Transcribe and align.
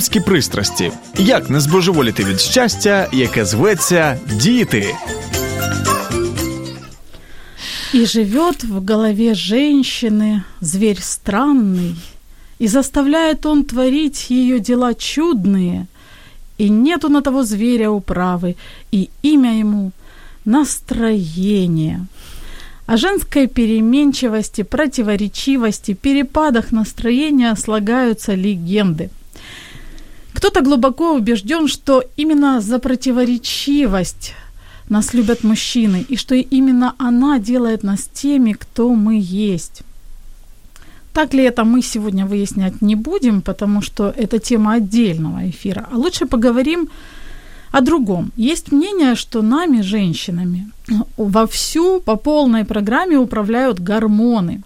Мамські 0.00 0.20
пристрасті. 0.20 0.92
Як 1.18 1.50
не 1.50 1.60
збожеволіти 1.60 2.24
від 2.24 2.40
щастя, 2.40 3.08
яке 3.12 3.44
зветься 3.44 4.20
діти. 4.32 4.94
И 7.94 8.06
живет 8.06 8.64
в 8.64 8.84
голове 8.92 9.34
женщины 9.34 10.42
зверь 10.60 11.00
странный, 11.00 11.94
и 12.58 12.68
заставляет 12.68 13.46
он 13.46 13.64
творить 13.64 14.30
ее 14.30 14.60
дела 14.60 14.94
чудные, 14.94 15.86
и 16.58 16.68
нету 16.68 17.08
на 17.08 17.22
того 17.22 17.44
зверя 17.44 17.90
управы, 17.90 18.56
и 18.92 19.08
имя 19.22 19.58
ему — 19.58 20.44
настроение. 20.44 22.06
О 22.86 22.96
женской 22.96 23.46
переменчивости, 23.46 24.62
противоречивости, 24.62 25.94
перепадах 25.94 26.72
настроения 26.72 27.56
слагаются 27.56 28.34
легенды. 28.34 29.10
кто-то 30.41 30.61
глубоко 30.61 31.13
убежден, 31.13 31.67
что 31.67 32.03
именно 32.17 32.61
за 32.61 32.79
противоречивость 32.79 34.33
нас 34.89 35.13
любят 35.13 35.43
мужчины, 35.43 36.03
и 36.09 36.17
что 36.17 36.33
именно 36.33 36.95
она 36.97 37.37
делает 37.37 37.83
нас 37.83 38.09
теми, 38.11 38.53
кто 38.53 38.89
мы 38.95 39.19
есть. 39.21 39.83
Так 41.13 41.35
ли 41.35 41.43
это 41.43 41.63
мы 41.63 41.83
сегодня 41.83 42.25
выяснять 42.25 42.81
не 42.81 42.95
будем, 42.95 43.43
потому 43.43 43.83
что 43.83 44.11
это 44.17 44.39
тема 44.39 44.73
отдельного 44.73 45.47
эфира, 45.47 45.87
а 45.91 45.95
лучше 45.95 46.25
поговорим 46.25 46.89
о 47.71 47.81
другом. 47.81 48.31
Есть 48.35 48.71
мнение, 48.71 49.13
что 49.13 49.43
нами, 49.43 49.81
женщинами, 49.81 50.71
вовсю 51.17 51.99
по 51.99 52.15
полной 52.15 52.65
программе 52.65 53.15
управляют 53.17 53.79
гормоны. 53.79 54.63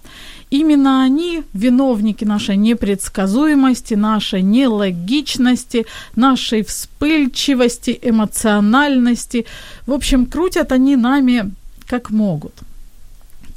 Именно 0.52 1.04
они 1.04 1.44
виновники 1.54 2.24
нашей 2.24 2.58
непредсказуемости, 2.58 3.96
нашей 3.96 4.42
нелогичности, 4.42 5.86
нашей 6.16 6.64
вспыльчивости, 6.64 8.00
эмоциональности. 8.02 9.46
В 9.88 9.94
общем, 9.94 10.26
крутят 10.26 10.72
они 10.72 10.96
нами 10.96 11.52
как 11.88 12.12
могут. 12.12 12.54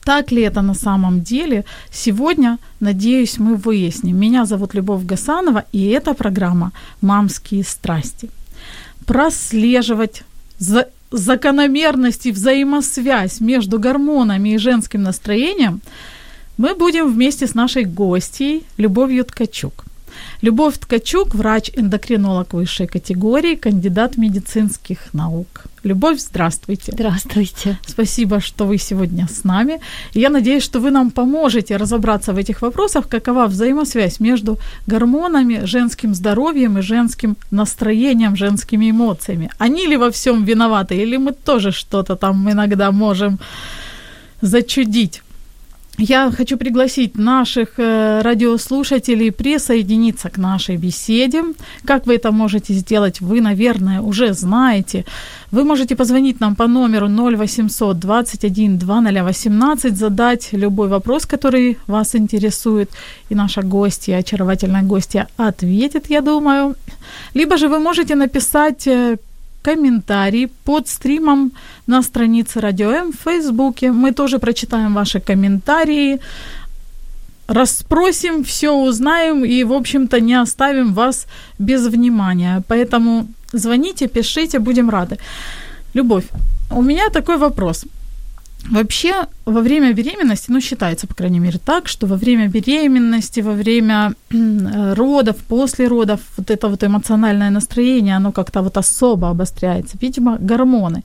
Так 0.04 0.32
ли 0.32 0.40
это 0.42 0.62
на 0.62 0.74
самом 0.74 1.20
деле? 1.20 1.64
Сегодня, 1.92 2.58
надеюсь, 2.80 3.38
мы 3.38 3.56
выясним. 3.56 4.18
Меня 4.18 4.46
зовут 4.46 4.74
Любовь 4.74 5.04
Гасанова, 5.04 5.64
и 5.72 5.86
эта 5.88 6.14
программа 6.14 6.72
«Мамские 7.02 7.62
страсти». 7.62 8.30
Прослеживать 9.04 10.24
за 10.58 10.88
закономерность 11.10 12.26
и 12.26 12.32
взаимосвязь 12.32 13.40
между 13.40 13.78
гормонами 13.78 14.50
и 14.50 14.58
женским 14.58 15.02
настроением 15.02 15.80
мы 16.58 16.74
будем 16.74 17.10
вместе 17.12 17.46
с 17.46 17.54
нашей 17.54 17.84
гостьей 17.84 18.64
Любовью 18.76 19.24
Ткачук. 19.24 19.84
Любовь 20.42 20.78
Ткачук– 20.78 21.34
врач-эндокринолог 21.34 22.52
высшей 22.52 22.88
категории, 22.88 23.54
кандидат 23.54 24.16
медицинских 24.16 25.14
наук. 25.14 25.66
Любовь, 25.84 26.18
здравствуйте. 26.18 26.92
Здравствуйте. 26.92 27.78
Спасибо, 27.86 28.40
что 28.40 28.66
вы 28.66 28.78
сегодня 28.78 29.28
с 29.28 29.44
нами. 29.44 29.80
Я 30.14 30.30
надеюсь, 30.30 30.64
что 30.64 30.80
вы 30.80 30.90
нам 30.90 31.10
поможете 31.10 31.76
разобраться 31.76 32.32
в 32.32 32.36
этих 32.36 32.62
вопросах, 32.62 33.08
какова 33.08 33.46
взаимосвязь 33.46 34.18
между 34.20 34.58
гормонами, 34.88 35.64
женским 35.64 36.14
здоровьем 36.14 36.78
и 36.78 36.82
женским 36.82 37.36
настроением, 37.52 38.36
женскими 38.36 38.90
эмоциями. 38.90 39.50
Они 39.58 39.86
ли 39.86 39.96
во 39.96 40.10
всем 40.10 40.44
виноваты, 40.44 40.96
или 40.96 41.18
мы 41.18 41.32
тоже 41.32 41.70
что-то 41.70 42.16
там 42.16 42.50
иногда 42.50 42.90
можем 42.90 43.38
зачудить? 44.42 45.22
Я 46.00 46.30
хочу 46.30 46.56
пригласить 46.56 47.18
наших 47.18 47.68
э, 47.76 48.22
радиослушателей 48.22 49.32
присоединиться 49.32 50.30
к 50.30 50.38
нашей 50.38 50.76
беседе. 50.76 51.42
Как 51.84 52.06
вы 52.06 52.14
это 52.14 52.30
можете 52.30 52.72
сделать, 52.74 53.20
вы, 53.20 53.40
наверное, 53.40 54.00
уже 54.00 54.32
знаете. 54.32 55.04
Вы 55.50 55.64
можете 55.64 55.96
позвонить 55.96 56.40
нам 56.40 56.54
по 56.54 56.68
номеру 56.68 57.08
0800 57.08 57.98
21 57.98 58.78
2018, 58.78 59.96
задать 59.96 60.52
любой 60.52 60.88
вопрос, 60.88 61.26
который 61.26 61.76
вас 61.88 62.14
интересует, 62.14 62.90
и 63.30 63.34
наша 63.34 63.62
гостья, 63.62 64.18
очаровательная 64.18 64.84
гостья, 64.84 65.26
ответит, 65.36 66.10
я 66.10 66.20
думаю. 66.20 66.76
Либо 67.34 67.56
же 67.56 67.68
вы 67.68 67.80
можете 67.80 68.14
написать 68.14 68.86
э, 68.86 69.16
комментарий 69.62 70.48
под 70.64 70.88
стримом 70.88 71.52
на 71.86 72.02
странице 72.02 72.60
Радио 72.60 72.90
М 72.90 73.12
в 73.12 73.16
Фейсбуке. 73.24 73.92
Мы 73.92 74.12
тоже 74.12 74.38
прочитаем 74.38 74.94
ваши 74.94 75.20
комментарии, 75.20 76.20
расспросим, 77.48 78.44
все 78.44 78.70
узнаем 78.70 79.44
и, 79.44 79.64
в 79.64 79.72
общем-то, 79.72 80.20
не 80.20 80.34
оставим 80.42 80.94
вас 80.94 81.26
без 81.58 81.86
внимания. 81.86 82.62
Поэтому 82.68 83.26
звоните, 83.52 84.08
пишите, 84.08 84.58
будем 84.58 84.90
рады. 84.90 85.18
Любовь, 85.94 86.24
у 86.70 86.82
меня 86.82 87.08
такой 87.10 87.36
вопрос. 87.38 87.86
Вообще, 88.70 89.26
во 89.46 89.60
время 89.60 89.92
беременности, 89.92 90.50
ну, 90.50 90.60
считается, 90.60 91.06
по 91.06 91.14
крайней 91.14 91.40
мере, 91.40 91.58
так, 91.64 91.88
что 91.88 92.06
во 92.06 92.16
время 92.16 92.48
беременности, 92.48 93.40
во 93.40 93.52
время 93.52 94.12
родов, 94.30 95.36
после 95.48 95.88
родов, 95.88 96.20
вот 96.36 96.50
это 96.50 96.68
вот 96.68 96.84
эмоциональное 96.84 97.50
настроение, 97.50 98.16
оно 98.16 98.32
как-то 98.32 98.62
вот 98.62 98.76
особо 98.76 99.30
обостряется. 99.30 99.96
Видимо, 100.00 100.36
гормоны. 100.38 101.02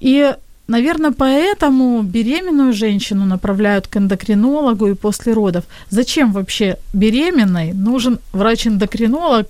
И, 0.00 0.34
наверное, 0.68 1.12
поэтому 1.12 2.02
беременную 2.02 2.72
женщину 2.72 3.24
направляют 3.24 3.86
к 3.86 3.96
эндокринологу 3.96 4.88
и 4.88 4.94
после 4.94 5.32
родов. 5.32 5.64
Зачем 5.90 6.32
вообще 6.32 6.76
беременной 6.92 7.72
нужен 7.72 8.18
врач-эндокринолог 8.32 9.46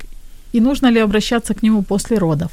и 0.52 0.60
нужно 0.60 0.90
ли 0.90 1.00
обращаться 1.00 1.54
к 1.54 1.62
нему 1.64 1.82
после 1.82 2.18
родов? 2.18 2.50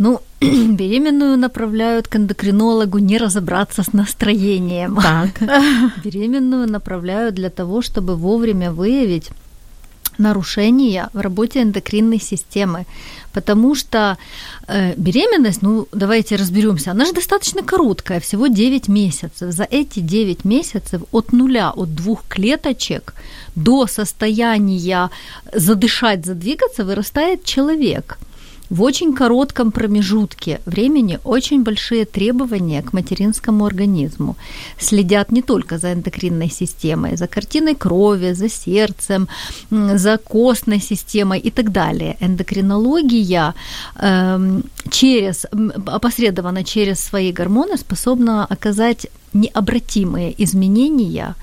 Ну, 0.00 0.20
беременную 0.40 1.36
направляют 1.36 2.08
к 2.08 2.16
эндокринологу 2.16 2.98
не 2.98 3.18
разобраться 3.18 3.82
с 3.82 3.92
настроением. 3.92 4.96
Так. 4.96 5.42
Беременную 6.04 6.66
направляют 6.66 7.34
для 7.34 7.50
того, 7.50 7.82
чтобы 7.82 8.16
вовремя 8.16 8.70
выявить 8.70 9.30
нарушения 10.18 11.08
в 11.12 11.20
работе 11.20 11.62
эндокринной 11.62 12.18
системы. 12.18 12.86
Потому 13.32 13.74
что 13.74 14.16
э, 14.68 14.94
беременность, 14.96 15.62
ну 15.62 15.86
давайте 15.92 16.36
разберемся, 16.36 16.92
она 16.92 17.04
же 17.04 17.12
достаточно 17.12 17.62
короткая, 17.62 18.20
всего 18.20 18.46
9 18.46 18.88
месяцев. 18.88 19.52
За 19.52 19.64
эти 19.70 20.00
9 20.00 20.44
месяцев 20.44 21.02
от 21.12 21.32
нуля, 21.32 21.72
от 21.76 21.94
двух 21.94 22.24
клеточек 22.28 23.12
до 23.54 23.86
состояния 23.86 25.10
задышать, 25.52 26.24
задвигаться 26.24 26.84
вырастает 26.84 27.44
человек– 27.44 28.18
в 28.70 28.82
очень 28.82 29.12
коротком 29.12 29.72
промежутке 29.72 30.60
времени 30.64 31.18
очень 31.24 31.62
большие 31.62 32.04
требования 32.04 32.82
к 32.82 32.92
материнскому 32.92 33.66
организму. 33.66 34.36
Следят 34.78 35.32
не 35.32 35.42
только 35.42 35.78
за 35.78 35.92
эндокринной 35.92 36.50
системой, 36.50 37.16
за 37.16 37.26
картиной 37.26 37.74
крови, 37.74 38.32
за 38.32 38.48
сердцем, 38.48 39.28
за 39.70 40.18
костной 40.18 40.80
системой 40.80 41.40
и 41.40 41.50
так 41.50 41.72
далее. 41.72 42.16
Эндокринология 42.20 43.54
э, 43.96 44.60
через, 44.90 45.46
опосредованно 45.86 46.62
через 46.64 47.00
свои 47.00 47.32
гормоны 47.32 47.76
способна 47.76 48.44
оказать 48.44 49.08
необратимые 49.32 50.32
изменения 50.42 51.34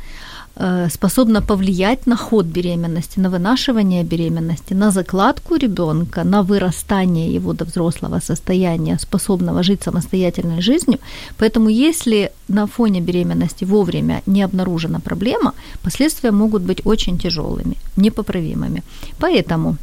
способна 0.89 1.41
повлиять 1.41 2.07
на 2.07 2.15
ход 2.15 2.45
беременности, 2.45 3.19
на 3.19 3.29
вынашивание 3.29 4.03
беременности, 4.03 4.73
на 4.73 4.91
закладку 4.91 5.55
ребенка, 5.55 6.23
на 6.23 6.41
вырастание 6.41 7.35
его 7.35 7.53
до 7.53 7.65
взрослого 7.65 8.19
состояния, 8.19 8.97
способного 8.99 9.63
жить 9.63 9.83
самостоятельной 9.83 10.61
жизнью. 10.61 10.99
Поэтому 11.37 11.69
если 11.69 12.31
на 12.47 12.65
фоне 12.65 13.01
беременности 13.01 13.65
вовремя 13.65 14.21
не 14.25 14.41
обнаружена 14.41 14.99
проблема, 14.99 15.53
последствия 15.83 16.31
могут 16.31 16.63
быть 16.63 16.81
очень 16.85 17.17
тяжелыми, 17.17 17.75
непоправимыми. 17.95 18.83
Поэтому 19.19 19.77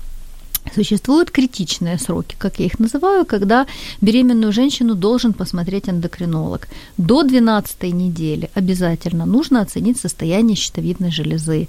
Существуют 0.73 1.31
критичные 1.31 1.99
сроки, 1.99 2.37
как 2.39 2.59
я 2.59 2.67
их 2.67 2.79
называю, 2.79 3.27
когда 3.27 3.67
беременную 4.01 4.53
женщину 4.53 4.95
должен 4.95 5.33
посмотреть 5.33 5.89
эндокринолог. 5.89 6.69
До 6.97 7.23
12 7.23 7.83
недели 7.93 8.51
обязательно 8.55 9.27
нужно 9.27 9.61
оценить 9.61 9.99
состояние 9.99 10.57
щитовидной 10.57 11.11
железы. 11.11 11.69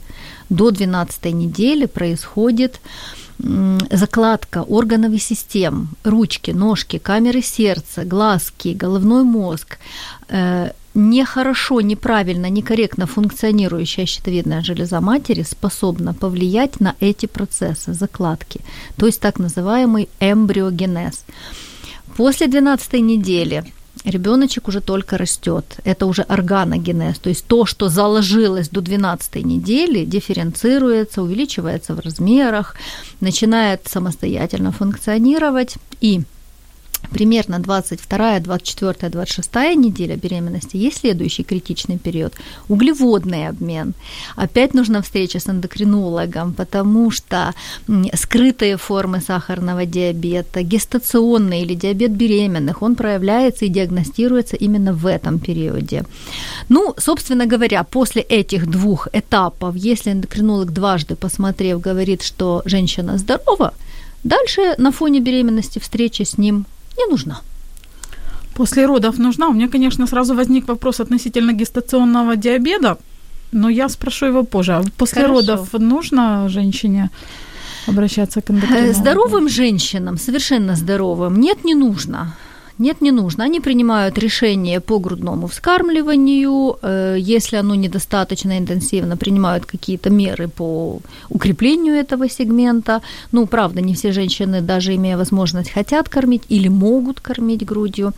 До 0.49 0.71
12 0.71 1.25
недели 1.33 1.85
происходит 1.85 2.79
закладка 3.91 4.63
органов 4.63 5.11
и 5.13 5.19
систем, 5.19 5.89
ручки, 6.03 6.51
ножки, 6.51 6.97
камеры 6.99 7.41
сердца, 7.41 8.05
глазки, 8.05 8.69
головной 8.69 9.23
мозг, 9.23 9.77
э, 10.29 10.71
нехорошо, 10.95 11.81
неправильно, 11.81 12.49
некорректно 12.49 13.05
функционирующая 13.05 14.05
щитовидная 14.05 14.61
железа 14.61 15.01
матери 15.01 15.43
способна 15.43 16.13
повлиять 16.13 16.79
на 16.79 16.95
эти 16.99 17.25
процессы 17.25 17.93
закладки, 17.93 18.61
то 18.97 19.05
есть 19.05 19.19
так 19.19 19.39
называемый 19.39 20.09
эмбриогенез. 20.19 21.25
После 22.17 22.47
12 22.47 22.93
недели 22.93 23.63
ребеночек 24.05 24.67
уже 24.67 24.81
только 24.81 25.17
растет. 25.17 25.65
Это 25.83 26.05
уже 26.05 26.21
органогенез, 26.21 27.19
то 27.19 27.29
есть 27.29 27.45
то, 27.45 27.65
что 27.65 27.89
заложилось 27.89 28.69
до 28.69 28.81
12 28.81 29.43
недели, 29.43 30.05
дифференцируется, 30.05 31.21
увеличивается 31.21 31.93
в 31.93 31.99
размерах, 31.99 32.75
начинает 33.19 33.87
самостоятельно 33.87 34.71
функционировать 34.71 35.75
и 36.01 36.21
примерно 37.11 37.59
22, 37.59 38.39
24, 38.39 39.09
26 39.09 39.55
неделя 39.75 40.15
беременности 40.15 40.77
есть 40.77 40.99
следующий 40.99 41.43
критичный 41.43 41.97
период. 41.97 42.33
Углеводный 42.67 43.47
обмен. 43.47 43.93
Опять 44.35 44.73
нужна 44.73 45.01
встреча 45.01 45.39
с 45.39 45.47
эндокринологом, 45.47 46.53
потому 46.53 47.11
что 47.11 47.53
скрытые 48.13 48.77
формы 48.77 49.21
сахарного 49.21 49.85
диабета, 49.85 50.61
гестационный 50.63 51.61
или 51.61 51.75
диабет 51.75 52.11
беременных, 52.11 52.81
он 52.81 52.95
проявляется 52.95 53.65
и 53.65 53.69
диагностируется 53.69 54.55
именно 54.55 54.93
в 54.93 55.05
этом 55.05 55.39
периоде. 55.39 56.03
Ну, 56.69 56.93
собственно 56.97 57.45
говоря, 57.45 57.83
после 57.83 58.21
этих 58.21 58.69
двух 58.69 59.07
этапов, 59.13 59.75
если 59.75 60.11
эндокринолог 60.11 60.71
дважды 60.71 61.15
посмотрев 61.15 61.81
говорит, 61.81 62.21
что 62.23 62.61
женщина 62.65 63.17
здорова, 63.17 63.73
дальше 64.23 64.75
на 64.77 64.91
фоне 64.91 65.19
беременности 65.19 65.79
встреча 65.79 66.25
с 66.25 66.37
ним 66.37 66.65
не 66.97 67.05
нужна. 67.11 67.41
После 68.53 68.85
родов 68.85 69.17
нужна. 69.19 69.47
У 69.47 69.53
меня, 69.53 69.67
конечно, 69.67 70.07
сразу 70.07 70.33
возник 70.35 70.67
вопрос 70.67 70.99
относительно 70.99 71.53
гестационного 71.53 72.35
диабета, 72.35 72.97
но 73.51 73.69
я 73.69 73.89
спрошу 73.89 74.27
его 74.27 74.43
позже. 74.43 74.81
После 74.97 75.21
Хорошо. 75.21 75.33
родов 75.33 75.73
нужно 75.73 76.49
женщине 76.49 77.09
обращаться 77.87 78.41
к 78.41 78.51
эндокринологу? 78.51 78.93
Здоровым 78.93 79.49
женщинам, 79.49 80.17
совершенно 80.17 80.75
здоровым, 80.75 81.39
нет, 81.39 81.65
не 81.65 81.75
нужно. 81.75 82.33
Нет, 82.79 83.01
не 83.01 83.11
нужно. 83.11 83.45
Они 83.45 83.59
принимают 83.59 84.17
решение 84.17 84.79
по 84.79 84.99
грудному 84.99 85.47
вскармливанию. 85.47 86.77
Э, 86.81 87.15
если 87.35 87.59
оно 87.59 87.75
недостаточно 87.75 88.57
интенсивно, 88.57 89.15
принимают 89.17 89.65
какие-то 89.65 90.09
меры 90.09 90.47
по 90.47 90.99
укреплению 91.29 91.95
этого 91.95 92.29
сегмента. 92.29 93.01
Ну, 93.31 93.47
правда, 93.47 93.81
не 93.81 93.93
все 93.93 94.11
женщины, 94.11 94.61
даже 94.61 94.93
имея 94.93 95.17
возможность, 95.17 95.71
хотят 95.71 96.09
кормить 96.09 96.43
или 96.51 96.69
могут 96.69 97.19
кормить 97.19 97.65
грудью. 97.65 98.11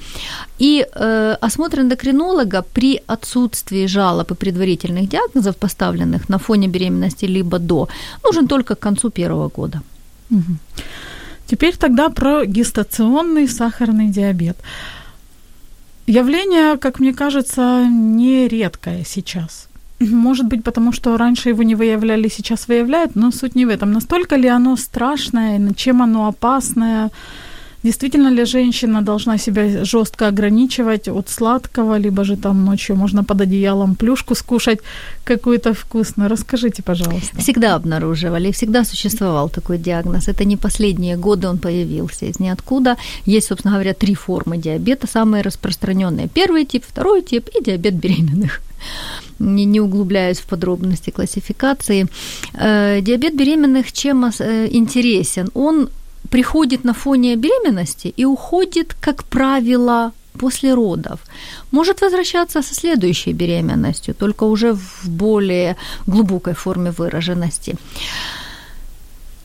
И 0.60 0.86
э, 0.96 1.38
осмотр 1.42 1.80
эндокринолога 1.80 2.64
при 2.74 3.02
отсутствии 3.08 3.88
жалоб 3.88 4.32
и 4.32 4.36
предварительных 4.36 5.08
диагнозов, 5.08 5.56
поставленных 5.56 6.30
на 6.30 6.40
фоне 6.40 6.68
беременности 6.68 7.26
либо 7.26 7.60
до, 7.60 7.88
нужен 8.24 8.48
только 8.48 8.76
к 8.76 8.80
концу 8.80 9.12
первого 9.12 9.50
года. 9.50 9.82
Угу. 10.32 10.58
Теперь 11.48 11.78
тогда 11.78 12.10
про 12.10 12.46
гестационный 12.46 13.48
сахарный 13.48 14.10
диабет. 14.10 14.58
Явление, 16.06 16.78
как 16.78 17.00
мне 17.00 17.14
кажется, 17.14 17.86
не 17.90 18.48
редкое 18.48 19.04
сейчас. 19.06 19.68
Может 20.00 20.46
быть, 20.46 20.64
потому 20.64 20.92
что 20.92 21.18
раньше 21.18 21.50
его 21.50 21.64
не 21.64 21.76
выявляли, 21.76 22.28
сейчас 22.28 22.68
выявляют, 22.68 23.16
но 23.16 23.32
суть 23.32 23.56
не 23.56 23.66
в 23.66 23.70
этом. 23.70 23.92
Настолько 23.92 24.36
ли 24.36 24.48
оно 24.48 24.76
страшное, 24.76 25.74
чем 25.74 26.02
оно 26.02 26.28
опасное, 26.28 27.10
Действительно 27.84 28.30
ли 28.30 28.46
женщина 28.46 29.02
должна 29.02 29.38
себя 29.38 29.86
жестко 29.86 30.28
ограничивать 30.28 31.08
от 31.08 31.30
сладкого, 31.30 31.98
либо 31.98 32.24
же 32.24 32.36
там 32.36 32.66
ночью 32.66 32.96
можно 32.96 33.24
под 33.24 33.42
одеялом 33.42 33.96
плюшку 33.96 34.36
скушать 34.36 34.80
какую-то 35.24 35.74
вкусную? 35.74 36.30
Расскажите, 36.30 36.82
пожалуйста. 36.84 37.38
Всегда 37.38 37.76
обнаруживали, 37.76 38.52
всегда 38.52 38.84
существовал 38.84 39.50
такой 39.50 39.78
диагноз. 39.78 40.28
Это 40.28 40.44
не 40.46 40.58
последние 40.58 41.18
годы 41.18 41.48
он 41.48 41.60
появился 41.60 42.26
из 42.26 42.40
ниоткуда. 42.40 42.96
Есть, 43.26 43.48
собственно 43.48 43.76
говоря, 43.76 43.94
три 43.94 44.16
формы 44.16 44.58
диабета, 44.58 45.08
самые 45.08 45.44
распространенные. 45.44 46.28
Первый 46.28 46.66
тип, 46.66 46.84
второй 46.88 47.22
тип 47.22 47.50
и 47.60 47.64
диабет 47.64 47.94
беременных 47.94 48.62
не, 49.40 49.66
не 49.66 49.80
углубляюсь 49.80 50.40
в 50.40 50.46
подробности 50.46 51.12
классификации. 51.12 52.08
Э, 52.54 53.02
диабет 53.02 53.36
беременных 53.36 53.92
чем 53.92 54.26
э, 54.26 54.68
интересен? 54.72 55.50
Он 55.54 55.90
приходит 56.30 56.84
на 56.84 56.94
фоне 56.94 57.36
беременности 57.36 58.14
и 58.20 58.26
уходит, 58.26 58.96
как 59.00 59.24
правило, 59.24 60.12
после 60.38 60.74
родов. 60.74 61.20
Может 61.72 62.02
возвращаться 62.02 62.62
со 62.62 62.74
следующей 62.74 63.34
беременностью, 63.34 64.14
только 64.14 64.46
уже 64.46 64.74
в 64.74 65.10
более 65.10 65.76
глубокой 66.08 66.54
форме 66.54 66.92
выраженности. 66.92 67.76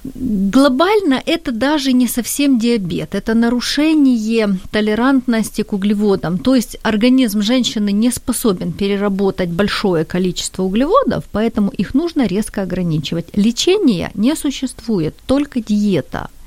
Глобально 0.04 1.22
это 1.26 1.52
даже 1.52 1.92
не 1.92 2.08
совсем 2.08 2.58
диабет, 2.58 3.14
это 3.14 3.34
нарушение 3.34 4.58
толерантности 4.72 5.62
к 5.62 5.72
углеводам. 5.72 6.38
То 6.38 6.56
есть 6.56 6.76
организм 6.82 7.40
женщины 7.42 7.92
не 7.92 8.10
способен 8.10 8.72
переработать 8.72 9.50
большое 9.50 10.04
количество 10.04 10.64
углеводов, 10.64 11.24
поэтому 11.32 11.70
их 11.70 11.94
нужно 11.94 12.26
резко 12.26 12.62
ограничивать. 12.62 13.26
Лечения 13.36 14.10
не 14.14 14.34
существует, 14.34 15.14
только 15.26 15.60
диета– 15.60 16.28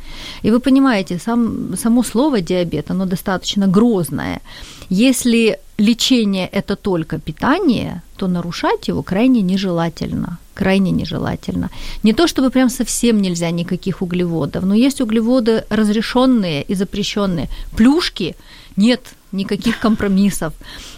и 0.43 0.51
вы 0.51 0.59
понимаете, 0.59 1.19
сам, 1.19 1.75
само 1.77 2.03
слово 2.03 2.41
диабет, 2.41 2.91
оно 2.91 3.05
достаточно 3.05 3.67
грозное. 3.67 4.41
Если 4.89 5.59
лечение– 5.77 6.47
это 6.51 6.75
только 6.75 7.19
питание, 7.19 8.01
то 8.17 8.27
нарушать 8.27 8.87
его 8.87 9.03
крайне 9.03 9.41
нежелательно. 9.41 10.37
Крайне 10.53 10.91
нежелательно. 10.91 11.69
Не 12.03 12.13
то 12.13 12.27
чтобы 12.27 12.49
прям 12.49 12.69
совсем 12.69 13.21
нельзя 13.21 13.51
никаких 13.51 14.01
углеводов, 14.01 14.63
но 14.63 14.73
есть 14.73 15.01
углеводы 15.01 15.65
разрешенные 15.69 16.63
и 16.63 16.75
запрещенные. 16.75 17.49
Плюшки 17.75 18.35
нет 18.77 19.01
никаких 19.33 19.79
компромиссов. 19.79 20.53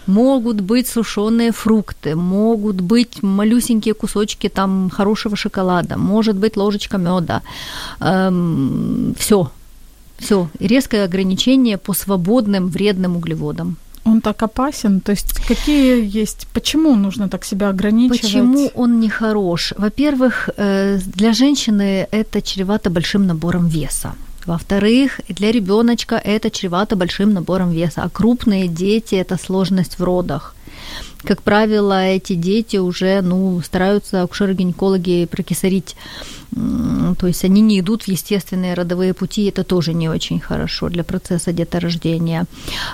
Могут 0.08 0.62
быть 0.62 0.88
сушеные 0.88 1.52
фрукты, 1.52 2.16
могут 2.16 2.82
быть 2.82 3.24
малюсенькие 3.24 3.94
кусочки 3.94 4.50
там 4.50 4.90
хорошего 4.90 5.36
шоколада, 5.36 5.98
может 5.98 6.36
быть 6.38 6.58
ложечка 6.58 6.98
меда. 6.98 7.42
Эм, 8.00 9.14
все, 9.20 9.52
все. 10.18 10.48
резкое 10.60 11.04
ограничение 11.04 11.78
по 11.78 11.94
свободным 11.94 12.68
вредным 12.70 13.18
углеводам. 13.18 13.78
Он 14.06 14.22
так 14.22 14.44
опасен? 14.44 15.02
То 15.02 15.12
есть 15.12 15.34
какие 15.48 16.20
есть... 16.20 16.48
Почему 16.54 16.96
нужно 16.96 17.28
так 17.28 17.46
себя 17.46 17.70
ограничивать? 17.70 18.22
Почему 18.22 18.72
он 18.76 19.00
не 19.00 19.10
хорош? 19.10 19.74
Во-первых, 19.78 20.50
э, 20.58 21.00
для 21.16 21.34
женщины 21.34 22.08
это 22.12 22.42
чревато 22.42 22.90
большим 22.90 23.28
набором 23.28 23.68
веса. 23.68 24.16
Во-вторых, 24.48 25.20
для 25.28 25.52
ребеночка 25.52 26.16
это 26.16 26.50
чревато 26.50 26.96
большим 26.96 27.34
набором 27.34 27.72
веса, 27.72 28.04
а 28.04 28.10
крупные 28.10 28.70
дети– 28.70 29.16
это 29.24 29.38
сложность 29.38 30.00
в 30.00 30.04
родах. 30.04 30.56
Как 31.24 31.42
правило, 31.42 32.06
эти 32.06 32.34
дети 32.34 32.78
уже 32.78 33.22
ну, 33.22 33.62
стараются 33.62 34.22
акушеры-гинекологи 34.22 35.26
прокисарить, 35.26 35.98
то 37.20 37.28
есть 37.28 37.44
они 37.44 37.60
не 37.60 37.82
идут 37.82 38.04
в 38.04 38.08
естественные 38.08 38.74
родовые 38.74 39.14
пути, 39.14 39.48
это 39.48 39.66
тоже 39.66 39.94
не 39.94 40.08
очень 40.08 40.40
хорошо 40.40 40.88
для 40.88 41.04
процесса 41.04 41.52
деторождения. 41.52 42.46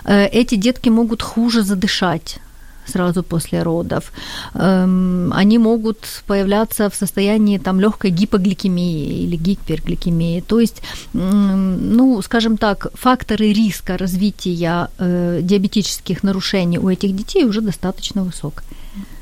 Э, 0.05 0.25
эти 0.25 0.55
детки 0.55 0.89
могут 0.89 1.21
хуже 1.21 1.61
задышать, 1.61 2.39
сразу 2.85 3.23
после 3.23 3.63
родов. 3.63 4.11
Эм, 4.53 5.31
они 5.33 5.57
могут 5.57 5.97
появляться 6.27 6.89
в 6.89 6.95
состоянии 6.95 7.57
там 7.57 7.79
легкой 7.79 8.11
гипогликемии 8.11 9.23
или 9.23 9.35
гипергликемии. 9.35 10.41
То 10.41 10.59
есть, 10.59 10.81
ну, 11.13 12.21
скажем 12.21 12.57
так, 12.57 12.87
факторы 12.93 13.53
риска 13.53 13.97
развития 13.97 14.89
э, 14.97 15.39
диабетических 15.41 16.23
нарушений 16.23 16.79
у 16.79 16.89
этих 16.89 17.15
детей 17.15 17.45
уже 17.45 17.61
достаточно 17.61 18.23
высок. 18.23 18.63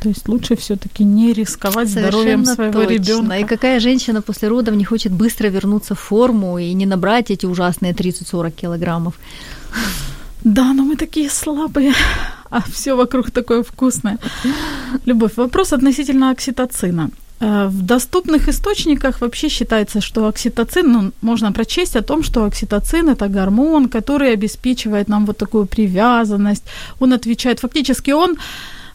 То 0.01 0.09
есть 0.09 0.27
лучше 0.27 0.55
все-таки 0.55 1.03
не 1.03 1.33
рисковать 1.33 1.89
здоровьем 1.89 2.45
своего 2.45 2.81
точно. 2.81 2.93
ребенка. 2.93 3.37
И 3.37 3.43
какая 3.43 3.79
женщина 3.79 4.21
после 4.21 4.49
родов 4.49 4.75
не 4.75 4.83
хочет 4.83 5.11
быстро 5.11 5.47
вернуться 5.47 5.95
в 5.95 5.99
форму 5.99 6.57
и 6.57 6.73
не 6.73 6.85
набрать 6.85 7.31
эти 7.31 7.45
ужасные 7.45 7.93
30-40 7.93 8.51
килограммов? 8.51 9.13
Да, 10.43 10.73
но 10.73 10.83
мы 10.83 10.95
такие 10.95 11.29
слабые, 11.29 11.93
а 12.49 12.61
все 12.61 12.95
вокруг 12.95 13.31
такое 13.31 13.61
вкусное. 13.63 14.17
Любовь, 15.05 15.37
вопрос 15.37 15.73
относительно 15.73 16.31
окситоцина. 16.31 17.09
Э, 17.39 17.67
В 17.67 17.81
доступных 17.81 18.49
источниках 18.49 19.21
вообще 19.21 19.49
считается, 19.49 20.01
что 20.01 20.27
окситоцин, 20.27 20.91
ну, 20.91 21.11
можно 21.21 21.51
прочесть 21.51 21.95
о 21.95 22.01
том, 22.01 22.23
что 22.23 22.45
окситоцин– 22.45 23.09
это 23.09 23.27
гормон, 23.27 23.87
который 23.87 24.33
обеспечивает 24.33 25.09
нам 25.09 25.25
вот 25.25 25.37
такую 25.37 25.65
привязанность. 25.65 26.63
Он 26.99 27.13
отвечает, 27.13 27.59
фактически 27.59 28.11
он 28.11 28.37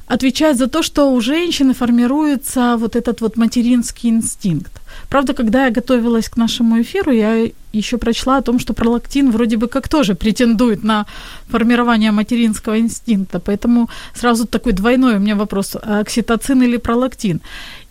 отвечает 0.06 0.56
за 0.56 0.66
то, 0.66 0.82
что 0.82 1.12
у 1.12 1.20
женщины 1.20 1.74
формируется 1.74 2.76
вот 2.78 2.96
этот 2.96 3.20
вот 3.20 3.36
материнский 3.36 4.10
инстинкт. 4.10 4.72
Правда, 5.08 5.34
когда 5.34 5.66
я 5.66 5.70
готовилась 5.70 6.28
к 6.28 6.36
нашему 6.36 6.80
эфиру, 6.80 7.12
я 7.12 7.50
еще 7.72 7.98
прочла 7.98 8.38
о 8.38 8.42
том, 8.42 8.58
что 8.58 8.74
пролактин 8.74 9.30
вроде 9.30 9.56
бы 9.56 9.68
как 9.68 9.88
тоже 9.88 10.14
претендует 10.14 10.84
на 10.84 11.06
формирование 11.48 12.12
материнского 12.12 12.78
инстинкта. 12.78 13.40
Поэтому 13.40 13.88
сразу 14.14 14.46
такой 14.46 14.72
двойной 14.72 15.16
у 15.16 15.18
меня 15.18 15.34
вопрос, 15.34 15.76
а 15.82 16.00
окситоцин 16.00 16.62
или 16.62 16.76
пролактин? 16.78 17.40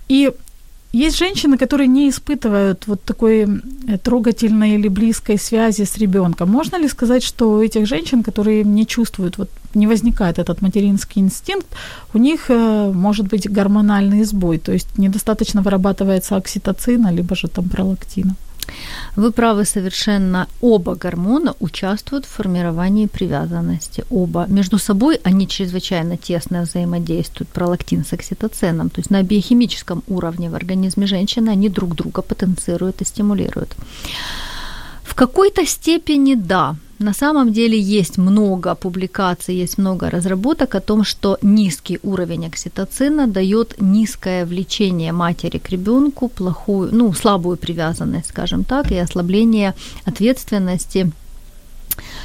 И 0.08 0.32
есть 0.96 1.18
женщины, 1.18 1.58
которые 1.58 1.88
не 1.88 2.10
испытывают 2.10 2.88
вот 2.88 3.02
такой 3.04 3.48
трогательной 4.04 4.76
или 4.76 4.90
близкой 4.90 5.38
связи 5.38 5.84
с 5.84 5.98
ребенком. 5.98 6.50
Можно 6.50 6.78
ли 6.78 6.88
сказать, 6.88 7.24
что 7.24 7.52
у 7.52 7.62
этих 7.62 7.86
женщин, 7.86 8.24
которые 8.24 8.64
не 8.64 8.86
чувствуют, 8.86 9.38
вот 9.38 9.50
не 9.76 9.88
возникает 9.88 10.40
этот 10.40 10.62
материнский 10.62 11.22
инстинкт, 11.22 11.68
у 12.14 12.18
них 12.18 12.46
э, 12.50 12.92
может 12.94 13.28
быть 13.28 13.50
гормональный 13.50 14.24
сбой, 14.24 14.58
то 14.58 14.72
есть 14.72 14.98
недостаточно 14.98 15.62
вырабатывается 15.62 16.38
окситоцина, 16.38 17.12
либо 17.12 17.36
же 17.36 17.48
там 17.48 17.70
пролактина? 17.70 18.36
Вы 19.16 19.32
правы 19.32 19.66
совершенно. 19.66 20.48
Оба 20.62 20.96
гормона 20.96 21.56
участвуют 21.60 22.26
в 22.26 22.30
формировании 22.30 23.08
привязанности. 23.08 24.04
Оба. 24.10 24.46
Между 24.48 24.78
собой 24.78 25.20
они 25.24 25.48
чрезвычайно 25.48 26.18
тесно 26.18 26.62
взаимодействуют. 26.62 27.50
Пролактин 27.50 28.04
с 28.06 28.14
окситоцином. 28.14 28.90
То 28.90 29.00
есть 29.00 29.10
на 29.10 29.24
биохимическом 29.24 30.04
уровне 30.08 30.50
в 30.50 30.56
организме 30.56 31.08
женщины 31.08 31.50
они 31.50 31.70
друг 31.70 31.96
друга 31.96 32.22
потенцируют 32.22 33.02
и 33.02 33.06
стимулируют. 33.06 33.76
В 35.04 35.16
какой-то 35.16 35.66
степени 35.66 36.36
да. 36.36 36.76
На 37.00 37.14
самом 37.14 37.52
деле 37.52 37.78
есть 37.78 38.18
много 38.18 38.74
публикаций, 38.74 39.56
есть 39.56 39.78
много 39.78 40.10
разработок 40.10 40.76
о 40.76 40.80
том, 40.80 41.04
что 41.04 41.38
низкий 41.42 42.00
уровень 42.04 42.48
окситоцина 42.48 43.28
дает 43.28 43.76
низкое 43.82 44.46
влечение 44.46 45.12
матери 45.12 45.58
к 45.58 45.70
ребенку, 45.70 46.30
плохую, 46.30 46.90
ну, 46.94 47.14
слабую 47.14 47.58
привязанность, 47.58 48.30
скажем 48.30 48.64
так, 48.64 48.92
и 48.92 48.98
ослабление 48.98 49.74
ответственности 50.06 51.12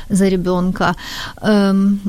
за 0.09 0.29
ребенка. 0.29 0.95
Эм, 1.43 2.01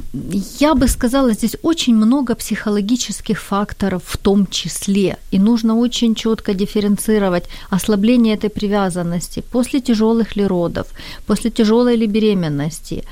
я 0.59 0.73
бы 0.73 0.87
сказала, 0.87 1.33
здесь 1.33 1.55
очень 1.63 1.95
много 1.95 2.35
психологических 2.35 3.39
факторов 3.39 4.01
в 4.05 4.17
том 4.17 4.47
числе. 4.47 5.17
И 5.31 5.39
нужно 5.39 5.75
очень 5.75 6.15
четко 6.15 6.53
дифференцировать 6.53 7.43
ослабление 7.69 8.35
этой 8.35 8.49
привязанности 8.49 9.43
после 9.51 9.79
тяжелых 9.79 10.37
ли 10.37 10.47
родов, 10.47 10.87
после 11.25 11.49
тяжелой 11.49 11.97
ли 11.97 12.07
беременности. 12.07 13.03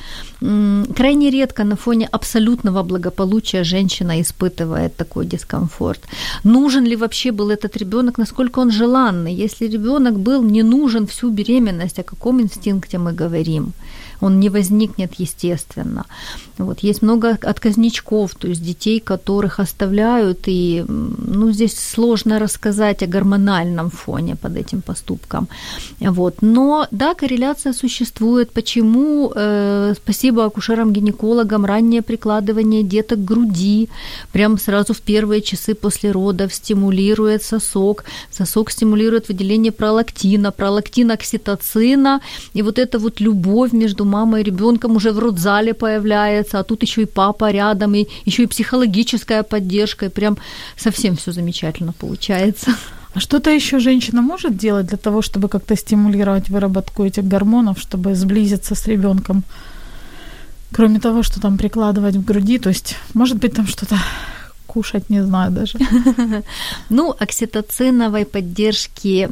Крайне 0.96 1.30
редко 1.30 1.64
на 1.64 1.76
фоне 1.76 2.08
абсолютного 2.12 2.84
благополучия 2.84 3.64
женщина 3.64 4.22
испытывает 4.22 4.96
такой 4.96 5.26
дискомфорт. 5.26 6.02
Нужен 6.44 6.86
ли 6.86 6.96
вообще 6.96 7.32
был 7.32 7.50
этот 7.50 7.78
ребенок, 7.78 8.18
насколько 8.18 8.60
он 8.60 8.72
желанный? 8.72 9.34
Если 9.34 9.68
ребенок 9.68 10.20
был 10.20 10.44
не 10.44 10.64
нужен 10.64 11.06
всю 11.06 11.30
беременность, 11.30 12.00
о 12.00 12.04
каком 12.04 12.42
инстинкте 12.42 12.98
мы 12.98 13.14
говорим? 13.14 13.74
Он 14.22 14.40
не 14.40 14.50
возникнет 14.50 15.16
естественно. 15.16 16.06
Вот, 16.60 16.80
есть 16.84 17.02
много 17.02 17.38
отказничков, 17.42 18.36
то 18.36 18.48
есть 18.48 18.62
детей, 18.62 19.00
которых 19.00 19.60
оставляют, 19.60 20.40
и 20.48 20.84
ну, 20.88 21.52
здесь 21.52 21.80
сложно 21.80 22.38
рассказать 22.38 23.02
о 23.02 23.08
гормональном 23.08 23.90
фоне 23.90 24.36
под 24.36 24.58
этим 24.58 24.82
поступком. 24.82 25.48
Вот. 26.02 26.42
Но 26.42 26.86
да, 26.92 27.14
корреляция 27.14 27.72
существует. 27.74 28.52
Почему? 28.52 29.32
Э, 29.36 29.94
спасибо 29.96 30.44
акушерам-гинекологам, 30.44 31.66
раннее 31.66 32.02
прикладывание 32.02 32.84
деток 32.84 33.20
к 33.20 33.24
груди, 33.24 33.88
прям 34.34 34.58
сразу 34.58 34.94
в 34.94 35.00
первые 35.00 35.42
часы 35.42 35.76
после 35.76 36.12
родов 36.12 36.54
стимулирует 36.54 37.42
сосок. 37.42 38.04
Сосок 38.32 38.72
стимулирует 38.72 39.30
выделение 39.30 39.72
пролактина, 39.72 40.52
пролактин 40.52 41.12
окситоцина, 41.12 42.20
и 42.54 42.64
вот 42.64 42.80
эта 42.80 43.00
вот 43.00 43.22
любовь 43.22 43.72
между 43.72 44.04
мамой 44.04 44.42
и 44.42 44.44
ребенком 44.44 44.98
уже 44.98 45.12
в 45.12 45.20
родзале 45.20 45.74
появляется, 45.74 46.49
а 46.58 46.64
тут 46.64 46.84
еще 46.84 47.04
и 47.04 47.06
папа 47.06 47.52
рядом, 47.52 47.96
и 47.96 48.08
еще 48.26 48.44
и 48.44 48.48
психологическая 48.48 49.44
поддержка, 49.44 50.06
и 50.06 50.10
прям 50.10 50.38
совсем 50.78 51.16
все 51.16 51.32
замечательно 51.32 51.94
получается. 51.94 52.72
А 53.14 53.20
что-то 53.20 53.50
еще 53.50 53.80
женщина 53.80 54.22
может 54.22 54.56
делать 54.56 54.88
для 54.88 54.98
того, 54.98 55.22
чтобы 55.22 55.50
как-то 55.50 55.76
стимулировать 55.76 56.50
выработку 56.50 57.04
этих 57.04 57.28
гормонов, 57.28 57.80
чтобы 57.80 58.16
сблизиться 58.16 58.76
с 58.76 58.88
ребенком? 58.88 59.44
Кроме 60.72 61.00
того, 61.00 61.24
что 61.24 61.42
там 61.42 61.58
прикладывать 61.58 62.16
в 62.16 62.24
груди, 62.24 62.60
то 62.60 62.70
есть, 62.70 62.96
может 63.16 63.38
быть, 63.38 63.54
там 63.54 63.66
что-то 63.66 63.98
кушать, 64.74 65.10
не 65.10 65.24
знаю 65.24 65.52
даже. 65.52 65.80
Ну, 66.90 67.16
окситоциновой 67.20 68.26
поддержки 68.26 69.30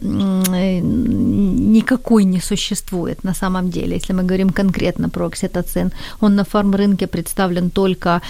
никакой 0.82 2.24
не 2.26 2.42
существует 2.42 3.24
на 3.24 3.34
самом 3.34 3.70
деле, 3.70 3.96
если 3.96 4.14
мы 4.14 4.24
говорим 4.24 4.50
конкретно 4.50 5.10
про 5.10 5.26
окситоцин. 5.28 5.92
Он 6.22 6.36
на 6.36 6.44
фарм-рынке 6.44 7.08
представлен 7.08 7.70
только 7.70 8.22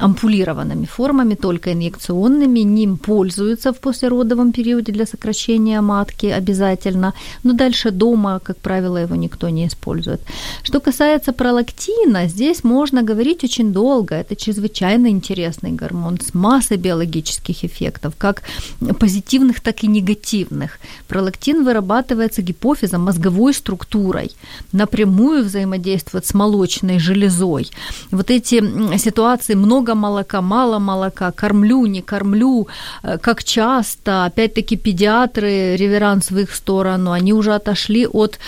ампулированными 0.00 0.86
формами, 0.86 1.34
только 1.34 1.72
инъекционными, 1.72 2.60
ним 2.60 2.96
пользуются 2.96 3.72
в 3.72 3.78
послеродовом 3.80 4.52
периоде 4.52 4.92
для 4.92 5.06
сокращения 5.06 5.80
матки 5.80 6.26
обязательно, 6.26 7.12
но 7.44 7.52
дальше 7.52 7.90
дома, 7.90 8.40
как 8.44 8.56
правило, 8.58 8.98
его 8.98 9.16
никто 9.16 9.48
не 9.48 9.66
использует. 9.66 10.20
Что 10.62 10.80
касается 10.80 11.32
пролактина, 11.32 12.28
здесь 12.28 12.64
можно 12.64 13.02
говорить 13.02 13.44
очень 13.44 13.72
долго, 13.72 14.14
это 14.14 14.36
чрезвычайно 14.36 15.08
интересный 15.08 15.72
гормон 15.72 16.18
с 16.20 16.34
массой 16.48 16.78
биологических 16.78 17.64
эффектов, 17.64 18.14
как 18.16 18.42
позитивных, 18.98 19.60
так 19.60 19.84
и 19.84 19.86
негативных. 19.86 20.78
Пролактин 21.08 21.64
вырабатывается 21.64 22.40
гипофизом, 22.42 23.02
мозговой 23.04 23.52
структурой, 23.52 24.30
напрямую 24.72 25.44
взаимодействует 25.44 26.24
с 26.24 26.32
молочной 26.34 26.98
железой. 26.98 27.70
Вот 28.10 28.30
эти 28.30 28.62
ситуации 28.98 29.56
много 29.56 29.94
молока, 29.94 30.40
мало 30.40 30.78
молока, 30.78 31.32
кормлю, 31.32 31.86
не 31.86 32.02
кормлю, 32.02 32.68
э, 33.02 33.18
как 33.18 33.44
часто, 33.44 34.24
опять-таки 34.24 34.76
педиатры, 34.76 35.76
реверанс 35.76 36.30
в 36.30 36.38
их 36.38 36.54
сторону, 36.54 37.10
они 37.10 37.32
уже 37.32 37.54
отошли 37.54 38.06
от 38.06 38.38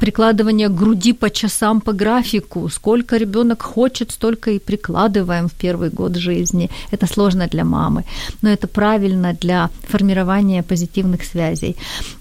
прикладывания 0.00 0.68
груди 0.68 1.12
по 1.12 1.30
часам 1.30 1.80
по 1.80 1.92
графику. 1.92 2.68
Сколько 2.68 3.16
ребенок 3.16 3.62
хочет, 3.62 4.10
столько 4.10 4.50
и 4.50 4.58
прикладываем 4.58 5.48
в 5.48 5.52
первый 5.52 5.88
год 5.88 6.16
жизни. 6.16 6.70
Это 6.92 7.06
сложно 7.46 7.48
для 7.48 7.64
мамы, 7.64 8.04
но 8.42 8.50
это 8.50 8.66
правильно 8.66 9.32
для 9.32 9.70
формирования 9.88 10.62
позитивных 10.62 11.24
связей. 11.24 11.76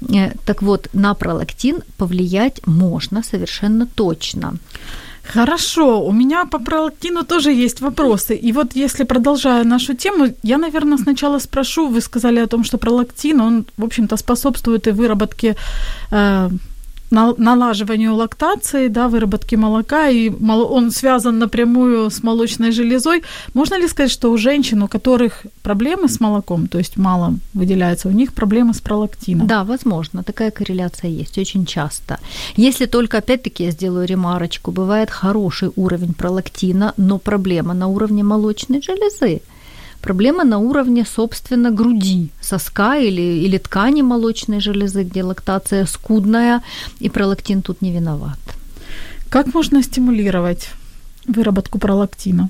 Э, 0.10 0.32
так 0.46 0.62
вот, 0.62 0.90
на 0.94 1.14
пролактин 1.14 1.84
повлиять 1.98 2.62
можно 2.68 3.24
совершенно 3.24 3.86
точно. 3.86 4.54
Хорошо, 5.34 6.06
у 6.08 6.12
меня 6.12 6.46
по 6.46 6.60
пролактину 6.60 7.24
тоже 7.24 7.52
есть 7.52 7.82
вопросы. 7.82 8.36
И 8.36 8.54
вот 8.54 8.76
если 8.76 9.06
продолжая 9.06 9.64
нашу 9.64 9.94
тему, 9.94 10.28
я, 10.44 10.58
наверное, 10.58 10.98
сначала 10.98 11.40
спрошу, 11.40 11.88
вы 11.88 12.02
сказали 12.02 12.42
о 12.42 12.48
том, 12.48 12.64
что 12.64 12.78
пролактин, 12.78 13.42
он, 13.42 13.66
в 13.78 13.84
общем-то, 13.84 14.18
способствует 14.18 14.88
и 14.88 14.92
выработке 14.92 15.56
э, 16.12 16.50
налаживанию 17.12 18.16
лактации, 18.16 18.88
да, 18.88 19.08
выработки 19.08 19.56
молока, 19.56 20.10
и 20.10 20.30
он 20.30 20.92
связан 20.92 21.40
напрямую 21.40 22.10
с 22.10 22.24
молочной 22.24 22.72
железой. 22.72 23.24
Можно 23.54 23.80
ли 23.80 23.88
сказать, 23.88 24.12
что 24.12 24.32
у 24.32 24.38
женщин, 24.38 24.84
у 24.84 24.88
которых 24.88 25.46
проблемы 25.64 26.08
с 26.08 26.20
молоком, 26.20 26.68
то 26.68 26.78
есть 26.78 26.98
мало 26.98 27.36
выделяется, 27.54 28.08
у 28.08 28.12
них 28.12 28.34
проблемы 28.34 28.74
с 28.74 28.82
пролактином? 28.82 29.48
Да, 29.48 29.64
возможно, 29.64 30.24
такая 30.24 30.52
корреляция 30.52 31.10
есть 31.10 31.38
очень 31.38 31.66
часто. 31.66 32.20
Если 32.56 32.86
только, 32.86 33.18
опять-таки, 33.18 33.66
я 33.66 33.72
сделаю 33.72 34.08
ремарочку, 34.08 34.72
бывает 34.72 35.10
хороший 35.10 35.72
уровень 35.76 36.14
пролактина, 36.14 36.94
но 36.98 37.20
проблема 37.20 37.74
на 37.74 37.88
уровне 37.88 38.24
молочной 38.24 38.82
железы. 38.82 39.42
Проблема 40.06 40.44
на 40.44 40.60
уровне, 40.60 41.04
собственно, 41.04 41.72
груди, 41.72 42.30
соска 42.40 42.96
или, 42.96 43.44
или 43.46 43.58
ткани 43.58 44.04
молочной 44.04 44.60
железы, 44.60 45.02
где 45.02 45.24
лактация 45.24 45.88
скудная, 45.88 46.62
и 47.00 47.10
пролактин 47.10 47.64
тут 47.64 47.82
не 47.82 47.92
виноват. 47.92 48.38
Как 49.30 49.52
можно 49.56 49.82
стимулировать 49.82 50.70
выработку 51.28 51.80
пролактина? 51.80 52.50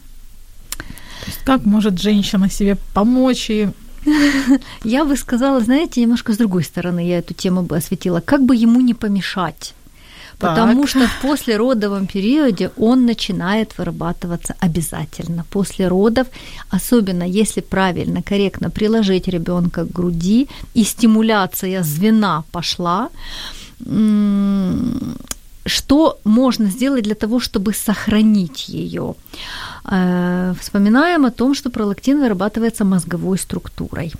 То 0.77 1.27
есть 1.27 1.39
как 1.45 1.65
может 1.65 2.01
женщина 2.01 2.49
себе 2.49 2.75
помочь 2.93 3.49
и 3.49 3.69
Я 4.83 5.05
бы 5.05 5.15
сказала, 5.15 5.61
знаете, 5.61 6.01
немножко 6.01 6.33
с 6.33 6.37
другой 6.37 6.63
стороны 6.65 7.07
я 7.07 7.19
эту 7.19 7.33
тему 7.33 7.61
бы 7.61 7.77
осветила. 7.77 8.19
Как 8.19 8.43
бы 8.43 8.53
ему 8.53 8.81
не 8.81 8.93
помешать? 8.93 9.73
Потому 10.39 10.81
Так. 10.81 10.89
что 10.89 11.07
в 11.07 11.21
послеродовом 11.21 12.07
периоде 12.07 12.71
он 12.77 13.05
начинает 13.05 13.77
вырабатываться 13.77 14.55
обязательно. 14.59 15.45
После 15.49 15.87
родов, 15.87 16.27
особенно 16.69 17.23
если 17.23 17.61
правильно, 17.61 18.21
корректно 18.21 18.69
приложить 18.69 19.27
ребенка 19.27 19.85
к 19.85 19.91
груди 19.91 20.47
и 20.73 20.83
стимуляция 20.83 21.83
звена 21.83 22.43
пошла, 22.51 23.09
что 25.67 26.19
можно 26.23 26.65
сделать 26.69 27.03
для 27.03 27.15
того, 27.15 27.39
чтобы 27.39 27.73
сохранить 27.73 28.69
ее? 28.69 29.15
Э, 29.91 30.53
Вспоминаем 30.59 31.25
о 31.25 31.31
том, 31.31 31.55
что 31.55 31.69
пролактин 31.69 32.19
вырабатывается 32.19 32.85
мозговой 32.85 33.37
структурой. 33.37 34.11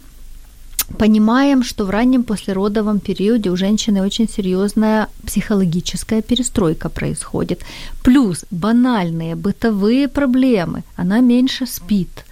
Понимаем, 0.97 1.63
что 1.63 1.85
в 1.85 1.89
раннем 1.89 2.23
послеродовом 2.23 2.99
периоде 2.99 3.49
у 3.49 3.57
женщины 3.57 4.03
очень 4.03 4.29
серьезная 4.29 5.07
психологическая 5.25 6.21
перестройка 6.21 6.89
происходит. 6.89 7.61
Плюс 8.03 8.45
банальные 8.51 9.35
бытовые 9.35 10.07
проблемы. 10.07 10.83
Она 10.95 11.21
меньше 11.21 11.65
спит, 11.65 12.25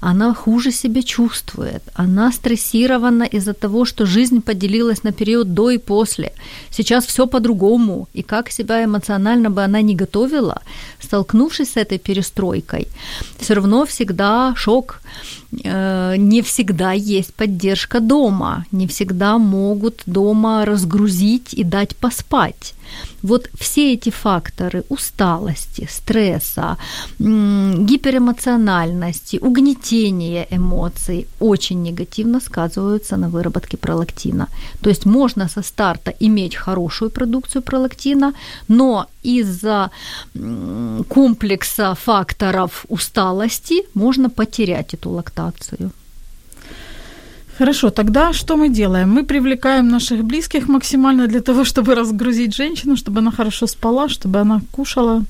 она 0.00 0.34
хуже 0.34 0.72
себя 0.72 1.02
чувствует, 1.02 1.82
она 1.94 2.32
стрессирована 2.32 3.24
из-за 3.24 3.52
того, 3.52 3.84
что 3.84 4.06
жизнь 4.06 4.40
поделилась 4.40 5.02
на 5.02 5.12
период 5.12 5.54
до 5.54 5.70
и 5.70 5.78
после. 5.78 6.32
Сейчас 6.70 7.06
все 7.06 7.26
по-другому, 7.26 8.08
и 8.14 8.22
как 8.22 8.50
себя 8.50 8.84
эмоционально 8.84 9.50
бы 9.50 9.64
она 9.64 9.82
не 9.82 9.94
готовила, 9.94 10.62
столкнувшись 11.00 11.72
с 11.72 11.76
этой 11.76 11.98
перестройкой, 11.98 12.88
все 13.38 13.54
равно 13.54 13.84
всегда 13.84 14.54
шок, 14.56 15.00
Э, 15.64 16.14
не 16.16 16.42
всегда 16.42 16.92
есть 16.92 17.34
поддержка 17.34 18.00
дома, 18.00 18.64
не 18.72 18.86
всегда 18.86 19.38
могут 19.38 20.02
дома 20.06 20.64
разгрузить 20.64 21.54
и 21.54 21.64
дать 21.64 21.96
поспать. 21.96 22.74
Вот 23.22 23.48
все 23.58 23.94
эти 23.94 24.10
факторы 24.10 24.84
усталости, 24.88 25.88
стресса, 25.90 26.76
гиперэмоциональности, 27.18 29.38
угнетения 29.42 30.46
эмоций 30.50 31.26
очень 31.40 31.82
негативно 31.82 32.40
сказываются 32.40 33.16
на 33.16 33.28
выработке 33.28 33.76
пролактина. 33.76 34.48
То 34.80 34.90
есть 34.90 35.06
можно 35.06 35.48
со 35.48 35.62
старта 35.62 36.14
иметь 36.20 36.56
хорошую 36.56 37.10
продукцию 37.10 37.62
пролактина, 37.62 38.32
но 38.68 39.06
из-за 39.22 39.90
комплекса 41.08 41.94
факторов 41.94 42.86
усталости 42.88 43.82
можно 43.94 44.30
потерять 44.30 44.94
эту 44.94 45.10
лактацию. 45.10 45.90
Хорошо, 47.60 47.90
тогда 47.90 48.32
что 48.32 48.56
мы 48.56 48.70
делаем? 48.70 49.10
Мы 49.10 49.22
привлекаем 49.22 49.88
наших 49.88 50.24
близких 50.24 50.68
максимально 50.68 51.26
для 51.26 51.40
того, 51.40 51.64
чтобы 51.64 51.94
разгрузить 51.94 52.56
женщину, 52.56 52.96
чтобы 52.96 53.18
она 53.18 53.30
хорошо 53.30 53.66
спала, 53.66 54.08
чтобы 54.08 54.40
она 54.40 54.60
кушала. 54.72 55.24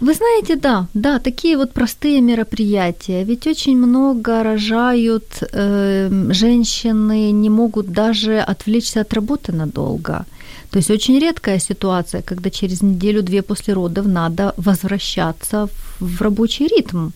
Вы 0.00 0.14
знаете, 0.14 0.54
да, 0.54 0.86
да, 0.94 1.18
такие 1.18 1.56
вот 1.56 1.72
простые 1.72 2.20
мероприятия. 2.20 3.24
Ведь 3.24 3.46
очень 3.48 3.76
много 3.76 4.42
рожают 4.44 5.24
э, 5.52 6.32
женщины, 6.32 7.32
не 7.32 7.50
могут 7.50 7.86
даже 7.86 8.38
отвлечься 8.38 9.00
от 9.00 9.12
работы 9.14 9.52
надолго. 9.52 10.26
То 10.70 10.78
есть 10.78 10.90
очень 10.90 11.18
редкая 11.18 11.58
ситуация, 11.58 12.22
когда 12.22 12.50
через 12.50 12.82
неделю-две 12.82 13.42
после 13.42 13.74
родов 13.74 14.06
надо 14.06 14.52
возвращаться 14.56 15.66
в, 15.66 15.72
в 15.98 16.22
рабочий 16.22 16.68
ритм. 16.68 17.10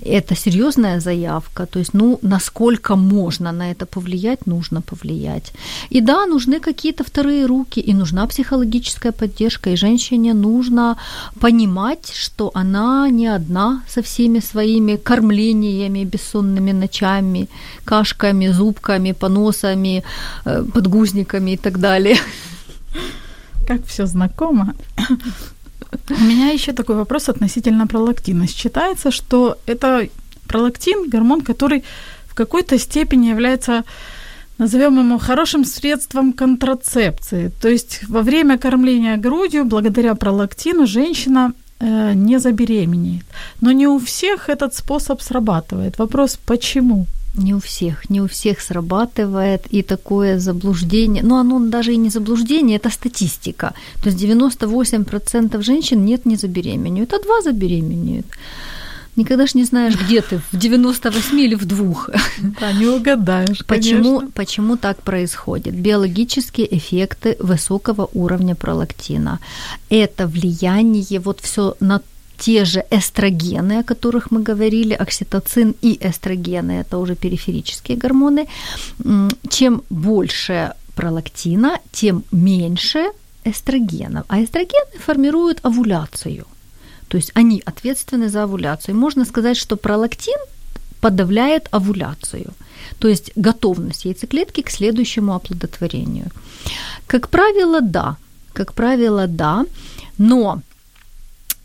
Это 0.00 0.34
серьезная 0.34 1.00
заявка, 1.00 1.66
то 1.66 1.78
есть, 1.78 1.94
ну, 1.94 2.18
насколько 2.22 2.96
можно 2.96 3.52
на 3.52 3.70
это 3.70 3.86
повлиять, 3.86 4.46
нужно 4.46 4.80
повлиять. 4.80 5.52
И 5.90 6.00
да, 6.00 6.26
нужны 6.26 6.60
какие-то 6.60 7.04
вторые 7.04 7.46
руки, 7.46 7.80
и 7.80 7.94
нужна 7.94 8.26
психологическая 8.26 9.12
поддержка, 9.12 9.70
и 9.70 9.76
женщине 9.76 10.34
нужно 10.34 10.96
понимать, 11.40 12.12
что 12.14 12.50
она 12.54 13.10
не 13.10 13.26
одна 13.26 13.82
со 13.88 14.00
всеми 14.02 14.40
своими 14.40 14.96
кормлениями, 14.96 16.04
бессонными 16.04 16.72
ночами, 16.72 17.48
кашками, 17.84 18.48
зубками, 18.48 19.12
поносами, 19.12 20.02
э, 20.46 20.64
подгузниками 20.72 21.52
и 21.52 21.56
так 21.56 21.78
далее. 21.78 22.16
Как 23.66 23.86
все 23.86 24.06
знакомо. 24.06 24.74
У 26.10 26.24
меня 26.24 26.50
еще 26.52 26.72
такой 26.72 26.96
вопрос 26.96 27.28
относительно 27.28 27.86
пролактина. 27.86 28.46
Считается, 28.46 29.10
что 29.10 29.56
это 29.66 30.08
пролактин, 30.48 31.08
гормон, 31.08 31.40
который 31.42 31.84
в 32.26 32.34
какой-то 32.34 32.78
степени 32.78 33.26
является, 33.26 33.84
назовем 34.58 34.98
его, 34.98 35.18
хорошим 35.18 35.64
средством 35.64 36.32
контрацепции. 36.32 37.50
То 37.60 37.68
есть 37.68 38.00
во 38.08 38.22
время 38.22 38.58
кормления 38.58 39.16
грудью, 39.16 39.64
благодаря 39.64 40.14
пролактину, 40.14 40.86
женщина 40.86 41.52
э, 41.80 42.14
не 42.14 42.38
забеременеет. 42.38 43.24
Но 43.60 43.72
не 43.72 43.86
у 43.86 43.98
всех 43.98 44.48
этот 44.48 44.74
способ 44.74 45.20
срабатывает. 45.20 45.98
Вопрос, 45.98 46.38
почему? 46.46 47.06
Не 47.34 47.54
у 47.54 47.58
всех, 47.58 48.10
не 48.10 48.20
у 48.20 48.26
всех 48.26 48.60
срабатывает, 48.60 49.66
и 49.70 49.82
такое 49.82 50.38
заблуждение, 50.38 51.22
ну 51.22 51.36
оно 51.36 51.58
даже 51.60 51.92
и 51.92 51.96
не 51.96 52.10
заблуждение, 52.10 52.76
это 52.76 52.90
статистика. 52.90 53.72
То 54.02 54.10
есть 54.10 54.22
98% 54.22 55.62
женщин 55.62 56.04
нет, 56.04 56.26
не 56.26 56.36
забеременеют, 56.36 57.14
а 57.14 57.22
два 57.22 57.40
забеременеют. 57.42 58.26
Никогда 59.16 59.46
ж 59.46 59.54
не 59.54 59.64
знаешь, 59.64 59.94
где 59.94 60.22
ты, 60.22 60.40
в 60.52 60.58
98 60.58 61.40
или 61.40 61.54
в 61.54 61.66
двух. 61.66 62.08
Да, 62.60 62.72
не 62.72 62.86
угадаешь, 62.86 63.64
Почему, 63.66 64.18
конечно. 64.18 64.30
почему 64.34 64.76
так 64.76 65.02
происходит? 65.02 65.74
Биологические 65.74 66.66
эффекты 66.76 67.36
высокого 67.38 68.08
уровня 68.14 68.54
пролактина. 68.54 69.38
Это 69.90 70.26
влияние 70.26 71.20
вот 71.20 71.40
все 71.40 71.76
на 71.80 72.00
те 72.42 72.64
же 72.64 72.84
эстрогены, 72.90 73.78
о 73.78 73.82
которых 73.84 74.32
мы 74.32 74.42
говорили, 74.42 74.94
окситоцин 74.94 75.74
и 75.82 75.96
эстрогены, 76.00 76.80
это 76.80 76.98
уже 76.98 77.14
периферические 77.14 77.96
гормоны. 77.96 78.48
Чем 79.48 79.82
больше 79.90 80.72
пролактина, 80.96 81.78
тем 81.92 82.24
меньше 82.32 83.12
эстрогенов. 83.44 84.24
А 84.28 84.42
эстрогены 84.42 84.98
формируют 84.98 85.60
овуляцию. 85.62 86.44
То 87.06 87.16
есть 87.16 87.30
они 87.34 87.62
ответственны 87.64 88.28
за 88.28 88.42
овуляцию. 88.42 88.96
Можно 88.96 89.24
сказать, 89.24 89.56
что 89.56 89.76
пролактин 89.76 90.38
подавляет 91.00 91.68
овуляцию, 91.70 92.52
то 92.98 93.08
есть 93.08 93.32
готовность 93.36 94.04
яйцеклетки 94.04 94.62
к 94.62 94.70
следующему 94.70 95.32
оплодотворению. 95.34 96.26
Как 97.06 97.28
правило, 97.28 97.80
да. 97.80 98.16
Как 98.52 98.72
правило, 98.72 99.26
да. 99.26 99.64
Но 100.18 100.60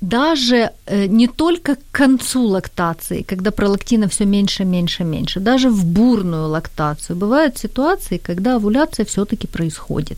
даже 0.02 0.72
э, 0.86 1.08
не 1.08 1.28
только 1.28 1.76
к 1.76 1.80
концу 1.92 2.44
лактации, 2.44 3.24
когда 3.24 3.52
пролактина 3.52 4.08
все 4.08 4.26
меньше, 4.26 4.66
меньше, 4.66 5.04
меньше, 5.04 5.40
даже 5.40 5.70
в 5.70 5.86
бурную 5.86 6.48
лактацию 6.48 7.16
бывают 7.16 7.58
ситуации, 7.58 8.18
когда 8.18 8.56
овуляция 8.56 9.06
все-таки 9.06 9.48
происходит. 9.48 10.18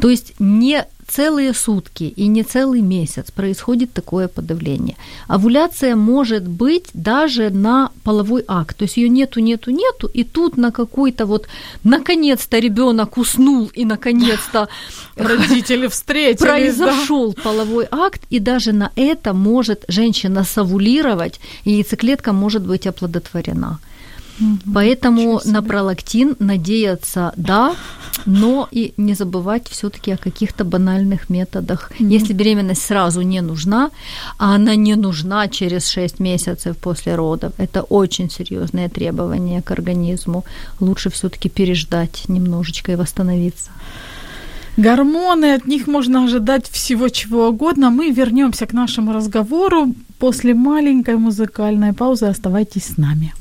То 0.00 0.10
есть 0.10 0.34
не 0.40 0.84
целые 1.16 1.54
сутки 1.54 2.04
и 2.04 2.28
не 2.28 2.42
целый 2.42 2.80
месяц 2.80 3.30
происходит 3.30 3.92
такое 3.92 4.28
подавление. 4.28 4.96
Овуляция 5.28 5.96
может 5.96 6.42
быть 6.42 6.86
даже 6.94 7.50
на 7.50 7.90
половой 8.02 8.44
акт. 8.48 8.76
То 8.76 8.84
есть 8.84 8.96
ее 8.96 9.08
нету, 9.08 9.40
нету, 9.40 9.70
нету, 9.70 10.10
и 10.16 10.24
тут 10.24 10.56
на 10.56 10.70
какой-то 10.72 11.26
вот 11.26 11.46
наконец-то 11.84 12.58
ребенок 12.58 13.16
уснул 13.18 13.70
и 13.76 13.84
наконец-то 13.84 14.68
Родители 15.16 15.86
встретились. 15.86 16.40
да. 16.40 16.46
произошел 16.46 17.32
половой 17.32 17.86
акт, 17.90 18.22
и 18.30 18.40
даже 18.40 18.72
на 18.72 18.90
это 18.96 19.32
может 19.32 19.84
женщина 19.88 20.44
совулировать, 20.44 21.40
и 21.64 21.70
яйцеклетка 21.70 22.32
может 22.32 22.66
быть 22.66 22.86
оплодотворена. 22.86 23.78
Поэтому 24.72 25.40
на 25.44 25.62
пролактин 25.62 26.36
надеяться 26.38 27.32
да, 27.36 27.74
но 28.26 28.68
и 28.70 28.94
не 28.96 29.14
забывать 29.14 29.68
все-таки 29.68 30.12
о 30.12 30.16
каких-то 30.16 30.64
банальных 30.64 31.30
методах. 31.30 31.92
Если 31.98 32.32
беременность 32.32 32.82
сразу 32.82 33.22
не 33.22 33.40
нужна, 33.40 33.90
а 34.38 34.54
она 34.54 34.74
не 34.76 34.96
нужна 34.96 35.48
через 35.48 35.88
6 35.88 36.20
месяцев 36.20 36.76
после 36.76 37.14
родов, 37.14 37.52
это 37.58 37.82
очень 37.82 38.30
серьезные 38.30 38.88
требования 38.88 39.62
к 39.62 39.70
организму. 39.70 40.44
Лучше 40.80 41.10
все-таки 41.10 41.48
переждать 41.48 42.24
немножечко 42.28 42.92
и 42.92 42.96
восстановиться. 42.96 43.70
Гормоны, 44.76 45.54
от 45.54 45.66
них 45.66 45.86
можно 45.86 46.24
ожидать 46.24 46.68
всего 46.68 47.08
чего 47.08 47.48
угодно. 47.48 47.90
Мы 47.90 48.10
вернемся 48.10 48.66
к 48.66 48.72
нашему 48.72 49.12
разговору 49.12 49.94
после 50.18 50.54
маленькой 50.54 51.16
музыкальной 51.16 51.92
паузы. 51.92 52.26
Оставайтесь 52.26 52.86
с 52.86 52.96
нами. 52.96 53.32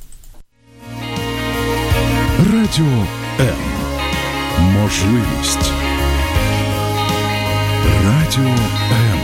Радіо 2.73 3.05
М. 3.39 3.55
Можливість. 4.81 5.71
Радіо 8.05 8.51
М. 8.91 9.19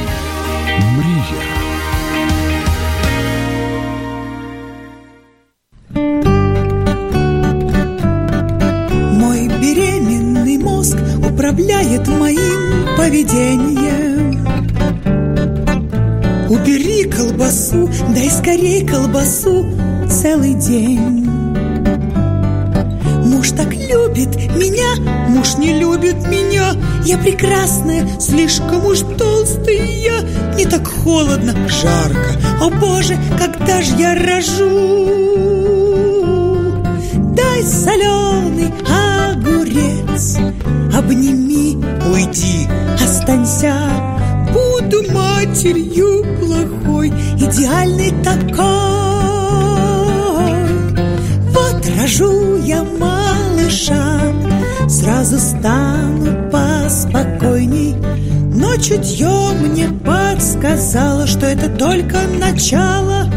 Мрія. 0.97 1.43
Мой 9.13 9.47
беременный 9.47 10.63
мозг 10.63 10.97
управляет 11.17 12.07
моим 12.07 12.85
поведением. 12.97 14.47
Убери 16.49 17.03
колбасу, 17.03 17.89
дай 18.09 18.29
скорей 18.29 18.87
колбасу 18.87 19.65
целый 20.07 20.53
день. 20.53 21.38
Муж 23.39 23.51
так 23.51 23.73
любит 23.73 24.35
меня, 24.57 24.97
муж 25.29 25.55
не 25.55 25.79
любит 25.79 26.27
меня. 26.27 26.75
Я 27.05 27.17
прекрасная, 27.17 28.05
слишком 28.19 28.85
уж 28.85 28.99
я. 28.99 30.21
Мне 30.55 30.65
так 30.65 30.85
холодно, 30.85 31.55
жарко. 31.69 32.31
О 32.59 32.69
боже, 32.69 33.17
когда 33.39 33.81
ж 33.81 33.91
я 33.97 34.13
рожу? 34.13 35.05
Дай 37.33 37.63
соленый 37.63 38.73
огурец, 39.31 40.35
обними, 40.93 41.77
уйди, 42.11 42.67
останься. 43.01 43.73
Буду 44.51 45.13
матерью 45.13 46.25
плохой, 46.41 47.07
идеальный 47.37 48.11
такой. 48.21 48.98
Рожу 52.09 52.57
я 52.65 52.83
малыша, 52.83 54.19
сразу 54.89 55.37
стану 55.37 56.49
поспокойней. 56.49 57.93
Но 58.51 58.75
чутье 58.77 59.51
мне 59.61 59.87
подсказало, 59.89 61.27
что 61.27 61.45
это 61.45 61.69
только 61.69 62.21
начало. 62.27 63.31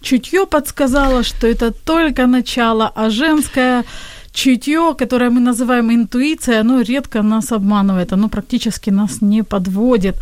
Чутье 0.00 0.46
подсказало, 0.46 1.24
что 1.24 1.48
это 1.48 1.72
только 1.72 2.28
начало, 2.28 2.92
а 2.94 3.10
женское 3.10 3.84
чутье, 4.32 4.94
которое 4.96 5.30
мы 5.30 5.40
называем 5.40 5.92
интуицией, 5.92 6.60
оно 6.60 6.82
редко 6.82 7.22
нас 7.22 7.50
обманывает, 7.50 8.12
оно 8.12 8.28
практически 8.28 8.90
нас 8.90 9.22
не 9.22 9.42
подводит. 9.42 10.14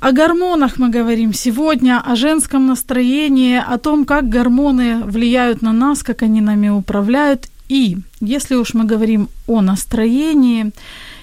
О 0.00 0.12
гормонах 0.12 0.78
мы 0.78 0.88
говорим 0.88 1.34
сегодня, 1.34 2.00
о 2.00 2.16
женском 2.16 2.66
настроении, 2.66 3.58
о 3.58 3.76
том, 3.76 4.06
как 4.06 4.30
гормоны 4.30 5.04
влияют 5.04 5.60
на 5.60 5.72
нас, 5.72 6.02
как 6.02 6.22
они 6.22 6.40
нами 6.40 6.70
управляют. 6.70 7.48
И 7.68 7.98
если 8.22 8.54
уж 8.54 8.72
мы 8.72 8.84
говорим 8.84 9.28
о 9.46 9.60
настроении 9.60 10.72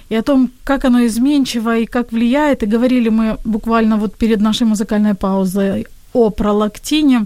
и 0.10 0.16
о 0.16 0.22
том, 0.22 0.52
как 0.64 0.86
оно 0.86 1.08
изменчиво 1.08 1.76
и 1.78 1.88
как 1.88 2.12
влияет, 2.12 2.62
и 2.62 2.68
говорили 2.68 3.10
мы 3.10 3.38
буквально 3.44 3.98
вот 3.98 4.16
перед 4.16 4.42
нашей 4.42 4.68
музыкальной 4.68 5.16
паузой 5.16 5.88
о 6.14 6.30
пролактине, 6.30 7.26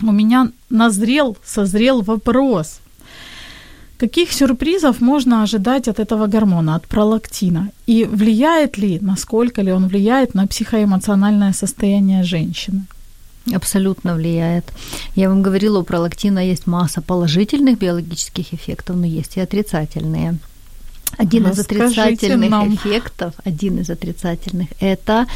у 0.00 0.12
меня 0.12 0.52
назрел, 0.70 1.36
созрел 1.44 2.02
вопрос. 2.02 2.78
Каких 3.98 4.32
сюрпризов 4.32 5.00
можно 5.00 5.42
ожидать 5.42 5.88
от 5.88 5.98
этого 5.98 6.28
гормона, 6.28 6.76
от 6.76 6.86
пролактина? 6.86 7.70
И 7.88 8.04
влияет 8.04 8.78
ли, 8.78 8.98
насколько 9.00 9.62
ли 9.62 9.72
он 9.72 9.88
влияет 9.88 10.34
на 10.34 10.46
психоэмоциональное 10.46 11.52
состояние 11.52 12.22
женщины? 12.22 12.86
Абсолютно 13.54 14.14
влияет. 14.14 14.72
Я 15.16 15.28
вам 15.28 15.42
говорила, 15.42 15.80
у 15.80 15.82
пролактина 15.82 16.38
есть 16.38 16.66
масса 16.66 17.02
положительных 17.02 17.78
биологических 17.78 18.54
эффектов, 18.54 18.96
но 18.96 19.06
есть 19.06 19.36
и 19.36 19.40
отрицательные. 19.40 20.38
Один 21.16 21.48
из 21.48 21.58
отрицательных 21.58 22.50
нам. 22.50 22.74
эффектов, 22.74 23.34
один 23.44 23.78
из 23.80 23.90
отрицательных, 23.90 24.68
это 24.80 25.26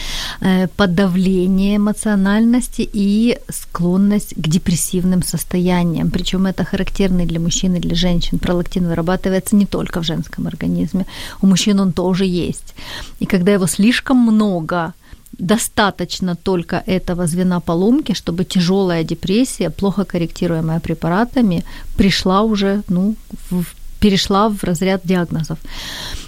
э, 0.40 0.68
подавление 0.68 1.76
эмоциональности 1.76 2.88
и 2.92 3.38
склонность 3.48 4.34
к 4.36 4.48
депрессивным 4.48 5.22
состояниям. 5.22 6.10
Причем 6.10 6.46
это 6.46 6.64
характерно 6.64 7.22
и 7.22 7.26
для 7.26 7.40
мужчин, 7.40 7.74
и 7.74 7.80
для 7.80 7.96
женщин. 7.96 8.38
Пролактин 8.38 8.88
вырабатывается 8.88 9.56
не 9.56 9.66
только 9.66 10.00
в 10.00 10.04
женском 10.04 10.46
организме, 10.46 11.06
у 11.42 11.46
мужчин 11.46 11.80
он 11.80 11.92
тоже 11.92 12.26
есть. 12.26 12.74
И 13.20 13.26
когда 13.26 13.52
его 13.52 13.66
слишком 13.66 14.18
много, 14.18 14.92
достаточно 15.38 16.36
только 16.36 16.82
этого 16.86 17.26
звена 17.26 17.60
поломки, 17.60 18.12
чтобы 18.14 18.44
тяжелая 18.44 19.04
депрессия, 19.04 19.70
плохо 19.70 20.04
корректируемая 20.04 20.80
препаратами, 20.80 21.64
пришла 21.96 22.42
уже 22.42 22.82
ну, 22.88 23.14
в 23.50 23.64
перешла 24.02 24.48
в 24.48 24.64
разряд 24.64 25.00
диагнозов. 25.04 25.58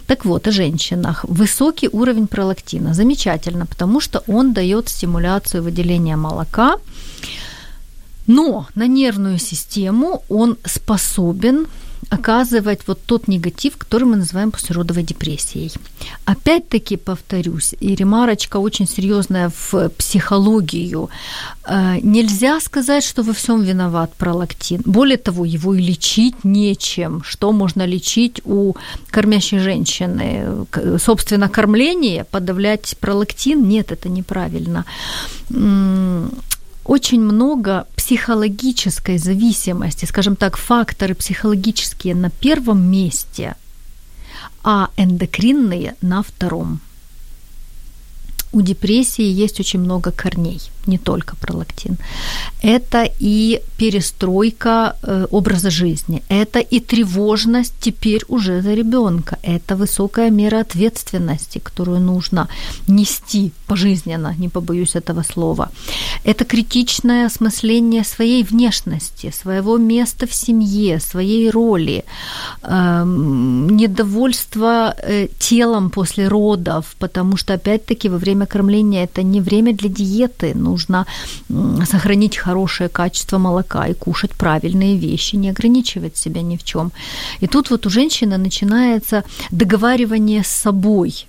Так 0.06 0.24
вот, 0.24 0.46
о 0.48 0.52
женщинах. 0.52 1.24
Высокий 1.28 1.88
уровень 1.92 2.26
пролактина. 2.26 2.94
Замечательно, 2.94 3.66
потому 3.66 4.00
что 4.00 4.22
он 4.28 4.52
дает 4.52 4.88
стимуляцию 4.88 5.62
выделения 5.62 6.16
молока, 6.16 6.76
но 8.26 8.66
на 8.76 8.86
нервную 8.86 9.38
систему 9.38 10.22
он 10.28 10.56
способен 10.64 11.66
оказывать 12.10 12.80
вот 12.86 13.00
тот 13.06 13.28
негатив, 13.28 13.76
который 13.76 14.04
мы 14.04 14.16
называем 14.16 14.50
послеродовой 14.50 15.02
депрессией. 15.02 15.72
Опять-таки 16.24 16.96
повторюсь, 16.96 17.74
и 17.80 17.94
ремарочка 17.94 18.58
очень 18.58 18.86
серьезная 18.86 19.50
в 19.50 19.88
психологию. 19.90 21.10
Э, 21.66 21.98
нельзя 22.02 22.60
сказать, 22.60 23.04
что 23.04 23.22
во 23.22 23.32
всем 23.32 23.62
виноват 23.62 24.14
пролактин. 24.16 24.82
Более 24.84 25.18
того, 25.18 25.44
его 25.44 25.74
и 25.74 25.82
лечить 25.82 26.44
нечем. 26.44 27.22
Что 27.24 27.52
можно 27.52 27.86
лечить 27.86 28.40
у 28.44 28.74
кормящей 29.10 29.58
женщины? 29.58 30.66
Собственно, 30.98 31.48
кормление, 31.48 32.24
подавлять 32.24 32.96
пролактин? 33.00 33.68
Нет, 33.68 33.92
это 33.92 34.08
неправильно 34.08 34.84
очень 36.84 37.20
много 37.20 37.86
психологической 37.96 39.18
зависимости, 39.18 40.04
скажем 40.04 40.36
так, 40.36 40.56
факторы 40.56 41.14
психологические 41.14 42.14
на 42.14 42.30
первом 42.30 42.82
месте, 42.90 43.56
а 44.62 44.90
эндокринные 44.96 45.96
на 46.02 46.22
втором. 46.22 46.80
У 48.52 48.60
депрессии 48.60 49.24
есть 49.24 49.60
очень 49.60 49.80
много 49.80 50.12
корней 50.12 50.60
не 50.86 50.98
только 50.98 51.36
пролактин. 51.36 51.96
Это 52.62 53.08
и 53.20 53.60
перестройка 53.76 54.96
э, 55.02 55.26
образа 55.30 55.70
жизни, 55.70 56.22
это 56.28 56.58
и 56.58 56.80
тревожность 56.80 57.74
теперь 57.80 58.22
уже 58.28 58.62
за 58.62 58.74
ребенка, 58.74 59.38
это 59.42 59.76
высокая 59.76 60.30
мера 60.30 60.60
ответственности, 60.60 61.58
которую 61.58 62.00
нужно 62.00 62.48
нести 62.88 63.52
пожизненно, 63.66 64.34
не 64.38 64.48
побоюсь 64.48 64.96
этого 64.96 65.22
слова. 65.22 65.70
Это 66.24 66.44
критичное 66.44 67.26
осмысление 67.26 68.04
своей 68.04 68.44
внешности, 68.44 69.30
своего 69.30 69.78
места 69.78 70.26
в 70.26 70.34
семье, 70.34 71.00
своей 71.00 71.50
роли, 71.50 72.04
э, 72.62 73.04
недовольство 73.04 74.94
э, 75.02 75.28
телом 75.38 75.90
после 75.90 76.28
родов, 76.28 76.94
потому 76.98 77.36
что 77.36 77.54
опять-таки 77.54 78.08
во 78.08 78.18
время 78.18 78.46
кормления 78.46 79.04
это 79.04 79.22
не 79.22 79.40
время 79.40 79.74
для 79.74 79.88
диеты, 79.88 80.52
ну 80.54 80.73
нужно 80.74 81.06
сохранить 81.90 82.36
хорошее 82.36 82.88
качество 82.88 83.38
молока 83.38 83.86
и 83.86 83.94
кушать 83.94 84.30
правильные 84.30 84.96
вещи, 84.96 85.36
не 85.36 85.50
ограничивать 85.50 86.16
себя 86.16 86.42
ни 86.42 86.56
в 86.56 86.64
чем. 86.64 86.90
И 87.42 87.46
тут 87.46 87.70
вот 87.70 87.86
у 87.86 87.90
женщины 87.90 88.38
начинается 88.38 89.22
договаривание 89.50 90.42
с 90.42 90.62
собой, 90.62 91.26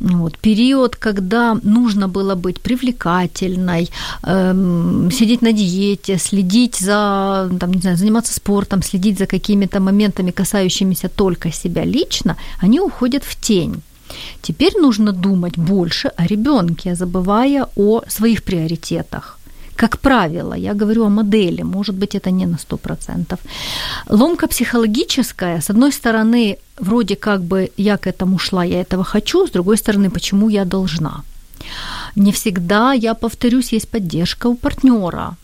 вот, 0.00 0.38
период, 0.38 0.96
когда 0.96 1.56
нужно 1.62 2.08
было 2.08 2.34
быть 2.36 2.60
привлекательной, 2.60 3.90
эм, 4.22 5.10
сидеть 5.10 5.42
на 5.42 5.52
диете, 5.52 6.18
следить 6.18 6.76
за, 6.76 7.50
там, 7.60 7.72
не 7.72 7.80
знаю, 7.80 7.96
заниматься 7.96 8.32
спортом, 8.32 8.82
следить 8.82 9.18
за 9.18 9.26
какими-то 9.26 9.80
моментами, 9.80 10.30
касающимися 10.30 11.08
только 11.08 11.52
себя 11.52 11.84
лично, 11.84 12.36
они 12.62 12.80
уходят 12.80 13.24
в 13.24 13.34
тень. 13.40 13.82
Теперь 14.42 14.72
нужно 14.80 15.12
думать 15.12 15.58
больше 15.58 16.08
о 16.16 16.26
ребенке, 16.26 16.94
забывая 16.94 17.66
о 17.76 18.02
своих 18.08 18.42
приоритетах. 18.42 19.38
Как 19.76 19.98
правило, 19.98 20.54
я 20.54 20.74
говорю 20.74 21.04
о 21.04 21.08
модели, 21.08 21.62
может 21.62 21.94
быть, 21.94 22.16
это 22.16 22.30
не 22.30 22.46
на 22.46 22.56
100%. 22.56 23.38
Ломка 24.08 24.48
психологическая, 24.48 25.60
с 25.60 25.70
одной 25.70 25.92
стороны, 25.92 26.56
вроде 26.80 27.14
как 27.14 27.42
бы 27.42 27.70
я 27.76 27.96
к 27.96 28.10
этому 28.10 28.38
шла, 28.38 28.64
я 28.64 28.80
этого 28.80 29.04
хочу, 29.04 29.46
с 29.46 29.50
другой 29.50 29.76
стороны, 29.76 30.10
почему 30.10 30.50
я 30.50 30.64
должна. 30.64 31.22
Не 32.16 32.32
всегда, 32.32 32.92
я 32.92 33.14
повторюсь, 33.14 33.72
есть 33.72 33.88
поддержка 33.88 34.48
у 34.48 34.56
партнера. 34.56 35.36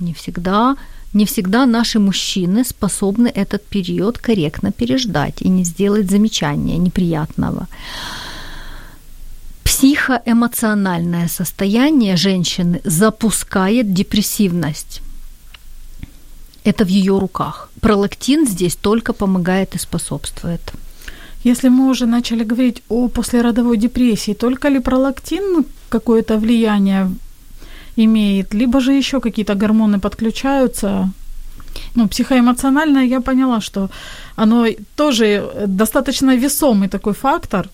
Не 0.00 0.12
всегда 0.12 0.76
не 1.14 1.24
всегда 1.24 1.66
наши 1.66 1.98
мужчины 1.98 2.64
способны 2.64 3.28
этот 3.28 3.64
период 3.64 4.18
корректно 4.18 4.72
переждать 4.72 5.42
и 5.42 5.48
не 5.48 5.64
сделать 5.64 6.10
замечания 6.10 6.78
неприятного. 6.78 7.66
Психоэмоциональное 9.64 11.28
состояние 11.28 12.16
женщины 12.16 12.80
запускает 12.84 13.92
депрессивность. 13.92 15.02
Это 16.64 16.84
в 16.84 16.88
ее 16.88 17.18
руках. 17.18 17.70
Пролактин 17.80 18.46
здесь 18.46 18.76
только 18.76 19.12
помогает 19.12 19.74
и 19.74 19.78
способствует. 19.78 20.60
Если 21.44 21.68
мы 21.68 21.88
уже 21.88 22.06
начали 22.06 22.44
говорить 22.44 22.82
о 22.88 23.08
послеродовой 23.08 23.78
депрессии, 23.78 24.34
только 24.34 24.68
ли 24.68 24.80
пролактин 24.80 25.64
какое-то 25.88 26.36
влияние 26.36 27.10
имеет, 28.04 28.54
либо 28.54 28.80
же 28.80 28.92
еще 28.92 29.20
какие-то 29.20 29.54
гормоны 29.54 29.98
подключаются 29.98 31.10
Ну, 31.94 32.08
психоэмоциональное 32.08 33.04
я 33.04 33.20
поняла, 33.20 33.60
что 33.60 33.90
оно 34.36 34.66
тоже 34.96 35.42
достаточно 35.66 36.36
весомый 36.36 36.88
такой 36.88 37.12
фактор. 37.12 37.68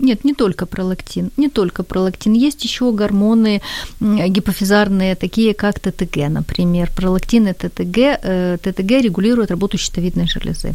Нет, 0.00 0.24
не 0.24 0.34
только 0.34 0.66
пролактин, 0.66 1.30
не 1.36 1.48
только 1.48 1.82
пролактин. 1.82 2.32
Есть 2.32 2.64
еще 2.64 2.90
гормоны 2.92 3.60
гипофизарные, 4.00 5.14
такие 5.14 5.54
как 5.54 5.78
ТТГ, 5.78 6.28
например. 6.28 6.90
Пролактин 6.96 7.48
и 7.48 7.52
ТТГ, 7.52 7.98
э, 7.98 8.58
ТТГ 8.62 9.02
регулируют 9.02 9.50
работу 9.50 9.78
щитовидной 9.78 10.26
железы. 10.26 10.74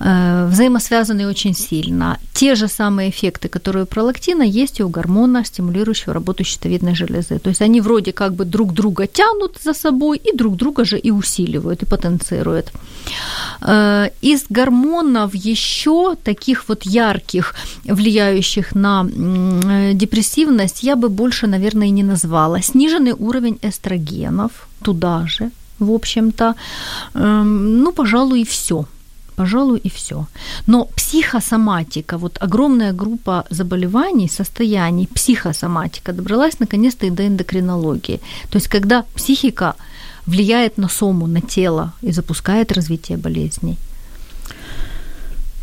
Э, 0.00 0.48
взаимосвязаны 0.50 1.26
очень 1.26 1.54
сильно. 1.54 2.18
Те 2.34 2.54
же 2.54 2.68
самые 2.68 3.08
эффекты, 3.08 3.48
которые 3.48 3.84
у 3.84 3.86
пролактина, 3.86 4.42
есть 4.42 4.80
и 4.80 4.82
у 4.82 4.88
гормона, 4.88 5.44
стимулирующего 5.44 6.14
работу 6.14 6.44
щитовидной 6.44 6.94
железы. 6.94 7.38
То 7.38 7.50
есть 7.50 7.62
они 7.62 7.80
вроде 7.80 8.12
как 8.12 8.34
бы 8.34 8.44
друг 8.44 8.72
друга 8.72 9.06
тянут 9.06 9.58
за 9.64 9.74
собой 9.74 10.18
и 10.18 10.36
друг 10.36 10.56
друга 10.56 10.84
же 10.84 10.98
и 10.98 11.10
усиливают, 11.10 11.82
и 11.82 11.86
потенцируют. 11.86 12.72
Э, 13.62 14.10
из 14.24 14.44
гормонов 14.50 15.34
еще 15.34 16.16
таких 16.22 16.68
вот 16.68 16.82
ярких, 16.86 17.54
влияющих 17.84 18.41
на 18.74 19.04
э, 19.04 19.94
депрессивность, 19.94 20.82
я 20.82 20.96
бы 20.96 21.08
больше, 21.08 21.46
наверное, 21.46 21.86
и 21.86 21.92
не 21.92 22.02
назвала. 22.02 22.62
Сниженный 22.62 23.12
уровень 23.12 23.58
эстрогенов 23.62 24.50
туда 24.82 25.26
же, 25.26 25.50
в 25.78 25.90
общем-то. 25.90 26.54
Эм, 27.14 27.82
ну, 27.82 27.92
пожалуй, 27.92 28.40
и 28.40 28.44
все 28.44 28.84
пожалуй, 29.36 29.80
и 29.84 29.88
все. 29.88 30.26
Но 30.66 30.84
психосоматика, 30.84 32.18
вот 32.18 32.38
огромная 32.42 32.92
группа 32.92 33.44
заболеваний, 33.50 34.28
состояний, 34.28 35.06
психосоматика 35.06 36.12
добралась 36.12 36.60
наконец-то 36.60 37.06
и 37.06 37.10
до 37.10 37.22
эндокринологии. 37.22 38.20
То 38.50 38.58
есть, 38.58 38.68
когда 38.68 39.04
психика 39.14 39.74
влияет 40.26 40.78
на 40.78 40.88
сому, 40.88 41.26
на 41.26 41.40
тело 41.40 41.92
и 42.02 42.12
запускает 42.12 42.72
развитие 42.72 43.18
болезней. 43.18 43.76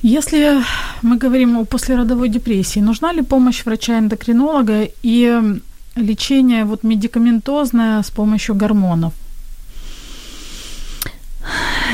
Если 0.01 0.63
мы 1.01 1.17
говорим 1.17 1.57
о 1.57 1.65
послеродовой 1.65 2.29
депрессии, 2.29 2.79
нужна 2.79 3.12
ли 3.12 3.21
помощь 3.21 3.65
врача-эндокринолога 3.65 4.88
и 5.03 5.41
лечение 5.95 6.63
вот 6.63 6.83
медикаментозное 6.83 8.01
с 8.01 8.09
помощью 8.09 8.55
гормонов? 8.55 9.13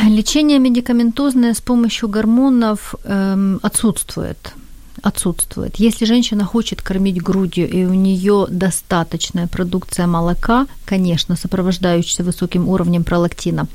Лечение 0.04 0.60
медикаментозное 0.60 1.54
с 1.54 1.62
помощью 1.62 2.10
гормонов 2.10 2.94
эм, 3.06 3.60
отсутствует 3.64 4.54
отсутствует. 5.02 5.76
Если 5.76 6.06
женщина 6.06 6.46
хочет 6.46 6.82
кормить 6.82 7.22
грудью 7.22 7.70
и 7.70 7.86
у 7.86 7.94
нее 7.94 8.48
достаточная 8.50 9.48
продукция 9.48 10.08
молока, 10.08 10.68
конечно, 10.86 11.36
сопровождающаяся 11.36 12.24
высоким 12.24 12.68
уровнем 12.70 13.04
пролактина, 13.04 13.68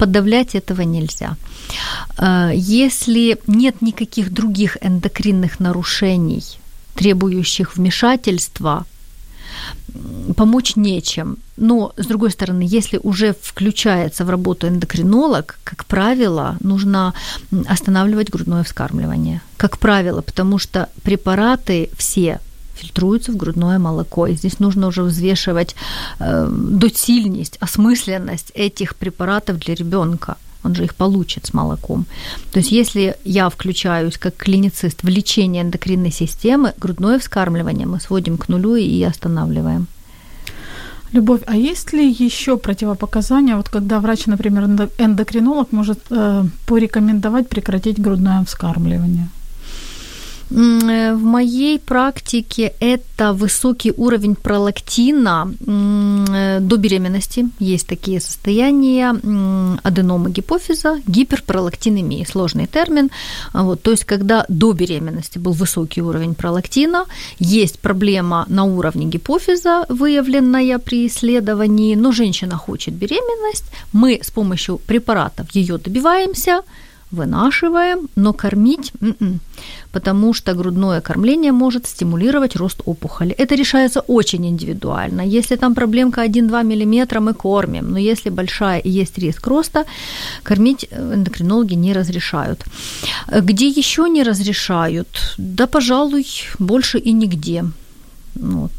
подавлять 0.00 0.54
этого 0.54 0.80
нельзя. 0.82 1.36
Э, 2.18 2.50
если 2.54 3.38
нет 3.46 3.82
никаких 3.82 4.32
других 4.32 4.78
эндокринных 4.80 5.60
нарушений, 5.60 6.42
требующих 6.94 7.76
вмешательства, 7.76 8.84
помочь 10.36 10.76
нечем. 10.76 11.36
Но, 11.56 11.92
с 11.96 12.06
другой 12.06 12.30
стороны, 12.30 12.64
если 12.78 13.00
уже 13.02 13.34
включается 13.42 14.24
в 14.24 14.30
работу 14.30 14.68
эндокринолог, 14.68 15.58
как 15.64 15.84
правило, 15.84 16.56
нужно 16.60 17.12
останавливать 17.68 18.30
грудное 18.30 18.62
вскармливание. 18.62 19.40
Как 19.56 19.78
правило, 19.78 20.22
потому 20.22 20.58
что 20.58 20.88
препараты 21.02 21.90
все 21.96 22.38
фильтруются 22.80 23.32
в 23.32 23.36
грудное 23.36 23.78
молоко. 23.78 24.26
И 24.26 24.34
здесь 24.34 24.58
нужно 24.60 24.86
уже 24.86 25.02
взвешивать 25.02 25.74
э, 26.18 26.48
досильность, 26.50 27.56
осмысленность 27.60 28.52
этих 28.54 28.94
препаратов 28.96 29.58
для 29.58 29.74
ребенка 29.74 30.36
он 30.62 30.74
же 30.74 30.84
их 30.84 30.94
получит 30.94 31.46
с 31.46 31.54
молоком. 31.54 32.04
То 32.52 32.60
есть 32.60 32.72
если 32.72 33.16
я 33.24 33.48
включаюсь 33.48 34.18
как 34.18 34.36
клиницист 34.36 35.02
в 35.02 35.08
лечение 35.08 35.62
эндокринной 35.62 36.10
системы, 36.12 36.74
грудное 36.76 37.18
вскармливание 37.18 37.86
мы 37.86 38.00
сводим 38.00 38.36
к 38.36 38.48
нулю 38.48 38.76
и 38.76 39.02
останавливаем. 39.02 39.86
Любовь, 41.12 41.40
а 41.46 41.56
есть 41.56 41.92
ли 41.92 42.08
еще 42.08 42.56
противопоказания, 42.56 43.56
вот 43.56 43.68
когда 43.68 43.98
врач, 43.98 44.26
например, 44.26 44.64
эндокринолог 44.98 45.72
может 45.72 45.98
э, 46.10 46.44
порекомендовать 46.66 47.48
прекратить 47.48 47.98
грудное 47.98 48.44
вскармливание? 48.44 49.28
Э, 50.50 51.14
в 51.14 51.22
моей 51.22 51.78
практике 51.78 52.72
это 52.80 53.32
высокий 53.32 53.92
уровень 53.96 54.34
пролактина 54.34 55.52
э, 55.66 56.58
до 56.60 56.76
беременности. 56.76 57.48
Есть 57.60 57.86
такие 57.86 58.20
состояния 58.20 59.10
аденомы 59.82 60.30
гипофиза, 60.30 61.00
гиперпролактинемии, 61.06 62.24
сложный 62.24 62.66
термин. 62.66 63.10
Вот, 63.52 63.82
то 63.82 63.90
есть, 63.90 64.04
когда 64.04 64.44
до 64.48 64.72
беременности 64.72 65.38
был 65.38 65.52
высокий 65.52 66.02
уровень 66.02 66.34
пролактина, 66.34 67.04
есть 67.38 67.78
проблема 67.78 68.44
на 68.48 68.64
уровне 68.64 69.06
гипофиза, 69.06 69.86
выявленная 69.88 70.78
при 70.78 71.06
исследовании, 71.06 71.94
но 71.94 72.12
женщина 72.12 72.56
хочет 72.56 72.94
беременность, 72.94 73.64
мы 73.92 74.20
с 74.22 74.30
помощью 74.30 74.78
препаратов 74.78 75.54
ее 75.54 75.78
добиваемся– 75.78 76.62
вынашиваем, 77.10 78.08
но 78.16 78.32
кормить, 78.32 78.92
м-м, 79.00 79.40
потому 79.92 80.34
что 80.34 80.54
грудное 80.54 81.00
кормление 81.00 81.52
может 81.52 81.86
стимулировать 81.86 82.56
рост 82.56 82.80
опухоли. 82.86 83.32
Это 83.32 83.56
решается 83.56 84.00
очень 84.00 84.46
индивидуально. 84.46 85.22
Если 85.22 85.56
там 85.56 85.74
проблемка 85.74 86.24
1-2 86.24 86.62
мм, 86.62 87.20
мы 87.20 87.34
кормим, 87.34 87.90
но 87.90 87.98
если 87.98 88.30
большая 88.30 88.78
и 88.78 88.90
есть 88.90 89.18
риск 89.18 89.46
роста, 89.46 89.84
кормить 90.42 90.86
э, 90.90 91.14
эндокринологи 91.14 91.74
не 91.74 91.92
разрешают. 91.92 92.64
Где 93.28 93.66
еще 93.66 94.08
не 94.08 94.22
разрешают? 94.22 95.34
Да, 95.38 95.66
пожалуй, 95.66 96.26
больше 96.58 96.98
и 96.98 97.12
нигде. 97.12 97.64
Вот. 98.34 98.70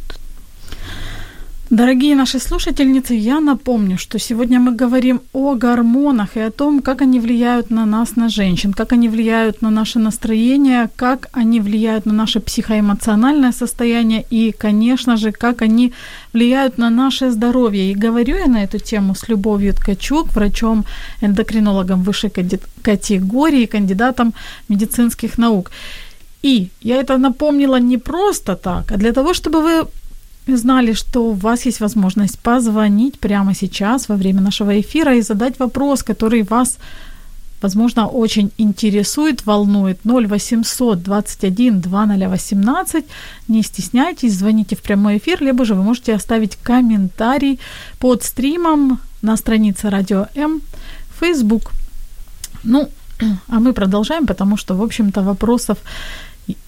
Дорогие 1.72 2.16
наши 2.16 2.40
слушательницы, 2.40 3.14
я 3.14 3.40
напомню, 3.40 3.98
что 3.98 4.20
сегодня 4.20 4.60
мы 4.60 4.76
говорим 4.76 5.22
о 5.32 5.56
гормонах 5.56 6.36
и 6.36 6.42
о 6.42 6.52
том, 6.52 6.82
как 6.82 7.02
они 7.02 7.22
влияют 7.22 7.70
на 7.72 7.86
нас, 7.86 8.18
на 8.18 8.28
женщин, 8.28 8.74
как 8.74 8.92
они 8.92 9.08
влияют 9.08 9.62
на 9.62 9.70
наше 9.70 10.00
настроение, 10.00 10.90
как 10.98 11.30
они 11.32 11.62
влияют 11.62 12.06
на 12.06 12.14
наше 12.14 12.42
психоэмоциональное 12.42 13.54
состояние 13.54 14.26
и, 14.30 14.52
конечно 14.52 15.16
же, 15.16 15.32
как 15.32 15.62
они 15.62 15.94
влияют 16.34 16.78
на 16.78 16.90
наше 16.90 17.32
здоровье. 17.32 17.92
И 17.92 17.96
говорю 17.96 18.36
я 18.36 18.48
на 18.48 18.64
эту 18.64 18.78
тему 18.80 19.16
с 19.16 19.30
Любовью 19.30 19.74
Ткачук, 19.74 20.34
врачом-эндокринологом 20.34 22.04
высшей 22.04 22.32
категории, 22.84 23.66
кандидатом 23.66 24.34
медицинских 24.68 25.38
наук. 25.38 25.72
И 26.44 26.68
я 26.82 26.98
это 26.98 27.18
напомнила 27.18 27.80
не 27.80 27.98
просто 27.98 28.56
так, 28.56 28.92
а 28.92 28.98
для 28.98 29.14
того, 29.14 29.34
чтобы 29.34 29.62
вы 29.62 29.88
знали, 30.58 30.94
что 30.94 31.30
у 31.30 31.34
вас 31.34 31.66
есть 31.66 31.80
возможность 31.82 32.40
позвонить 32.40 33.20
прямо 33.20 33.56
сейчас 33.56 34.10
во 34.10 34.16
время 34.16 34.42
нашего 34.42 34.80
эфира 34.80 35.16
и 35.16 35.22
задать 35.22 35.60
вопрос, 35.60 36.04
который 36.04 36.44
вас, 36.44 36.78
возможно, 37.62 38.08
очень 38.08 38.52
интересует, 38.58 39.46
волнует. 39.46 40.00
0800 40.04 41.04
21 41.04 41.82
2018. 41.82 43.06
Не 43.48 43.64
стесняйтесь, 43.64 44.34
звоните 44.34 44.76
в 44.76 44.82
прямой 44.82 45.18
эфир, 45.18 45.44
либо 45.44 45.66
же 45.66 45.76
вы 45.76 45.84
можете 45.84 46.16
оставить 46.16 46.58
комментарий 46.64 47.60
под 48.00 48.24
стримом 48.24 49.00
на 49.22 49.38
странице 49.38 49.90
Радио 49.90 50.28
М, 50.36 50.62
Facebook. 51.20 51.72
Ну, 52.64 52.90
а 53.48 53.60
мы 53.60 53.74
продолжаем, 53.74 54.26
потому 54.26 54.58
что, 54.58 54.76
в 54.76 54.82
общем-то, 54.82 55.22
вопросов 55.22 55.78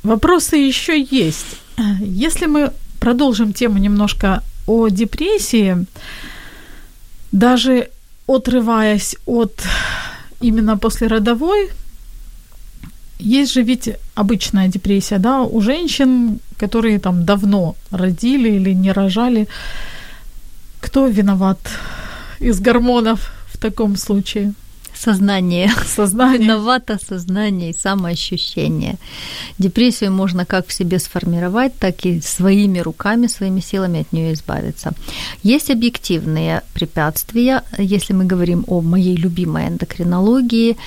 Вопросы 0.03 0.57
еще 0.57 1.01
есть. 1.01 1.57
Если 1.99 2.45
мы 2.45 2.71
продолжим 3.03 3.51
тему 3.51 3.79
немножко 3.79 4.41
о 4.65 4.87
депрессии, 4.87 5.85
даже 7.33 7.89
отрываясь 8.27 9.17
от 9.25 9.61
именно 10.39 10.77
послеродовой, 10.77 11.69
есть 13.19 13.51
же 13.53 13.61
ведь 13.61 13.89
обычная 14.15 14.69
депрессия, 14.69 15.19
да, 15.19 15.41
у 15.41 15.59
женщин, 15.59 16.39
которые 16.57 16.97
там 16.99 17.25
давно 17.25 17.75
родили 17.91 18.51
или 18.51 18.73
не 18.73 18.93
рожали. 18.93 19.49
Кто 20.79 21.07
виноват 21.07 21.59
из 22.39 22.61
гормонов 22.61 23.33
в 23.53 23.57
таком 23.57 23.97
случае? 23.97 24.53
Сознание. 25.03 25.69
Сознание. 25.95 26.39
Виновато 26.39 26.97
сознание 26.97 27.69
и 27.69 27.73
самоощущение. 27.73 28.95
Депрессию 29.59 30.11
можно 30.11 30.45
как 30.45 30.67
в 30.67 30.73
себе 30.73 30.99
сформировать, 30.99 31.77
так 31.79 32.05
и 32.05 32.21
своими 32.21 32.79
руками, 32.79 33.27
своими 33.27 33.61
силами 33.61 33.99
от 33.99 34.13
нее 34.13 34.33
избавиться. 34.33 34.91
Есть 35.43 35.69
объективные 35.69 36.61
препятствия. 36.73 37.61
Если 37.77 38.13
мы 38.13 38.25
говорим 38.25 38.63
о 38.67 38.81
моей 38.81 39.17
любимой 39.17 39.67
эндокринологии, 39.67 40.77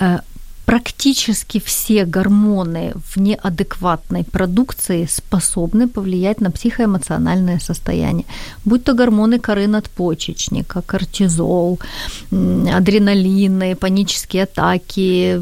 э, 0.00 0.20
практически 0.66 1.60
все 1.60 2.04
гормоны 2.04 2.92
в 3.14 3.20
неадекватной 3.20 4.24
продукции 4.24 5.06
способны 5.06 5.88
повлиять 5.88 6.40
на 6.40 6.50
психоэмоциональное 6.50 7.60
состояние. 7.60 8.26
Будь 8.64 8.84
то 8.84 8.92
гормоны 8.92 9.38
коры 9.38 9.68
надпочечника, 9.68 10.82
кортизол, 10.82 11.78
адреналины, 12.30 13.76
панические 13.76 14.42
атаки, 14.42 15.40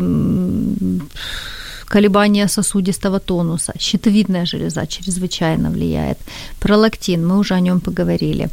колебания 1.86 2.48
сосудистого 2.48 3.20
тонуса, 3.20 3.72
щитовидная 3.78 4.46
железа 4.46 4.86
чрезвычайно 4.86 5.70
влияет, 5.70 6.18
пролактин, 6.60 7.26
мы 7.26 7.38
уже 7.38 7.54
о 7.54 7.60
нем 7.60 7.80
поговорили, 7.80 8.48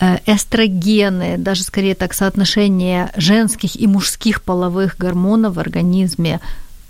э, 0.00 0.18
эстрогены, 0.26 1.38
даже 1.38 1.62
скорее 1.62 1.94
так 1.94 2.14
соотношение 2.14 3.10
женских 3.16 3.76
и 3.76 3.86
мужских 3.86 4.40
половых 4.42 4.96
гормонов 4.98 5.54
в 5.54 5.58
организме 5.58 6.40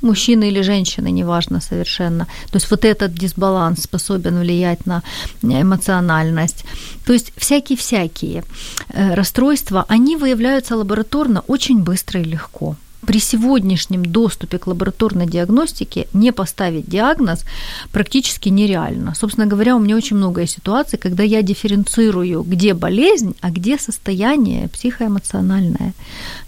мужчины 0.04 0.48
или 0.48 0.62
женщины, 0.62 1.10
неважно 1.10 1.60
совершенно. 1.60 2.26
То 2.50 2.56
есть 2.56 2.70
вот 2.70 2.84
этот 2.84 3.14
дисбаланс 3.14 3.82
способен 3.82 4.38
влиять 4.38 4.86
на 4.86 5.02
эмоциональность. 5.42 6.64
То 7.06 7.12
есть 7.12 7.32
всякие-всякие 7.36 8.44
э, 8.88 9.14
расстройства, 9.14 9.84
они 9.88 10.16
выявляются 10.16 10.76
лабораторно 10.76 11.42
очень 11.48 11.82
быстро 11.82 12.20
и 12.20 12.24
легко 12.24 12.76
при 13.04 13.18
сегодняшнем 13.18 14.04
доступе 14.04 14.58
к 14.58 14.66
лабораторной 14.66 15.26
диагностике 15.26 16.06
не 16.12 16.32
поставить 16.32 16.88
диагноз 16.88 17.44
практически 17.92 18.48
нереально. 18.48 19.14
Собственно 19.14 19.46
говоря, 19.46 19.76
у 19.76 19.78
меня 19.78 19.96
очень 19.96 20.16
много 20.16 20.46
ситуаций, 20.46 20.98
когда 20.98 21.22
я 21.22 21.42
дифференцирую, 21.42 22.42
где 22.42 22.74
болезнь, 22.74 23.34
а 23.40 23.50
где 23.50 23.78
состояние 23.78 24.68
психоэмоциональное. 24.68 25.92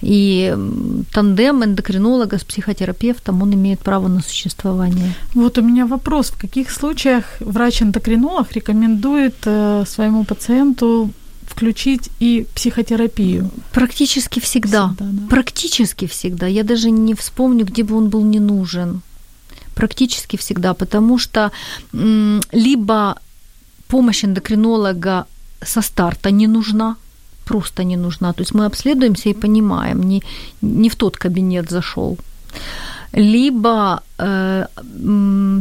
И 0.02 0.56
тандем 1.12 1.64
эндокринолога 1.64 2.38
с 2.38 2.44
психотерапевтом, 2.44 3.42
он 3.42 3.54
имеет 3.54 3.80
право 3.80 4.08
на 4.08 4.20
существование. 4.20 5.14
Вот 5.34 5.58
у 5.58 5.62
меня 5.62 5.86
вопрос. 5.86 6.30
В 6.30 6.40
каких 6.40 6.70
случаях 6.70 7.24
врач-эндокринолог 7.40 8.52
рекомендует 8.52 9.36
э, 9.44 9.84
своему 9.86 10.24
пациенту 10.24 11.10
включить 11.46 12.10
и 12.20 12.46
психотерапию? 12.54 13.50
Практически 13.72 14.40
всегда. 14.40 14.88
всегда 14.88 15.10
да. 15.12 15.28
Практически 15.28 16.06
всегда. 16.06 16.46
Я 16.46 16.64
даже 16.64 16.90
не 16.90 17.14
вспомню, 17.14 17.64
где 17.64 17.82
бы 17.82 17.96
он 17.96 18.08
был 18.08 18.24
не 18.24 18.40
нужен. 18.40 19.00
Практически 19.74 20.36
всегда, 20.36 20.74
потому 20.74 21.18
что 21.18 21.50
м, 21.92 22.40
либо 22.52 23.18
помощь 23.88 24.24
эндокринолога 24.24 25.26
со 25.62 25.82
старта 25.82 26.30
не 26.30 26.46
нужна, 26.46 26.96
просто 27.44 27.84
не 27.84 27.96
нужна. 27.96 28.32
То 28.32 28.42
есть 28.42 28.54
мы 28.54 28.66
обследуемся 28.66 29.28
и 29.28 29.34
понимаем, 29.34 30.02
не, 30.02 30.22
не 30.62 30.88
в 30.88 30.96
тот 30.96 31.16
кабинет 31.16 31.70
зашел 31.70 32.18
либо 33.12 34.02
э, 34.18 34.66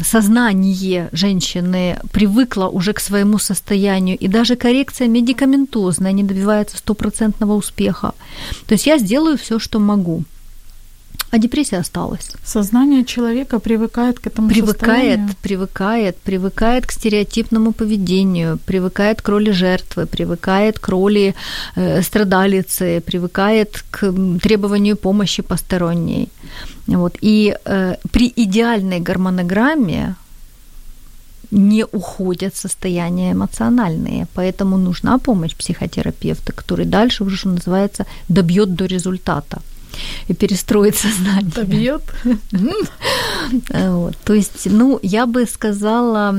сознание 0.04 1.10
женщины 1.12 2.00
привыкло 2.12 2.68
уже 2.68 2.94
к 2.94 3.00
своему 3.00 3.40
состоянию, 3.40 4.18
и 4.18 4.28
даже 4.28 4.56
коррекция 4.56 5.08
медикаментозная 5.08 6.12
не 6.12 6.24
добивается 6.24 6.78
стопроцентного 6.78 7.54
успеха. 7.54 8.14
То 8.68 8.74
есть 8.74 8.88
я 8.88 8.98
сделаю 8.98 9.38
все, 9.38 9.60
что 9.60 9.80
могу. 9.80 10.24
А 11.32 11.38
депрессия 11.38 11.80
осталась. 11.80 12.32
Сознание 12.44 13.04
человека 13.04 13.60
привыкает 13.60 14.20
к 14.20 14.28
этому 14.28 14.48
привыкает, 14.50 14.80
состоянию. 14.80 15.36
Привыкает, 15.42 16.18
привыкает 16.18 16.86
к 16.86 16.92
стереотипному 16.92 17.72
поведению, 17.72 18.58
привыкает 18.66 19.22
к 19.22 19.30
роли 19.30 19.52
жертвы, 19.52 20.06
привыкает 20.06 20.80
к 20.80 20.88
роли 20.88 21.36
э, 21.76 22.02
страдалицы, 22.02 23.02
привыкает 23.02 23.84
к 23.92 24.14
требованию 24.42 24.96
помощи 24.96 25.42
посторонней. 25.44 26.30
Вот. 26.88 27.18
И 27.22 27.58
э, 27.66 27.96
при 28.12 28.32
идеальной 28.36 29.00
гормонограмме 29.00 30.16
не 31.52 31.86
уходят 31.86 32.56
состояния 32.56 33.32
эмоциональные, 33.32 34.28
поэтому 34.34 34.78
нужна 34.78 35.18
помощь 35.18 35.56
психотерапевта, 35.56 36.54
который 36.54 36.86
дальше 36.86 37.24
уже, 37.24 37.36
что 37.38 37.50
называется, 37.50 38.06
добьет 38.30 38.76
до 38.76 38.86
результата 38.86 39.62
и 40.28 40.34
перестроит 40.34 40.96
сознание. 40.96 41.52
Добьет. 41.56 42.04
Вот. 43.70 44.18
То 44.24 44.34
есть, 44.34 44.66
ну, 44.66 45.00
я 45.04 45.28
бы 45.28 45.46
сказала, 45.46 46.36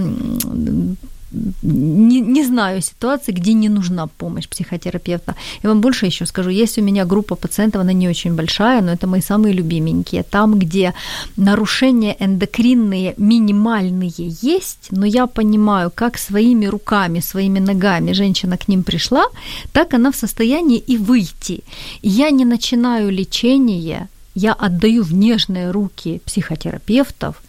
не, 1.62 2.20
не 2.20 2.44
знаю 2.44 2.82
ситуации, 2.82 3.32
где 3.32 3.52
не 3.52 3.68
нужна 3.68 4.06
помощь 4.06 4.48
психотерапевта. 4.48 5.34
Я 5.62 5.68
вам 5.68 5.80
больше 5.80 6.06
еще 6.06 6.26
скажу, 6.26 6.50
есть 6.50 6.78
у 6.78 6.82
меня 6.82 7.04
группа 7.04 7.34
пациентов, 7.34 7.80
она 7.80 7.92
не 7.92 8.08
очень 8.08 8.34
большая, 8.34 8.82
но 8.82 8.92
это 8.92 9.06
мои 9.06 9.20
самые 9.20 9.54
любименькие. 9.54 10.22
Там, 10.22 10.58
где 10.58 10.94
нарушения 11.36 12.16
эндокринные 12.18 13.14
минимальные 13.16 14.12
есть, 14.42 14.88
но 14.90 15.06
я 15.06 15.26
понимаю, 15.26 15.90
как 15.94 16.18
своими 16.18 16.66
руками, 16.66 17.20
своими 17.20 17.60
ногами 17.60 18.12
женщина 18.12 18.56
к 18.56 18.68
ним 18.68 18.82
пришла, 18.82 19.24
так 19.72 19.94
она 19.94 20.10
в 20.10 20.16
состоянии 20.16 20.78
и 20.78 20.96
выйти. 20.96 21.62
Я 22.02 22.30
не 22.30 22.44
начинаю 22.44 23.10
лечение, 23.10 24.08
я 24.34 24.52
отдаю 24.52 25.02
в 25.02 25.14
нежные 25.14 25.70
руки 25.70 26.20
психотерапевтов, 26.24 27.42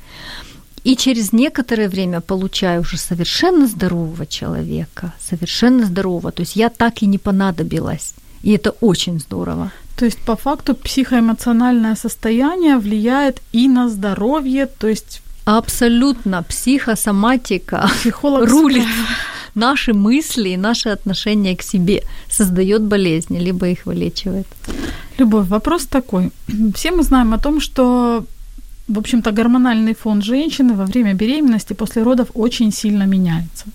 и 0.87 0.95
через 0.95 1.33
некоторое 1.33 1.89
время 1.89 2.21
получаю 2.21 2.81
уже 2.81 2.97
совершенно 2.97 3.67
здорового 3.67 4.25
человека, 4.25 5.11
совершенно 5.19 5.85
здорового. 5.85 6.31
То 6.31 6.43
есть 6.43 6.55
я 6.55 6.69
так 6.69 7.01
и 7.01 7.07
не 7.07 7.17
понадобилась. 7.17 8.13
И 8.41 8.51
это 8.51 8.69
очень 8.81 9.19
здорово. 9.19 9.71
То 9.97 10.05
есть 10.05 10.19
по 10.19 10.35
факту 10.35 10.75
психоэмоциональное 10.75 11.95
состояние 11.95 12.77
влияет 12.77 13.41
и 13.51 13.67
на 13.67 13.89
здоровье, 13.89 14.65
то 14.65 14.87
есть 14.87 15.21
Абсолютно. 15.43 16.43
Психосоматика 16.43 17.89
Психолог 17.99 18.49
рулит 18.49 18.87
наши 19.55 19.93
мысли 19.93 20.49
и 20.49 20.57
наши 20.57 20.89
отношения 20.89 21.55
к 21.55 21.63
себе, 21.63 22.03
создает 22.29 22.81
болезни, 22.81 23.39
либо 23.39 23.67
их 23.67 23.85
вылечивает. 23.85 24.47
Любовь, 25.17 25.47
вопрос 25.49 25.85
такой. 25.85 26.31
Все 26.75 26.91
мы 26.91 27.03
знаем 27.03 27.33
о 27.33 27.37
том, 27.37 27.59
что 27.59 28.23
в 28.87 28.97
общем-то, 28.97 29.31
гормональный 29.31 29.93
фон 29.93 30.21
женщины 30.21 30.73
во 30.73 30.85
время 30.85 31.13
беременности 31.13 31.73
после 31.73 32.03
родов 32.03 32.29
очень 32.33 32.71
сильно 32.71 33.03
меняется. 33.03 33.65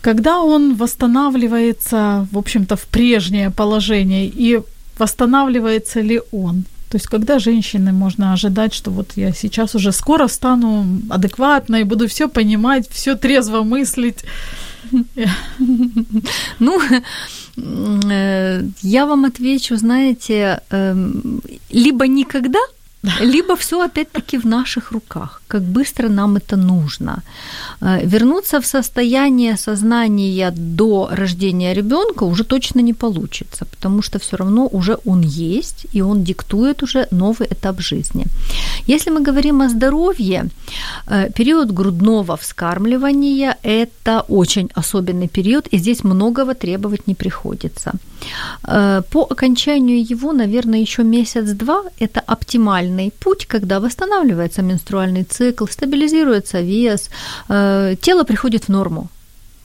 Когда 0.00 0.38
он 0.38 0.76
восстанавливается, 0.76 2.26
в 2.30 2.38
общем-то, 2.38 2.76
в 2.76 2.86
прежнее 2.86 3.50
положение, 3.50 4.26
и 4.26 4.60
восстанавливается 4.98 6.00
ли 6.00 6.20
он? 6.32 6.64
То 6.88 6.96
есть, 6.98 7.08
когда 7.08 7.38
женщины 7.38 7.92
можно 7.92 8.32
ожидать, 8.32 8.72
что 8.72 8.92
вот 8.92 9.16
я 9.16 9.32
сейчас 9.32 9.74
уже 9.74 9.90
скоро 9.90 10.28
стану 10.28 10.86
адекватной, 11.10 11.84
буду 11.84 12.06
все 12.06 12.28
понимать, 12.28 12.88
все 12.90 13.16
трезво 13.16 13.62
мыслить. 13.64 14.24
Ну, 16.58 16.80
э, 18.10 18.62
я 18.82 19.06
вам 19.06 19.24
отвечу, 19.24 19.76
знаете, 19.76 20.60
эм, 20.70 21.40
либо 21.70 22.06
никогда, 22.06 22.60
либо 23.20 23.54
все 23.54 23.76
опять-таки 23.80 24.38
в 24.38 24.46
наших 24.46 24.92
руках, 24.92 25.42
как 25.48 25.62
быстро 25.62 26.08
нам 26.08 26.36
это 26.36 26.56
нужно. 26.56 27.22
Э, 27.80 28.06
вернуться 28.06 28.60
в 28.60 28.66
состояние 28.66 29.56
сознания 29.56 30.52
до 30.56 31.08
рождения 31.10 31.74
ребенка 31.74 32.24
уже 32.24 32.44
точно 32.44 32.82
не 32.82 32.94
получится, 32.94 33.64
потому 33.64 34.02
что 34.02 34.18
все 34.18 34.36
равно 34.36 34.68
уже 34.72 34.98
он 35.06 35.22
есть, 35.22 35.86
и 35.94 36.02
он 36.02 36.24
диктует 36.24 36.82
уже 36.82 37.06
новый 37.10 37.46
этап 37.46 37.80
жизни. 37.80 38.24
Если 38.88 39.10
мы 39.10 39.22
говорим 39.22 39.60
о 39.60 39.68
здоровье, 39.68 40.44
э, 41.06 41.30
период 41.30 41.70
грудного 41.70 42.36
вскармливания– 42.36 43.56
это 43.62 44.24
очень 44.28 44.68
особенный 44.78 45.28
период, 45.28 45.68
и 45.72 45.78
здесь 45.78 46.04
многого 46.04 46.54
требовать 46.54 47.06
не 47.06 47.14
приходится. 47.14 47.92
Э, 48.68 49.02
по 49.10 49.26
окончанию 49.30 50.12
его, 50.12 50.32
наверное, 50.32 50.80
еще 50.80 51.02
месяц-два– 51.02 51.82
это 52.00 52.20
оптимальный 52.96 53.10
путь, 53.10 53.46
когда 53.46 53.78
восстанавливается 53.80 54.62
менструальный 54.62 55.24
цикл, 55.24 55.66
стабилизируется 55.66 56.62
вес, 56.62 57.10
э, 57.48 57.96
тело 58.00 58.24
приходит 58.24 58.68
в 58.68 58.70
норму. 58.70 59.08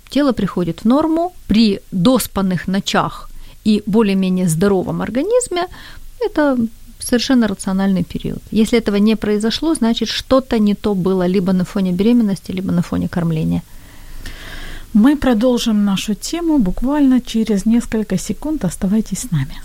Тело 0.10 0.34
приходит 0.34 0.84
в 0.84 0.88
норму 0.88 1.32
при 1.48 1.80
доспанных 1.92 2.68
ночах 2.68 3.30
и 3.68 3.82
более-менее 3.86 4.48
здоровом 4.48 5.02
организме. 5.02 5.68
Это 6.26 6.58
совершенно 7.00 7.48
рациональный 7.48 8.04
период. 8.04 8.42
Если 8.52 8.78
этого 8.78 9.00
не 9.00 9.16
произошло, 9.16 9.76
значит 9.76 10.10
что-то 10.10 10.60
не 10.60 10.76
то 10.76 10.94
было 10.94 11.28
либо 11.28 11.54
на 11.54 11.64
фоне 11.64 11.92
беременности, 11.92 12.54
либо 12.54 12.72
на 12.72 12.82
фоне 12.82 13.08
кормления. 13.08 13.62
Мы 14.94 15.16
продолжим 15.16 15.86
нашу 15.86 16.14
тему 16.16 16.58
буквально 16.58 17.20
через 17.22 17.66
несколько 17.66 18.18
секунд. 18.18 18.66
Оставайтесь 18.66 19.20
с 19.20 19.32
нами. 19.32 19.56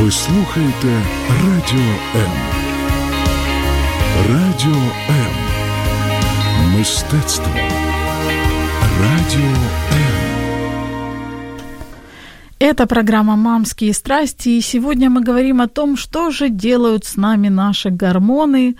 Ви 0.00 0.10
слухаєте 0.10 1.02
Радіо 1.28 1.94
М. 2.16 2.30
Радіо 4.30 4.82
М. 5.10 5.32
Мистецтво. 6.78 7.54
Радіо 9.00 9.54
М. 9.92 10.06
Это 12.60 12.86
программа 12.86 13.36
«Мамские 13.36 13.92
страсти», 13.92 14.58
и 14.58 14.62
сегодня 14.62 15.10
мы 15.10 15.22
говорим 15.28 15.60
о 15.60 15.66
том, 15.66 15.96
что 15.96 16.30
же 16.30 16.48
делают 16.48 17.04
с 17.04 17.16
нами 17.16 17.50
наши 17.50 17.90
гормоны, 17.90 18.74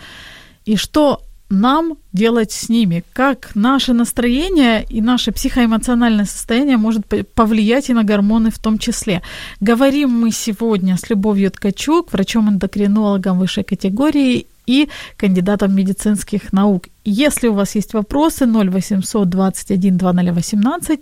и 0.69 0.77
что 0.77 1.21
нам 1.52 1.98
делать 2.14 2.52
с 2.52 2.70
ними, 2.70 3.04
как 3.14 3.52
наше 3.56 3.94
настроение 3.94 4.86
и 4.90 5.02
наше 5.02 5.32
психоэмоциональное 5.32 6.26
состояние 6.26 6.78
может 6.78 7.06
повлиять 7.36 7.90
и 7.90 7.94
на 7.94 8.04
гормоны 8.04 8.50
в 8.52 8.60
том 8.60 8.78
числе. 8.78 9.22
Говорим 9.60 10.10
мы 10.10 10.32
сегодня 10.32 10.98
с 10.98 11.10
Любовью 11.10 11.52
Ткачук, 11.52 12.12
врачом-эндокринологом 12.14 13.38
высшей 13.38 13.64
категории 13.64 14.48
и 14.66 14.90
кандидатом 15.18 15.76
медицинских 15.76 16.54
наук. 16.54 16.88
Если 17.04 17.48
у 17.48 17.54
вас 17.54 17.76
есть 17.76 17.94
вопросы, 17.94 18.46
0800 18.46 19.30
21 19.30 19.98
2018, 19.98 21.02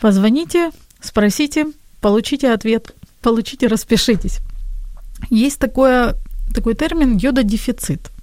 позвоните, 0.00 0.70
спросите, 1.00 1.66
получите 2.00 2.52
ответ, 2.52 2.94
получите, 3.20 3.66
распишитесь. 3.66 4.38
Есть 5.30 5.58
такое, 5.58 6.14
такой 6.54 6.74
термин 6.74 7.16
йододефицит. 7.16 8.13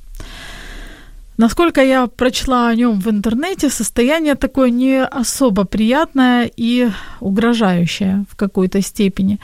Насколько 1.41 1.81
я 1.81 2.05
прочла 2.05 2.67
о 2.67 2.75
нем 2.75 2.99
в 2.99 3.07
интернете, 3.07 3.69
состояние 3.69 4.35
такое 4.35 4.69
не 4.69 5.03
особо 5.03 5.63
приятное 5.63 6.51
и 6.59 6.91
угрожающее 7.19 8.25
в 8.29 8.35
какой-то 8.35 8.81
степени. 8.81 9.39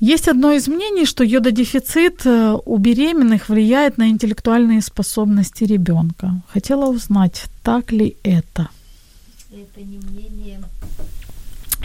Есть 0.00 0.28
одно 0.28 0.50
из 0.50 0.66
мнений, 0.66 1.06
что 1.06 1.22
йододефицит 1.22 2.26
э, 2.26 2.58
у 2.66 2.78
беременных 2.78 3.48
влияет 3.48 3.96
на 3.96 4.08
интеллектуальные 4.08 4.82
способности 4.82 5.62
ребенка. 5.64 6.42
Хотела 6.52 6.86
узнать, 6.86 7.44
так 7.62 7.92
ли 7.92 8.16
это? 8.24 8.68
Это 9.52 9.84
не 9.84 9.98
мнение 9.98 10.58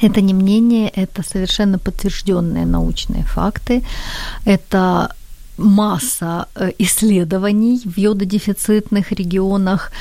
это 0.02 0.22
не 0.22 0.34
мнение, 0.34 0.90
это 0.90 1.24
совершенно 1.24 1.78
подтвержденные 1.78 2.66
научные 2.66 3.24
факты. 3.24 3.84
Это 4.46 5.14
масса 5.60 6.46
э, 6.56 6.72
исследований 6.80 7.82
в 7.86 7.98
йододефицитных 7.98 9.12
регионах 9.12 9.92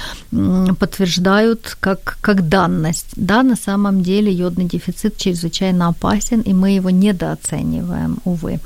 подтверждают 0.78 1.76
как, 1.80 2.18
как 2.20 2.48
данность. 2.48 3.12
Да, 3.16 3.42
на 3.42 3.56
самом 3.56 4.02
деле 4.02 4.32
йодный 4.32 4.64
дефицит 4.64 5.16
чрезвычайно 5.16 5.88
опасен, 5.88 6.40
и 6.40 6.52
мы 6.52 6.70
его 6.70 6.90
недооцениваем, 6.90 8.18
увы. 8.24 8.61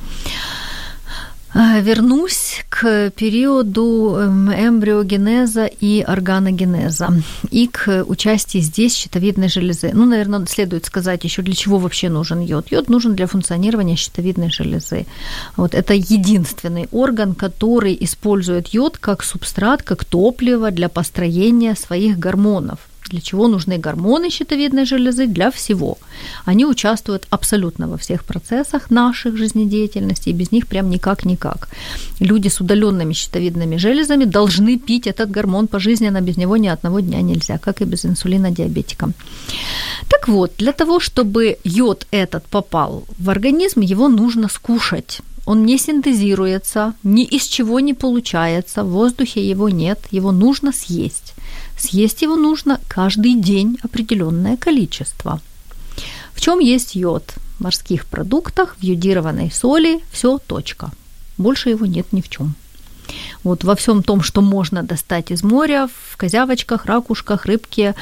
Э, 1.55 1.83
вернусь 1.83 2.65
к 2.71 3.11
периоду 3.11 4.17
эм, 4.19 4.51
эмбриогенеза 4.51 5.67
и 5.67 6.01
органогенеза 6.01 7.11
и 7.51 7.67
к 7.67 8.05
участию 8.07 8.63
здесь 8.63 8.95
щитовидной 8.97 9.49
железы. 9.49 9.91
Ну, 9.93 10.07
наверное, 10.07 10.47
следует 10.47 10.87
сказать 10.87 11.25
еще, 11.25 11.43
для 11.43 11.55
чего 11.55 11.79
вообще 11.79 12.09
нужен 12.09 12.41
йод. 12.41 12.73
Йод 12.73 12.89
нужен 12.89 13.15
для 13.15 13.27
функционирования 13.27 13.97
щитовидной 13.97 14.51
железы. 14.51 15.05
Вот 15.57 15.75
это 15.75 15.93
единственный 15.93 16.89
орган, 16.91 17.35
который 17.35 17.97
использует 18.01 18.69
йод 18.69 18.97
как 18.97 19.23
субстрат, 19.23 19.83
как 19.83 20.07
топливо 20.07 20.71
для 20.71 20.89
построения 20.89 21.77
своих 21.77 22.19
гормонов– 22.19 22.79
для 23.13 23.21
чего 23.21 23.47
нужны 23.47 23.79
гормоны 23.79 24.31
щитовидной 24.31 24.87
железы? 24.87 25.27
Для 25.27 25.51
всего. 25.51 25.99
Они 26.47 26.65
участвуют 26.65 27.27
абсолютно 27.31 27.87
во 27.87 27.97
всех 27.97 28.25
процессах 28.25 28.91
наших 28.91 29.37
жизнедеятельности, 29.37 30.31
и 30.31 30.33
без 30.33 30.53
них 30.53 30.67
прям 30.67 30.91
никак-никак. 30.91 31.69
Люди 32.21 32.49
с 32.49 32.61
удаленными 32.61 33.13
щитовидными 33.13 33.77
железами 33.77 34.25
должны 34.25 34.79
пить 34.79 35.07
этот 35.07 35.31
гормон 35.31 35.67
пожизненно, 35.67 36.21
без 36.23 36.39
него 36.39 36.57
ни 36.57 36.69
одного 36.69 37.01
дня 37.01 37.23
нельзя, 37.23 37.59
как 37.59 37.83
и 37.83 37.85
без 37.85 38.07
инсулина 38.07 38.51
диабетикам. 38.51 39.13
Так 40.09 40.29
вот, 40.29 40.53
для 40.59 40.73
того, 40.73 40.99
чтобы 40.99 41.59
йод 41.65 42.07
этот 42.13 42.45
попал 42.45 43.05
в 43.19 43.29
организм, 43.29 43.81
его 43.81 44.09
нужно 44.09 44.49
скушать. 44.49 45.21
Он 45.45 45.67
не 45.67 45.79
синтезируется, 45.79 46.95
ни 47.03 47.25
из 47.25 47.43
чего 47.49 47.81
не 47.81 47.95
получается, 47.95 48.85
в 48.85 48.91
воздухе 48.91 49.51
его 49.51 49.69
нет, 49.69 49.99
его 50.13 50.33
нужно 50.33 50.73
съесть. 50.73 51.35
Съесть 51.83 52.23
его 52.23 52.37
нужно 52.37 52.81
каждый 52.87 53.35
день 53.35 53.77
определенное 53.83 54.57
количество. 54.57 55.41
В 56.33 56.41
чем 56.41 56.61
есть 56.61 56.95
йод? 56.95 57.35
В 57.59 57.61
морских 57.65 58.07
продуктах, 58.07 58.77
в 58.79 58.83
йодированной 58.85 59.51
соли, 59.51 60.01
все 60.13 60.39
точка. 60.39 60.93
Больше 61.39 61.71
его 61.71 61.85
нет 61.85 62.13
ни 62.13 62.21
в 62.21 62.29
чем. 62.29 62.55
Вот 63.43 63.65
во 63.65 63.75
всем 63.75 64.05
том, 64.05 64.23
что 64.23 64.43
можно 64.43 64.85
достать 64.85 65.33
из 65.33 65.43
моря, 65.43 65.89
в 66.11 66.17
козявочках, 66.17 66.87
ракушках, 66.87 67.47
рыбке, 67.47 67.97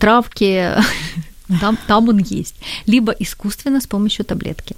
травке, 0.00 0.82
там, 1.60 1.78
там 1.86 2.08
он 2.08 2.18
есть. 2.18 2.54
Либо 2.86 3.12
искусственно 3.12 3.82
с 3.82 3.86
помощью 3.86 4.24
таблетки. 4.24 4.74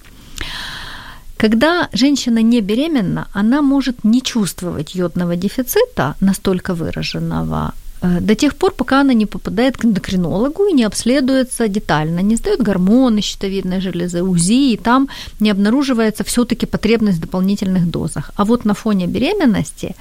Когда 1.36 1.88
женщина 1.92 2.42
не 2.42 2.60
беременна, 2.60 3.28
она 3.32 3.62
может 3.62 4.02
не 4.02 4.20
чувствовать 4.22 4.96
йодного 4.96 5.36
дефицита 5.36 6.16
настолько 6.20 6.74
выраженного, 6.74 7.74
до 8.02 8.34
тех 8.34 8.56
пор, 8.56 8.72
пока 8.72 9.00
она 9.00 9.12
не 9.12 9.26
попадает 9.26 9.76
к 9.76 9.84
эндокринологу 9.84 10.64
и 10.66 10.72
не 10.72 10.84
обследуется 10.84 11.68
детально, 11.68 12.20
не 12.20 12.36
сдает 12.36 12.62
гормоны 12.62 13.20
щитовидной 13.20 13.80
железы, 13.80 14.22
УЗИ, 14.22 14.72
и 14.72 14.76
там 14.76 15.08
не 15.38 15.50
обнаруживается 15.50 16.24
все-таки 16.24 16.66
потребность 16.66 17.18
в 17.18 17.20
дополнительных 17.20 17.90
дозах. 17.90 18.30
А 18.36 18.44
вот 18.44 18.64
на 18.64 18.74
фоне 18.74 19.06
беременности 19.06 19.94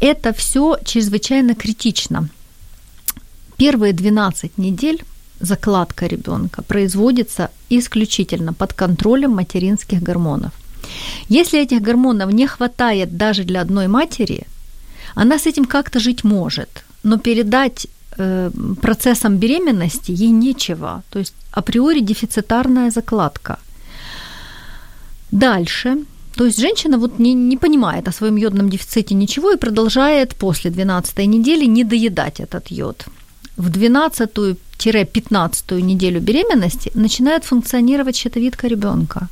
это 0.00 0.32
все 0.32 0.78
чрезвычайно 0.84 1.54
критично. 1.54 2.28
Первые 3.58 3.92
12 3.92 4.56
недель 4.56 5.04
закладка 5.40 6.06
ребенка 6.06 6.62
производится 6.62 7.50
исключительно 7.68 8.54
под 8.54 8.72
контролем 8.72 9.32
материнских 9.32 10.02
гормонов. 10.02 10.52
Если 11.28 11.60
этих 11.60 11.82
гормонов 11.82 12.32
не 12.32 12.46
хватает 12.46 13.18
даже 13.18 13.44
для 13.44 13.60
одной 13.60 13.88
матери, 13.88 14.46
она 15.14 15.38
с 15.38 15.46
этим 15.46 15.66
как-то 15.66 16.00
жить 16.00 16.24
может– 16.24 16.84
но 17.08 17.18
передать 17.18 17.88
э, 18.18 18.50
процессом 18.80 19.38
беременности 19.38 20.12
ей 20.12 20.32
нечего. 20.32 21.02
То 21.10 21.18
есть 21.18 21.34
априори 21.52 22.00
дефицитарная 22.00 22.90
закладка. 22.90 23.56
Дальше. 25.32 25.96
То 26.34 26.44
есть 26.44 26.60
женщина 26.60 26.98
вот 26.98 27.18
не, 27.18 27.34
не 27.34 27.56
понимает 27.56 28.08
о 28.08 28.12
своем 28.12 28.36
йодном 28.36 28.68
дефиците 28.68 29.14
ничего 29.14 29.52
и 29.52 29.58
продолжает 29.58 30.34
после 30.34 30.70
12 30.70 31.26
недели 31.26 31.66
не 31.66 31.84
доедать 31.84 32.40
этот 32.40 32.70
йод. 32.70 33.06
В 33.56 33.70
12-15 33.70 35.82
неделю 35.82 36.20
беременности 36.20 36.90
начинает 36.94 37.44
функционировать 37.44 38.16
щитовидка 38.16 38.68
ребенка. 38.68 39.28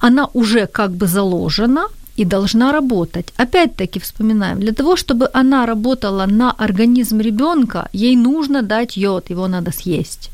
Она 0.00 0.28
уже 0.34 0.66
как 0.66 0.90
бы 0.90 1.06
заложена– 1.06 1.86
и 2.22 2.24
должна 2.24 2.72
работать. 2.72 3.32
Опять-таки 3.36 3.98
вспоминаем, 3.98 4.60
для 4.60 4.72
того, 4.72 4.96
чтобы 4.96 5.28
она 5.34 5.66
работала 5.66 6.26
на 6.26 6.52
организм 6.52 7.20
ребенка, 7.20 7.88
ей 7.92 8.16
нужно 8.16 8.62
дать 8.62 8.96
йод, 8.96 9.30
его 9.30 9.48
надо 9.48 9.72
съесть. 9.72 10.30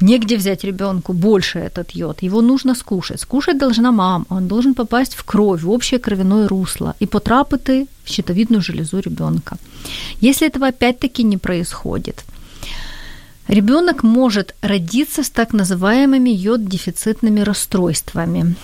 Негде 0.00 0.36
взять 0.36 0.64
ребенку 0.64 1.12
больше 1.12 1.58
этот 1.58 1.96
йод, 1.96 2.22
его 2.22 2.42
нужно 2.42 2.74
скушать. 2.74 3.20
Скушать 3.20 3.58
должна 3.58 3.90
мама, 3.90 4.24
он 4.30 4.48
должен 4.48 4.74
попасть 4.74 5.14
в 5.14 5.24
кровь, 5.24 5.62
в 5.62 5.70
общее 5.70 5.98
кровяное 5.98 6.46
русло 6.48 6.94
и 7.00 7.06
потрапити 7.06 7.86
в 8.04 8.08
щитовидную 8.08 8.62
железу 8.62 9.00
ребенка. 9.00 9.56
Если 10.20 10.46
этого 10.46 10.66
опять-таки 10.66 11.24
не 11.24 11.38
происходит, 11.38 12.24
ребенок 13.48 14.02
может 14.02 14.54
родиться 14.60 15.22
с 15.22 15.30
так 15.30 15.54
называемыми 15.54 16.30
йод-дефицитными 16.30 17.44
расстройствами 17.44 18.54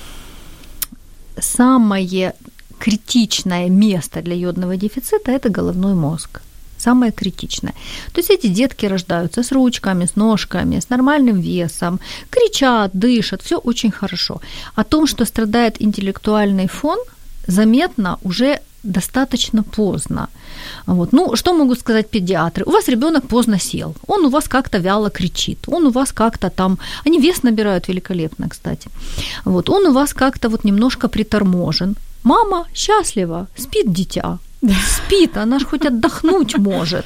самое 1.39 2.35
критичное 2.79 3.69
место 3.69 4.23
для 4.23 4.35
йодного 4.35 4.77
дефицита– 4.77 5.33
это 5.33 5.49
головной 5.49 5.95
мозг. 5.95 6.41
Самое 6.77 7.13
критичное. 7.13 7.73
То 8.13 8.21
есть 8.21 8.31
эти 8.31 8.49
детки 8.49 8.87
рождаются 8.87 9.43
с 9.43 9.53
ручками, 9.53 10.05
с 10.05 10.17
ножками, 10.17 10.81
с 10.81 10.91
нормальным 10.91 11.41
весом, 11.41 11.99
кричат, 12.31 12.91
дышат, 12.93 13.43
все 13.43 13.57
очень 13.57 13.91
хорошо. 13.91 14.41
О 14.75 14.85
том, 14.85 15.07
что 15.07 15.25
страдает 15.25 15.81
интеллектуальный 15.81 16.67
фон, 16.67 16.99
заметно 17.47 18.19
уже 18.23 18.61
достаточно 18.85 19.63
поздно. 19.63 20.29
Вот. 20.87 21.13
Ну, 21.13 21.37
что 21.37 21.53
могут 21.53 21.79
сказать 21.79 22.11
педиатры? 22.11 22.65
У 22.67 22.71
вас 22.71 22.89
ребенок 22.89 23.27
поздно 23.29 23.59
сел, 23.59 23.95
он 24.07 24.25
у 24.25 24.29
вас 24.29 24.49
как-то 24.49 24.79
вяло 24.79 25.11
кричит, 25.11 25.59
он 25.67 25.87
у 25.87 25.91
вас 25.91 26.13
как-то 26.13 26.51
там, 26.51 26.79
они 27.07 27.21
вес 27.21 27.43
набирают 27.43 27.89
великолепно, 27.89 28.49
кстати. 28.49 28.91
Вот. 29.45 29.71
Он 29.71 29.87
у 29.87 29.93
вас 29.93 30.15
как-то 30.15 30.49
вот 30.49 30.65
немножко 30.65 31.09
приторможен. 31.09 31.97
Мама 32.23 32.67
счастлива, 32.75 33.47
спит 33.57 33.93
дитя, 33.93 34.39
спит, 34.73 35.37
она 35.37 35.59
же 35.59 35.67
хоть 35.67 35.87
отдохнуть 35.87 36.59
может. 36.59 37.05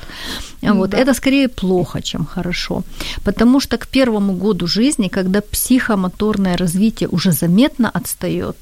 Вот. 0.62 0.94
Это 0.94 1.14
скорее 1.14 1.48
плохо, 1.48 2.00
чем 2.02 2.24
хорошо. 2.24 2.82
Потому 3.24 3.60
что 3.60 3.78
к 3.78 3.86
первому 3.86 4.32
году 4.32 4.66
жизни, 4.66 5.08
когда 5.08 5.40
психомоторное 5.40 6.56
развитие 6.56 7.08
уже 7.08 7.32
заметно 7.32 7.90
отстает, 7.90 8.56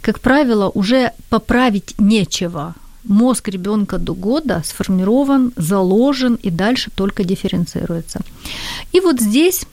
как 0.00 0.20
правило, 0.20 0.70
уже 0.74 1.12
поправить 1.30 1.94
нечего. 1.98 2.74
Мозг 3.04 3.48
ребенка 3.48 3.98
до 3.98 4.14
года 4.14 4.62
сформирован, 4.64 5.52
заложен 5.56 6.38
и 6.44 6.50
дальше 6.50 6.90
только 6.94 7.24
дифференцируется. 7.24 8.20
И 8.92 9.00
вот 9.00 9.20
здесь 9.20 9.66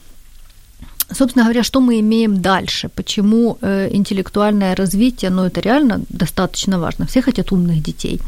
Собственно 1.12 1.44
говоря, 1.44 1.62
что 1.62 1.80
мы 1.80 2.00
имеем 2.00 2.40
дальше? 2.40 2.88
Почему 2.88 3.58
э, 3.62 3.88
интеллектуальное 3.92 4.74
развитие, 4.74 5.30
ну, 5.30 5.44
это 5.44 5.60
реально 5.60 6.00
достаточно 6.08 6.78
важно. 6.78 7.06
Все 7.06 7.22
хотят 7.22 7.52
умных 7.52 7.82
детей. 7.82 8.20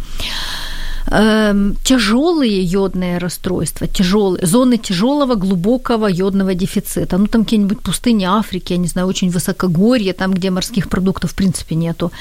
Эм, 1.07 1.76
тяжелые 1.84 2.62
йодные 2.62 3.18
расстройства, 3.18 3.86
тяжелые, 3.86 4.46
зоны 4.46 4.78
тяжелого 4.78 5.34
глубокого 5.34 6.07
йодного 6.07 6.55
дефицита. 6.55 7.18
Ну, 7.18 7.26
там 7.26 7.44
какие-нибудь 7.44 7.80
пустыни 7.80 8.24
Африки, 8.24 8.72
я 8.72 8.78
не 8.78 8.86
знаю, 8.86 9.09
очень 9.09 9.30
высокогорье, 9.30 10.12
там, 10.12 10.32
где 10.32 10.50
морских 10.50 10.88
продуктов 10.88 11.32
в 11.32 11.34
принципе 11.34 11.74
нету, 11.74 12.12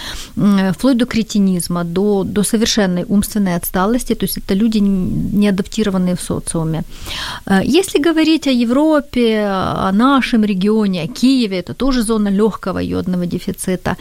вплоть 0.73 0.97
до 0.97 1.05
кретинизма, 1.05 1.83
до, 1.83 2.23
до 2.23 2.43
совершенной 2.43 3.05
умственной 3.07 3.55
отсталости, 3.55 4.15
то 4.15 4.25
есть 4.25 4.37
это 4.37 4.55
люди, 4.55 4.79
не 4.79 5.49
адаптированные 5.49 6.15
в 6.15 6.21
социуме. 6.21 6.83
Э, 7.45 7.61
если 7.63 8.01
говорить 8.01 8.47
о 8.47 8.51
Европе, 8.51 9.45
о 9.47 9.91
нашем 9.91 10.43
регионе, 10.43 11.03
о 11.03 11.07
Киеве, 11.07 11.59
это 11.59 11.73
тоже 11.73 12.01
зона 12.01 12.29
легкого 12.29 12.79
йодного 12.79 13.25
дефицита. 13.25 13.95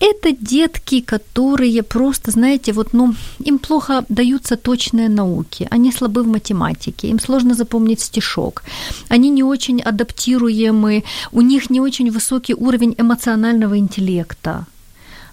Это 0.00 0.32
детки, 0.32 1.00
которые 1.00 1.82
просто, 1.82 2.30
знаете, 2.30 2.72
вот, 2.72 2.92
ну, 2.92 3.14
им 3.46 3.58
плохо 3.58 4.04
даются 4.08 4.56
точные 4.56 5.08
науки, 5.08 5.66
они 5.70 5.92
слабы 5.92 6.22
в 6.22 6.28
математике, 6.28 7.08
им 7.08 7.20
сложно 7.20 7.54
запомнить 7.54 8.00
стишок, 8.00 8.62
они 9.08 9.30
не 9.30 9.42
очень 9.42 9.80
адаптируемы, 9.80 11.02
у 11.32 11.40
них 11.40 11.70
не 11.70 11.80
очень 11.80 12.10
высокий 12.10 12.54
уровень 12.54 12.94
эмоционального 12.98 13.76
интеллекта. 13.76 14.66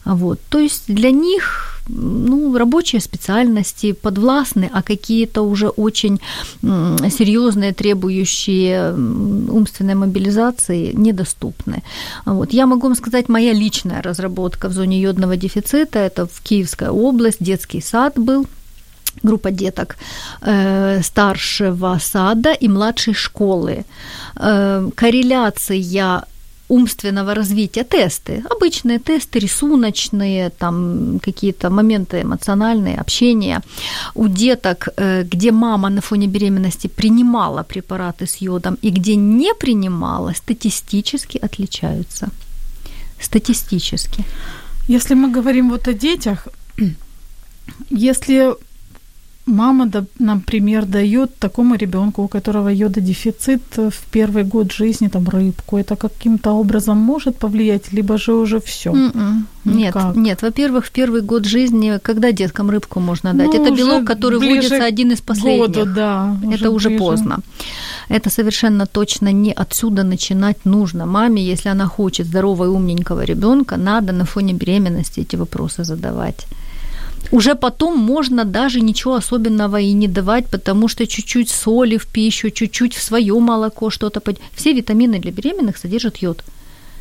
Вот. 0.05 0.39
То 0.49 0.59
есть 0.59 0.83
для 0.87 1.11
них 1.11 1.75
ну, 1.87 2.57
рабочие 2.57 3.01
специальности 3.01 3.91
подвластны, 3.91 4.69
а 4.73 4.81
какие-то 4.81 5.41
уже 5.41 5.67
очень 5.67 6.19
серьезные, 6.61 7.73
требующие 7.73 8.93
умственной 9.49 9.95
мобилизации, 9.95 10.93
недоступны. 10.93 11.83
Вот. 12.25 12.53
Я 12.53 12.65
могу 12.65 12.87
вам 12.87 12.95
сказать, 12.95 13.29
моя 13.29 13.53
личная 13.53 14.01
разработка 14.01 14.69
в 14.69 14.73
зоне 14.73 14.99
йодного 15.01 15.37
дефицита, 15.37 15.99
это 15.99 16.25
в 16.25 16.41
Киевская 16.41 16.89
область, 16.89 17.43
детский 17.43 17.81
сад 17.81 18.13
был, 18.17 18.45
группа 19.23 19.51
деток 19.51 19.95
э, 20.41 21.01
старшего 21.03 21.99
сада 22.01 22.51
и 22.51 22.67
младшей 22.67 23.13
школы. 23.13 23.85
Э, 24.35 24.89
корреляция 24.95 25.77
умственного 26.69 27.35
развития 27.35 27.83
тесты, 27.83 28.43
обычные 28.49 28.99
тесты, 28.99 29.39
рисуночные, 29.39 30.49
там 30.49 31.19
какие-то 31.19 31.69
моменты 31.69 32.21
эмоциональные, 32.21 33.01
общение. 33.01 33.61
У 34.15 34.27
деток, 34.27 34.89
э, 34.97 35.23
где 35.23 35.51
мама 35.51 35.89
на 35.89 36.01
фоне 36.01 36.27
беременности 36.27 36.87
принимала 36.87 37.63
препараты 37.63 38.25
с 38.25 38.41
йодом 38.41 38.77
и 38.83 38.89
где 38.89 39.15
не 39.15 39.53
принимала, 39.53 40.33
статистически 40.33 41.37
отличаются. 41.45 42.29
Статистически. 43.21 44.25
Если 44.89 45.15
мы 45.15 45.31
говорим 45.31 45.69
вот 45.69 45.87
о 45.87 45.93
детях, 45.93 46.47
если 47.89 48.55
мама, 49.45 49.91
например, 50.19 50.85
дает 50.85 51.35
такому 51.39 51.75
ребенку, 51.75 52.23
у 52.23 52.27
которого 52.27 52.69
йододефицит 52.69 53.61
э, 53.77 53.89
в 53.89 54.11
первый 54.11 54.43
год 54.43 54.71
жизни, 54.71 55.07
там 55.07 55.29
рыбку, 55.29 55.77
это 55.77 55.95
каким-то 55.95 56.51
образом 56.51 56.97
может 56.97 57.37
повлиять, 57.37 57.93
либо 57.93 58.17
же 58.17 58.33
уже 58.33 58.59
все? 58.59 58.89
М-м. 58.89 59.47
Нет, 59.65 59.95
нет. 60.15 60.41
Во-первых, 60.41 60.85
в 60.85 60.91
первый 60.91 61.21
год 61.21 61.45
жизни, 61.45 61.99
когда 62.01 62.31
деткам 62.31 62.69
рыбку 62.69 62.99
можно 62.99 63.33
дать? 63.33 63.47
Ну, 63.47 63.63
это 63.63 63.75
белок, 63.75 64.05
который 64.05 64.39
вводится 64.39 64.85
один 64.85 65.11
из 65.11 65.21
последних. 65.21 65.67
Году, 65.67 65.91
да, 65.95 66.37
уже 66.43 66.55
это 66.55 66.69
уже 66.69 66.89
ближе. 66.89 67.03
поздно. 67.03 67.39
Это 68.09 68.29
совершенно 68.29 68.85
точно 68.85 69.31
не 69.31 69.51
отсюда 69.51 70.03
начинать 70.03 70.65
нужно. 70.65 71.05
Маме, 71.05 71.41
если 71.41 71.69
она 71.69 71.85
хочет 71.85 72.27
здорового 72.27 72.65
и 72.65 72.67
умненького 72.67 73.25
ребенка, 73.25 73.77
надо 73.77 74.13
на 74.13 74.25
фоне 74.25 74.53
беременности 74.53 75.21
эти 75.21 75.35
вопросы 75.37 75.83
задавать. 75.83 76.45
Уже 77.35 77.55
потом 77.55 77.97
можно 77.97 78.45
даже 78.45 78.79
ничего 78.79 79.15
особенного 79.15 79.81
и 79.81 79.93
не 79.93 80.07
давать, 80.07 80.45
потому 80.47 80.87
что 80.87 81.05
чуть-чуть 81.05 81.49
соли 81.49 81.97
в 81.97 82.05
пищу, 82.07 82.49
чуть-чуть 82.49 82.95
в 82.95 83.03
свое 83.03 83.33
молоко 83.39 83.89
что-то. 83.89 84.21
Все 84.55 84.71
витамины 84.71 85.19
для 85.19 85.31
беременных 85.31 85.75
содержат 85.77 86.21
йод, 86.23 86.45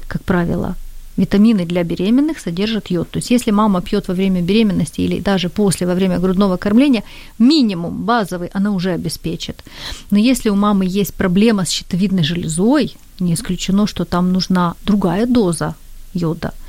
как 0.09 0.25
правило. 0.25 0.75
Витамины 1.17 1.65
для 1.67 1.85
беременных 1.85 2.41
содержат 2.41 2.91
йод. 2.91 3.11
То 3.11 3.19
есть 3.19 3.31
если 3.31 3.53
мама 3.53 3.81
пьет 3.81 4.09
во 4.09 4.15
время 4.15 4.43
беременности 4.43 5.03
или 5.03 5.21
даже 5.21 5.49
после, 5.49 5.87
во 5.87 5.95
время 5.95 6.19
грудного 6.19 6.57
кормления, 6.57 7.05
минимум 7.39 8.05
базовый 8.05 8.51
она 8.55 8.73
уже 8.73 8.91
обеспечит. 8.91 9.63
Но 10.11 10.19
если 10.19 10.51
у 10.51 10.57
мамы 10.57 10.85
есть 10.85 11.15
проблема 11.15 11.65
с 11.65 11.71
щитовидной 11.71 12.25
железой, 12.25 12.97
не 13.21 13.35
исключено, 13.35 13.87
что 13.87 14.05
там 14.05 14.33
нужна 14.33 14.75
другая 14.85 15.27
доза 15.27 15.75
йода– 16.13 16.53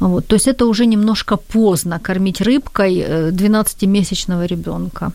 вот, 0.00 0.26
то 0.26 0.36
есть 0.36 0.48
это 0.48 0.66
уже 0.66 0.86
немножко 0.86 1.36
поздно 1.36 1.98
кормить 1.98 2.40
рыбкой 2.40 3.00
12-месячного 3.30 4.44
э, 4.44 4.46
ребенка. 4.46 5.12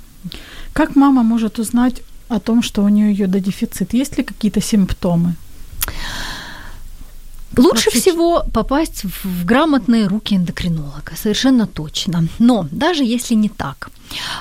Как 0.73 0.95
мама 0.95 1.23
может 1.23 1.59
узнать 1.59 2.01
о 2.29 2.39
том, 2.39 2.63
что 2.63 2.83
у 2.83 2.89
нее 2.89 3.13
йододефицит? 3.13 3.93
Есть 3.93 4.17
ли 4.17 4.23
какие-то 4.23 4.61
симптомы? 4.61 5.35
Лучше 7.57 7.89
всего 7.91 8.43
попасть 8.53 9.03
в 9.03 9.45
грамотные 9.45 10.07
руки 10.07 10.35
эндокринолога, 10.35 11.13
совершенно 11.15 11.67
точно. 11.67 12.27
Но 12.39 12.67
даже 12.71 13.03
если 13.03 13.35
не 13.35 13.49
так, 13.49 13.89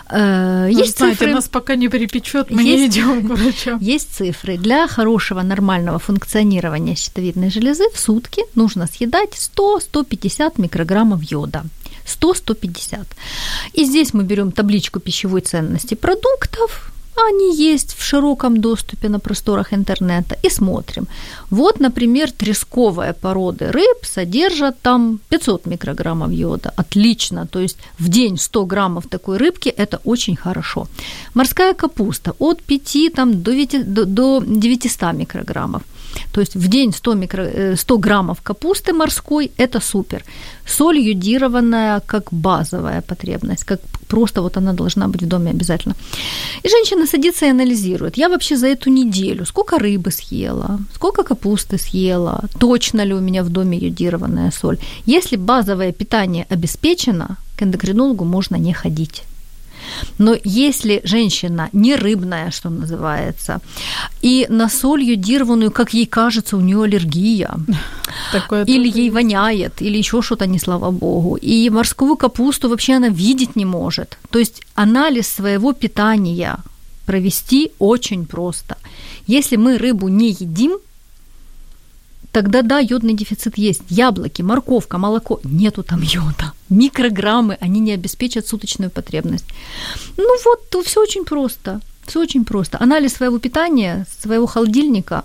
э, 0.09 0.69
ну, 0.71 0.79
есть 0.79 0.99
знаете, 0.99 1.19
цифры... 1.19 1.35
нас 1.35 1.49
пока 1.49 1.77
не 1.77 1.89
перепечет, 1.89 2.51
мы 2.51 2.63
есть, 2.63 2.79
не 2.79 2.87
идем 2.87 3.29
к 3.29 3.33
врачам. 3.33 3.79
Есть 3.81 4.15
цифры. 4.15 4.57
Для 4.57 4.87
хорошего 4.87 5.43
нормального 5.43 5.99
функционирования 5.99 6.95
щитовидной 6.95 7.51
железы 7.51 7.85
в 7.93 7.99
сутки 7.99 8.43
нужно 8.55 8.87
съедать 8.87 9.31
100-150 9.57 10.61
микрограммов 10.61 11.23
йода. 11.23 11.65
100-150. 12.07 13.07
И 13.73 13.85
здесь 13.85 14.15
мы 14.15 14.25
берем 14.25 14.53
табличку 14.53 15.01
пищевой 15.01 15.41
ценности 15.41 15.95
продуктов, 15.95 16.93
они 17.17 17.55
есть 17.57 17.95
в 17.97 18.03
широком 18.03 18.61
доступе 18.61 19.09
на 19.09 19.19
просторах 19.19 19.73
интернета 19.73 20.37
и 20.43 20.51
смотрим. 20.51 21.07
Вот, 21.51 21.81
например, 21.81 22.31
тресковая 22.31 23.13
породы 23.13 23.71
рыб 23.71 24.05
содержат 24.05 24.81
там 24.83 25.21
500 25.29 25.67
микрограммов 25.67 26.33
йода. 26.33 26.73
Отлично, 26.77 27.47
то 27.47 27.61
есть 27.61 27.77
в 27.99 28.09
день 28.09 28.37
100 28.37 28.67
граммов 28.67 29.07
такой 29.09 29.37
рыбки– 29.37 29.69
это 29.77 30.01
очень 30.05 30.37
хорошо. 30.37 30.87
Морская 31.35 31.75
капуста 31.75 32.35
от 32.39 32.63
5 32.63 33.15
там, 33.15 33.43
до, 33.43 33.53
9, 33.53 33.93
до, 33.93 34.05
до 34.05 34.43
900 34.47 35.13
микрограммов. 35.13 35.83
То 36.33 36.41
есть 36.41 36.57
в 36.57 36.69
день 36.69 36.93
100, 36.93 37.15
микро, 37.15 37.77
100 37.77 37.95
э, 37.95 37.99
граммов 37.99 38.39
капусты 38.43 38.93
морской– 38.93 39.51
это 39.57 39.81
супер. 39.81 40.25
Соль 40.67 40.99
йодированная 40.99 42.01
как 42.01 42.33
базовая 42.33 43.01
потребность, 43.01 43.65
как 43.65 43.81
просто 44.09 44.43
вот 44.43 44.57
она 44.57 44.73
должна 44.73 45.09
быть 45.09 45.23
в 45.23 45.27
доме 45.27 45.51
обязательно. 45.51 45.95
И 46.65 46.69
женщина 46.69 47.07
садится 47.07 47.47
и 47.47 47.51
анализирует. 47.51 48.19
Я 48.19 48.29
вообще 48.29 48.57
за 48.57 48.67
эту 48.67 48.91
неделю 48.91 49.45
сколько 49.47 49.79
рыбы 49.79 50.11
съела, 50.11 50.79
сколько 50.95 51.23
капусты 51.23 51.79
съела, 51.79 52.45
точно 52.59 53.05
ли 53.05 53.15
у 53.15 53.21
меня 53.21 53.43
в 53.43 53.49
доме 53.49 53.79
йодированная 53.79 54.51
соль. 54.51 54.79
Если 55.07 55.37
базовое 55.37 55.93
питание 55.93 56.47
обеспечено, 56.53 57.37
к 57.57 57.63
эндокринологу 57.63 58.25
можно 58.25 58.59
не 58.59 58.73
ходить. 58.73 59.23
Но 60.19 60.37
если 60.45 61.01
женщина 61.05 61.69
не 61.73 61.97
рыбная, 61.97 62.51
что 62.51 62.71
называется, 62.71 63.61
и 64.23 64.47
на 64.49 64.69
соль 64.69 65.03
йодированную, 65.03 65.71
как 65.71 65.95
ей 65.95 66.07
кажется, 66.07 66.57
у 66.57 66.61
нее 66.61 66.83
аллергия, 66.83 67.51
Такое 68.33 68.65
или 68.65 68.89
ей 68.89 69.05
есть. 69.05 69.15
воняет, 69.15 69.83
или 69.83 69.99
еще 69.99 70.23
что-то, 70.23 70.47
не 70.47 70.59
слава 70.59 70.91
богу, 70.91 71.37
и 71.37 71.71
морскую 71.71 72.17
капусту 72.17 72.69
вообще 72.69 72.95
она 72.95 73.09
видеть 73.09 73.57
не 73.57 73.65
может. 73.65 74.19
То 74.31 74.39
есть 74.39 74.63
анализ 74.75 75.29
своего 75.29 75.73
питания 75.73 76.59
провести 77.07 77.73
очень 77.79 78.27
просто. 78.27 78.77
Если 79.27 79.57
мы 79.57 79.79
рыбу 79.79 80.09
не 80.09 80.31
едим, 80.31 80.79
тогда 82.33 82.63
да, 82.63 82.79
йодный 82.79 83.15
дефицит 83.15 83.59
есть. 83.59 83.83
Яблоки, 83.89 84.43
морковка, 84.43 84.99
молоко, 84.99 85.41
нету 85.45 85.83
там 85.83 86.03
йода. 86.03 86.53
Микрограммы, 86.69 87.57
они 87.61 87.81
не 87.81 87.93
обеспечат 87.93 88.47
суточную 88.47 88.91
потребность. 88.91 89.47
Ну 90.17 90.37
вот, 90.45 90.87
все 90.87 91.01
очень 91.01 91.25
просто. 91.25 91.81
Все 92.07 92.21
очень 92.21 92.45
просто. 92.45 92.79
Анализ 92.81 93.15
своего 93.15 93.39
питания, 93.39 94.07
своего 94.21 94.47
холодильника 94.47 95.25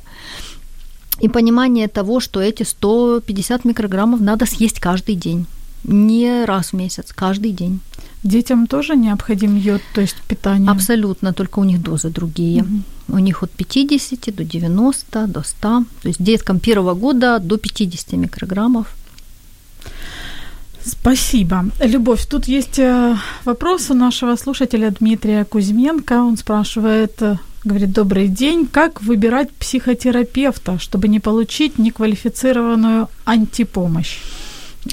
и 1.20 1.30
понимание 1.30 1.88
того, 1.88 2.20
что 2.20 2.42
эти 2.42 2.64
150 2.64 3.66
микрограммов 3.66 4.20
надо 4.20 4.46
съесть 4.46 4.80
каждый 4.80 5.16
день. 5.16 5.46
Не 5.84 6.46
раз 6.46 6.68
в 6.72 6.74
месяц, 6.74 7.14
каждый 7.14 7.52
день. 7.52 7.80
Детям 8.26 8.66
тоже 8.66 8.96
необходим 8.96 9.56
йод, 9.56 9.82
то 9.94 10.02
есть 10.02 10.16
питание? 10.28 10.72
Абсолютно, 10.72 11.32
только 11.32 11.60
у 11.60 11.64
них 11.64 11.80
дозы 11.82 12.10
другие. 12.10 12.64
Угу. 12.64 13.18
У 13.18 13.20
них 13.20 13.44
от 13.44 13.52
50 13.52 14.36
до 14.36 14.44
90, 14.44 15.28
до 15.28 15.44
100. 15.44 15.84
То 16.02 16.08
есть 16.08 16.24
деткам 16.24 16.60
первого 16.60 16.96
года 16.96 17.40
до 17.40 17.58
50 17.58 18.14
микрограммов. 18.14 18.88
Спасибо. 20.84 21.66
Любовь, 21.84 22.26
тут 22.26 22.48
есть 22.48 22.80
э, 22.80 23.16
вопрос 23.46 23.92
у 23.92 23.94
нашего 23.94 24.36
слушателя 24.38 24.90
Дмитрия 24.90 25.46
Кузьменко. 25.46 26.14
Он 26.14 26.38
спрашивает, 26.38 27.22
э, 27.22 27.38
Говорит, 27.64 27.92
добрый 27.92 28.28
день. 28.28 28.68
Как 28.72 29.02
выбирать 29.02 29.52
психотерапевта, 29.52 30.80
чтобы 30.80 31.08
не 31.08 31.20
получить 31.20 31.80
неквалифицированную 31.80 33.08
антипомощь? 33.26 34.18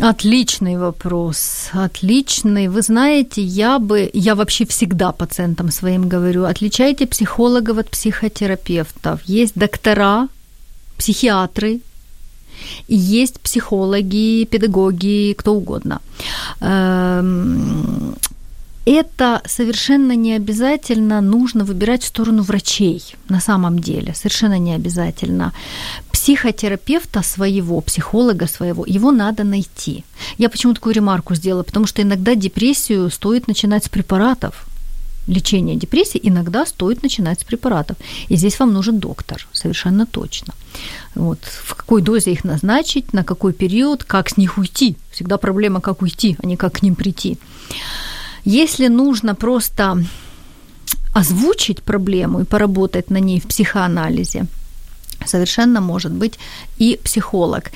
Отличный 0.00 0.78
вопрос, 0.78 1.68
отличный. 1.72 2.68
Вы 2.68 2.82
знаете, 2.82 3.42
я 3.42 3.78
бы, 3.78 4.10
я 4.14 4.34
вообще 4.34 4.64
всегда 4.64 5.12
пациентам 5.12 5.70
своим 5.70 6.08
говорю, 6.08 6.44
отличайте 6.44 7.06
психологов 7.06 7.78
от 7.78 7.90
психотерапевтов. 7.90 9.20
Есть 9.26 9.54
доктора, 9.54 10.28
психиатры, 10.96 11.80
есть 12.88 13.40
психологи, 13.40 14.44
педагоги, 14.44 15.34
кто 15.36 15.54
угодно. 15.54 16.00
Это 18.84 19.40
совершенно 19.46 20.16
не 20.16 20.34
обязательно 20.34 21.20
нужно 21.20 21.64
выбирать 21.64 22.02
в 22.02 22.06
сторону 22.06 22.42
врачей 22.42 23.02
на 23.28 23.40
самом 23.40 23.78
деле, 23.78 24.12
совершенно 24.14 24.58
не 24.58 24.74
обязательно. 24.74 25.52
Психотерапевта 26.10 27.22
своего, 27.22 27.80
психолога 27.80 28.48
своего, 28.48 28.84
его 28.86 29.12
надо 29.12 29.44
найти. 29.44 30.04
Я 30.36 30.48
почему 30.48 30.74
такую 30.74 30.94
ремарку 30.94 31.36
сделала? 31.36 31.62
Потому 31.62 31.86
что 31.86 32.02
иногда 32.02 32.34
депрессию 32.34 33.08
стоит 33.10 33.46
начинать 33.46 33.84
с 33.84 33.88
препаратов. 33.88 34.66
Лечение 35.28 35.76
депрессии 35.76 36.20
иногда 36.20 36.66
стоит 36.66 37.04
начинать 37.04 37.40
с 37.40 37.44
препаратов. 37.44 37.96
И 38.28 38.34
здесь 38.34 38.58
вам 38.58 38.72
нужен 38.72 38.98
доктор, 38.98 39.46
совершенно 39.52 40.06
точно. 40.06 40.54
Вот. 41.14 41.38
В 41.44 41.76
какой 41.76 42.02
дозе 42.02 42.32
их 42.32 42.42
назначить, 42.42 43.12
на 43.12 43.22
какой 43.22 43.52
период, 43.52 44.02
как 44.02 44.28
с 44.28 44.36
них 44.36 44.58
уйти. 44.58 44.96
Всегда 45.12 45.38
проблема, 45.38 45.80
как 45.80 46.02
уйти, 46.02 46.36
а 46.42 46.46
не 46.46 46.56
как 46.56 46.72
к 46.80 46.82
ним 46.82 46.96
прийти. 46.96 47.38
Если 48.44 48.88
нужно 48.88 49.34
просто 49.34 50.04
озвучить 51.14 51.82
проблему 51.82 52.40
и 52.40 52.44
поработать 52.44 53.10
на 53.10 53.18
ней 53.18 53.40
в 53.40 53.46
психоанализе, 53.46 54.46
совершенно 55.26 55.80
может 55.80 56.12
быть 56.12 56.38
и 56.78 56.98
психолог. 57.02 57.70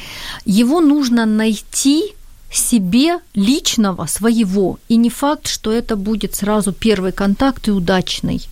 Его 0.45 0.81
нужно 0.81 1.27
найти 1.27 2.15
себе 2.51 3.19
личного, 3.35 4.07
своего. 4.07 4.79
И 4.89 4.97
не 4.97 5.11
факт, 5.11 5.47
что 5.47 5.73
это 5.73 5.97
будет 5.97 6.35
сразу 6.35 6.73
первый 6.73 7.13
контакт 7.13 7.69
и 7.69 7.71
удачный. 7.71 8.49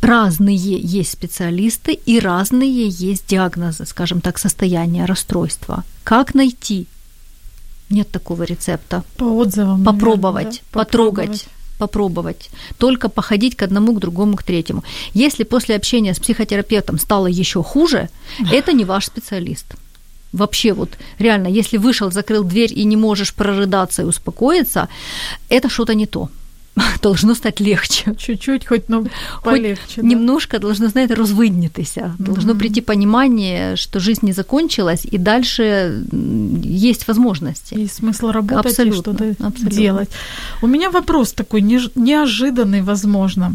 Разные 0.00 0.56
есть 0.56 1.12
специалисты 1.12 1.94
и 1.94 2.18
разные 2.18 2.88
есть 2.88 3.26
диагнозы, 3.26 3.86
скажем 3.86 4.20
так, 4.20 4.38
состояния 4.38 5.06
расстройства. 5.06 5.82
Как 6.04 6.34
найти? 6.34 6.86
Нет 7.94 8.10
такого 8.10 8.42
рецепта. 8.42 9.02
По 9.16 9.24
отзывам. 9.24 9.84
Попробовать, 9.84 10.44
наверное, 10.44 10.60
да? 10.72 10.78
потрогать 10.78 11.46
попробовать, 11.78 12.50
только 12.78 13.08
походить 13.08 13.56
к 13.56 13.62
одному, 13.62 13.94
к 13.94 14.00
другому, 14.00 14.36
к 14.36 14.42
третьему. 14.42 14.84
Если 15.12 15.44
после 15.44 15.76
общения 15.76 16.14
с 16.14 16.20
психотерапевтом 16.20 16.98
стало 16.98 17.26
еще 17.26 17.62
хуже, 17.62 18.08
это 18.52 18.72
не 18.72 18.84
ваш 18.84 19.06
специалист. 19.06 19.66
Вообще 20.32 20.72
вот 20.72 20.90
реально, 21.18 21.48
если 21.48 21.76
вышел, 21.78 22.10
закрыл 22.10 22.44
дверь 22.44 22.72
и 22.72 22.84
не 22.84 22.96
можешь 22.96 23.34
прорыдаться 23.34 24.02
и 24.02 24.04
успокоиться, 24.04 24.88
это 25.48 25.68
что-то 25.68 25.94
не 25.94 26.06
то. 26.06 26.28
Должно 27.02 27.34
стать 27.34 27.60
легче. 27.60 28.14
Чуть-чуть, 28.16 28.66
хоть 28.66 28.88
ну, 28.88 29.06
полегче. 29.42 29.80
Хоть 29.86 30.04
да? 30.04 30.08
Немножко 30.08 30.58
должно, 30.58 30.88
знаете, 30.88 31.14
розвиднітися. 31.14 32.14
Должно 32.18 32.52
mm-hmm. 32.52 32.58
прийти 32.58 32.80
понимание, 32.80 33.76
что 33.76 34.00
жизнь 34.00 34.26
не 34.26 34.32
закончилась, 34.32 35.06
и 35.12 35.18
дальше 35.18 36.04
есть 36.64 37.08
возможности. 37.08 37.74
Есть 37.74 38.02
смысл 38.02 38.32
работать 38.32 38.66
абсолютно, 38.66 38.98
и 38.98 39.02
что-то 39.02 39.46
абсолютно. 39.46 39.70
делать. 39.70 40.10
У 40.62 40.66
меня 40.66 40.90
вопрос 40.90 41.32
такой 41.32 41.62
неожиданный, 41.94 42.82
возможно. 42.82 43.52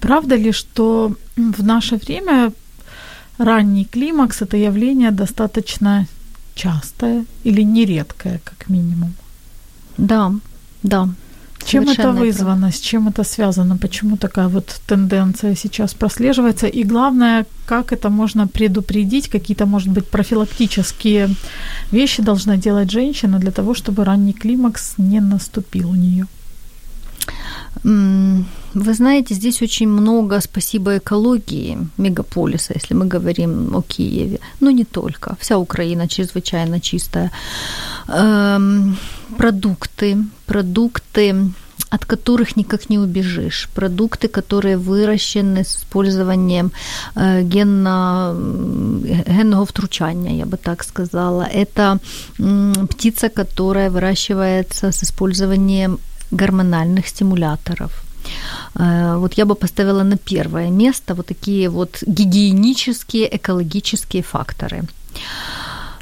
Правда 0.00 0.36
ли, 0.36 0.52
что 0.52 1.12
в 1.36 1.62
наше 1.62 1.96
время 1.96 2.52
ранний 3.38 3.84
климакс 3.84 4.42
это 4.42 4.56
явление 4.56 5.10
достаточно 5.10 6.06
частое 6.54 7.24
или 7.44 7.64
нередкое, 7.64 8.40
как 8.44 8.68
минимум? 8.68 9.12
Да, 9.98 10.32
да, 10.82 11.08
чем 11.66 11.88
это 11.88 12.12
вызвано, 12.12 12.70
с 12.70 12.80
чем 12.80 13.08
это 13.08 13.24
связано, 13.24 13.76
почему 13.76 14.16
такая 14.16 14.48
вот 14.48 14.80
тенденция 14.86 15.56
сейчас 15.56 15.94
прослеживается, 15.94 16.66
и 16.66 16.84
главное, 16.84 17.44
как 17.66 17.92
это 17.92 18.10
можно 18.10 18.46
предупредить, 18.46 19.28
какие-то, 19.28 19.66
может 19.66 19.88
быть, 19.88 20.06
профилактические 20.06 21.28
вещи 21.92 22.22
должна 22.22 22.56
делать 22.56 22.90
женщина 22.90 23.38
для 23.38 23.50
того, 23.50 23.74
чтобы 23.74 24.04
ранний 24.04 24.32
климакс 24.32 24.94
не 24.98 25.20
наступил 25.20 25.90
у 25.90 25.94
нее. 25.94 26.26
Вы 27.82 28.94
знаете, 28.94 29.34
здесь 29.34 29.62
очень 29.62 29.88
много 29.88 30.40
спасибо 30.40 30.96
экологии 30.96 31.78
мегаполиса, 31.98 32.72
если 32.74 32.94
мы 32.94 33.06
говорим 33.06 33.76
о 33.76 33.82
Киеве. 33.82 34.38
Но 34.60 34.70
не 34.70 34.84
только. 34.84 35.36
Вся 35.40 35.56
Украина 35.58 36.08
чрезвычайно 36.08 36.80
чистая. 36.80 37.30
Эм, 38.08 38.96
продукты, 39.36 40.16
продукты 40.46 41.34
от 41.90 42.04
которых 42.04 42.56
никак 42.56 42.90
не 42.90 42.98
убежишь. 42.98 43.68
Продукты, 43.74 44.28
которые 44.28 44.76
выращены 44.76 45.62
с 45.62 45.76
использованием 45.76 46.72
э, 47.14 47.42
генно, 47.42 48.34
генного 49.28 49.64
втручания, 49.64 50.36
я 50.36 50.46
бы 50.46 50.56
так 50.56 50.84
сказала. 50.84 51.42
Это 51.42 51.98
птица, 52.88 53.28
которая 53.28 53.90
выращивается 53.90 54.90
с 54.90 55.02
использованием 55.02 55.98
гормональных 56.32 57.06
стимуляторов. 57.06 57.92
Э, 58.74 59.16
вот 59.18 59.38
я 59.38 59.44
бы 59.44 59.54
поставила 59.54 60.02
на 60.02 60.16
первое 60.16 60.70
место 60.70 61.14
вот 61.14 61.26
такие 61.26 61.68
вот 61.68 62.02
гигиенические, 62.06 63.36
экологические 63.36 64.22
факторы. 64.22 64.82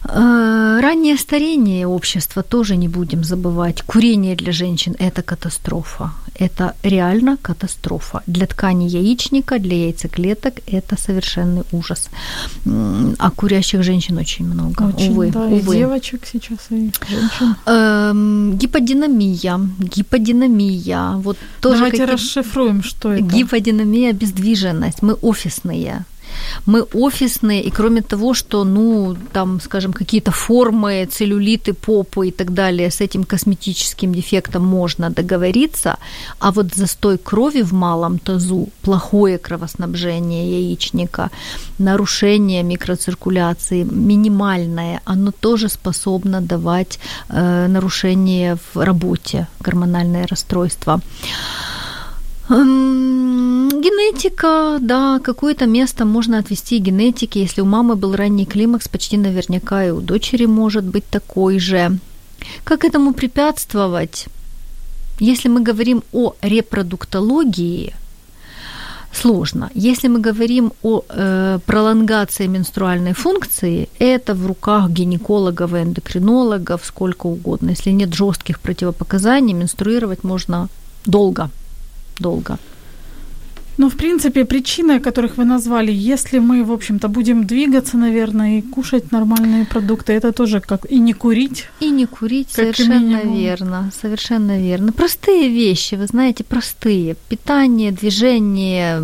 Э, 0.06 0.80
раннее 0.82 1.16
старение 1.16 1.86
общества 1.86 2.42
тоже 2.42 2.76
не 2.76 2.88
будем 2.88 3.24
забывать. 3.24 3.82
Курение 3.82 4.36
для 4.36 4.52
женщин– 4.52 4.94
это 4.98 5.22
катастрофа. 5.22 6.10
Это 6.38 6.74
реально 6.82 7.36
катастрофа. 7.40 8.22
Для 8.26 8.46
ткани 8.46 8.84
яичника, 8.84 9.58
для 9.58 9.76
яйцеклеток– 9.76 10.54
это 10.66 10.96
совершенный 10.96 11.62
ужас. 11.72 12.10
А 13.18 13.30
курящих 13.30 13.82
женщин 13.82 14.18
очень 14.18 14.46
много. 14.46 14.82
Очень, 14.82 15.12
увы, 15.12 15.30
да, 15.30 15.40
увы. 15.40 15.74
и 15.74 15.78
девочек 15.78 16.26
сейчас, 16.30 16.58
и 16.70 16.90
женщин. 17.08 17.56
Эм, 17.66 18.58
гиподинамия. 18.58 19.60
Гиподинамия. 19.78 21.12
Вот 21.16 21.38
тоже 21.60 21.76
Давайте 21.76 21.98
какие... 21.98 22.14
расшифруем, 22.14 22.82
что 22.82 23.12
это. 23.12 23.22
Гиподинамия– 23.22 24.10
обездвиженность. 24.10 25.02
Мы 25.02 25.14
офисные 25.14 26.04
мы 26.66 26.82
офисные, 26.82 27.62
и 27.62 27.70
кроме 27.70 28.02
того, 28.02 28.34
что, 28.34 28.64
ну, 28.64 29.16
там, 29.32 29.60
скажем, 29.60 29.92
какие-то 29.92 30.30
формы, 30.30 31.08
целлюлиты, 31.10 31.74
попы 31.74 32.28
и 32.28 32.30
так 32.30 32.52
далее, 32.52 32.90
с 32.90 33.00
этим 33.00 33.24
косметическим 33.24 34.14
дефектом 34.14 34.64
можно 34.64 35.10
договориться, 35.10 35.96
а 36.38 36.50
вот 36.50 36.74
застой 36.74 37.18
крови 37.18 37.62
в 37.62 37.72
малом 37.72 38.18
тазу, 38.18 38.68
плохое 38.82 39.38
кровоснабжение 39.38 40.60
яичника, 40.60 41.30
нарушение 41.78 42.62
микроциркуляции 42.62 43.84
минимальное, 43.84 45.00
оно 45.04 45.30
тоже 45.30 45.68
способно 45.68 46.40
давать 46.40 46.98
э, 47.28 47.66
нарушение 47.68 48.56
в 48.56 48.84
работе, 48.84 49.46
гормональное 49.60 50.26
расстройство. 50.26 51.00
Генетика, 53.84 54.78
да, 54.80 55.18
какое-то 55.18 55.66
место 55.66 56.06
можно 56.06 56.38
отвести 56.38 56.78
генетике. 56.78 57.42
Если 57.42 57.62
у 57.62 57.66
мамы 57.66 57.96
был 57.96 58.16
ранний 58.16 58.46
климакс, 58.46 58.88
почти 58.88 59.18
наверняка 59.18 59.84
и 59.84 59.90
у 59.90 60.00
дочери 60.00 60.46
может 60.46 60.84
быть 60.84 61.04
такой 61.10 61.58
же. 61.58 61.98
Как 62.64 62.84
этому 62.84 63.12
препятствовать? 63.12 64.26
Если 65.20 65.50
мы 65.50 65.60
говорим 65.60 66.02
о 66.12 66.32
репродуктологии, 66.40 67.94
сложно. 69.12 69.70
Если 69.74 70.08
мы 70.08 70.18
говорим 70.18 70.72
о 70.82 71.02
э, 71.08 71.58
пролонгации 71.66 72.46
менструальной 72.46 73.12
функции, 73.12 73.88
это 73.98 74.34
в 74.34 74.46
руках 74.46 74.88
гинекологов 74.88 75.74
и 75.74 75.82
эндокринологов 75.82 76.86
сколько 76.86 77.26
угодно. 77.26 77.70
Если 77.70 77.92
нет 77.92 78.14
жестких 78.14 78.60
противопоказаний, 78.60 79.52
менструировать 79.52 80.24
можно 80.24 80.68
долго 81.04 81.50
долго. 82.18 82.58
Ну, 83.76 83.88
в 83.88 83.96
принципе, 83.96 84.44
причины, 84.44 85.00
которых 85.00 85.36
вы 85.36 85.44
назвали, 85.44 85.92
если 85.92 86.38
мы, 86.38 86.64
в 86.64 86.70
общем-то, 86.70 87.08
будем 87.08 87.44
двигаться, 87.44 87.96
наверное, 87.96 88.58
и 88.58 88.62
кушать 88.62 89.12
нормальные 89.12 89.64
продукты, 89.64 90.12
это 90.12 90.32
тоже 90.32 90.60
как 90.60 90.86
и 90.92 91.00
не 91.00 91.12
курить. 91.12 91.64
И 91.80 91.90
не 91.90 92.06
курить, 92.06 92.50
совершенно 92.52 92.98
минимум. 92.98 93.36
верно, 93.36 93.90
совершенно 94.00 94.58
верно. 94.58 94.92
Простые 94.92 95.48
вещи, 95.48 95.96
вы 95.96 96.06
знаете, 96.06 96.44
простые. 96.44 97.16
Питание, 97.28 97.90
движение, 97.90 99.02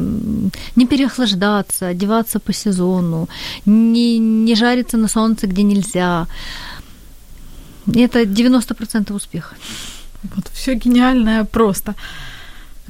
не 0.76 0.86
переохлаждаться, 0.86 1.88
одеваться 1.88 2.38
по 2.38 2.52
сезону, 2.52 3.28
не, 3.66 4.18
не 4.18 4.54
жариться 4.54 4.96
на 4.96 5.08
солнце, 5.08 5.46
где 5.46 5.62
нельзя. 5.62 6.26
Это 7.86 8.22
90% 8.22 9.12
успеха. 9.12 9.56
Вот 10.22 10.48
все 10.52 10.74
гениальное 10.74 11.44
просто. 11.44 11.94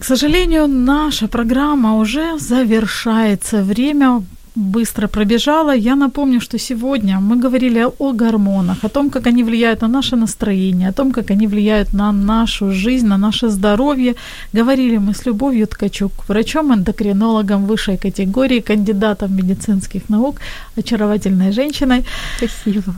К 0.00 0.04
сожалению, 0.04 0.66
наша 0.66 1.28
программа 1.28 1.98
уже 1.98 2.38
завершается. 2.38 3.62
Время 3.62 4.22
быстро 4.54 5.08
пробежало. 5.08 5.76
Я 5.76 5.94
напомню, 5.94 6.40
что 6.40 6.58
сегодня 6.58 7.20
мы 7.20 7.36
говорили 7.36 7.86
о 7.98 8.12
гормонах, 8.12 8.84
о 8.84 8.88
том, 8.88 9.10
как 9.10 9.26
они 9.26 9.44
влияют 9.44 9.82
на 9.82 9.88
наше 9.88 10.16
настроение, 10.16 10.88
о 10.88 10.92
том, 10.92 11.12
как 11.12 11.30
они 11.30 11.46
влияют 11.46 11.92
на 11.92 12.12
нашу 12.12 12.72
жизнь, 12.72 13.06
на 13.06 13.18
наше 13.18 13.50
здоровье. 13.50 14.14
Говорили 14.54 14.98
мы 14.98 15.12
с 15.12 15.26
Любовью 15.26 15.66
Ткачук, 15.66 16.12
врачом-эндокринологом 16.28 17.66
высшей 17.66 17.98
категории, 17.98 18.60
кандидатом 18.60 19.36
медицинских 19.36 20.08
наук, 20.08 20.40
очаровательной 20.78 21.52
женщиной. 21.52 22.04
Спасибо. 22.38 22.94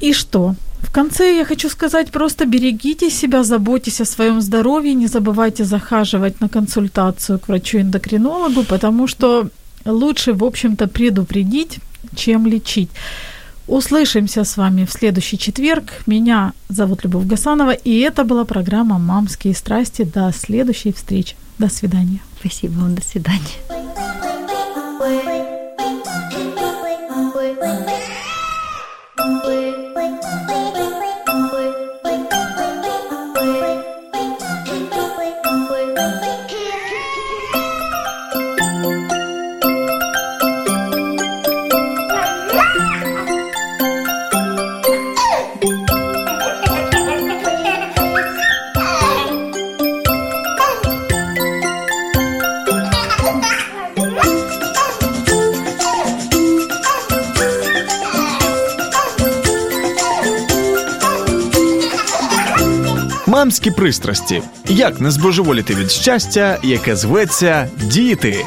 И 0.00 0.12
что? 0.12 0.54
В 0.82 0.92
конце 0.92 1.36
я 1.36 1.44
хочу 1.44 1.68
сказать, 1.68 2.10
просто 2.10 2.46
берегите 2.46 3.10
себя, 3.10 3.42
заботьтесь 3.42 4.00
о 4.00 4.04
своем 4.04 4.40
здоровье, 4.40 4.94
не 4.94 5.06
забывайте 5.06 5.64
захаживать 5.64 6.40
на 6.40 6.48
консультацию 6.48 7.38
к 7.38 7.48
врачу-эндокринологу, 7.48 8.64
потому 8.64 9.06
что 9.06 9.50
лучше, 9.84 10.32
в 10.32 10.44
общем-то, 10.44 10.88
предупредить, 10.88 11.78
чем 12.16 12.46
лечить. 12.46 12.90
Услышимся 13.66 14.44
с 14.44 14.56
вами 14.56 14.86
в 14.86 14.92
следующий 14.92 15.38
четверг. 15.38 15.92
Меня 16.06 16.52
зовут 16.70 17.04
Любовь 17.04 17.26
Гасанова, 17.26 17.72
и 17.72 17.98
это 18.00 18.24
была 18.24 18.44
программа 18.44 18.98
«Мамские 18.98 19.54
страсти». 19.54 20.04
До 20.04 20.32
следующей 20.32 20.92
встречи. 20.92 21.36
До 21.58 21.68
свидания. 21.68 22.20
Спасибо 22.40 22.72
вам. 22.80 22.94
До 22.94 23.02
свидания. 23.02 23.38
Мамські 63.38 63.70
пристрасті. 63.70 64.42
Як 64.68 65.00
не 65.00 65.10
збожеволіти 65.10 65.74
від 65.74 65.90
щастя, 65.90 66.58
яке 66.62 66.96
зветься 66.96 67.70
діти. 67.82 68.46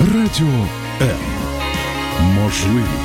Радіо 0.00 0.66
М. 1.02 1.18
Можливість. 2.20 3.03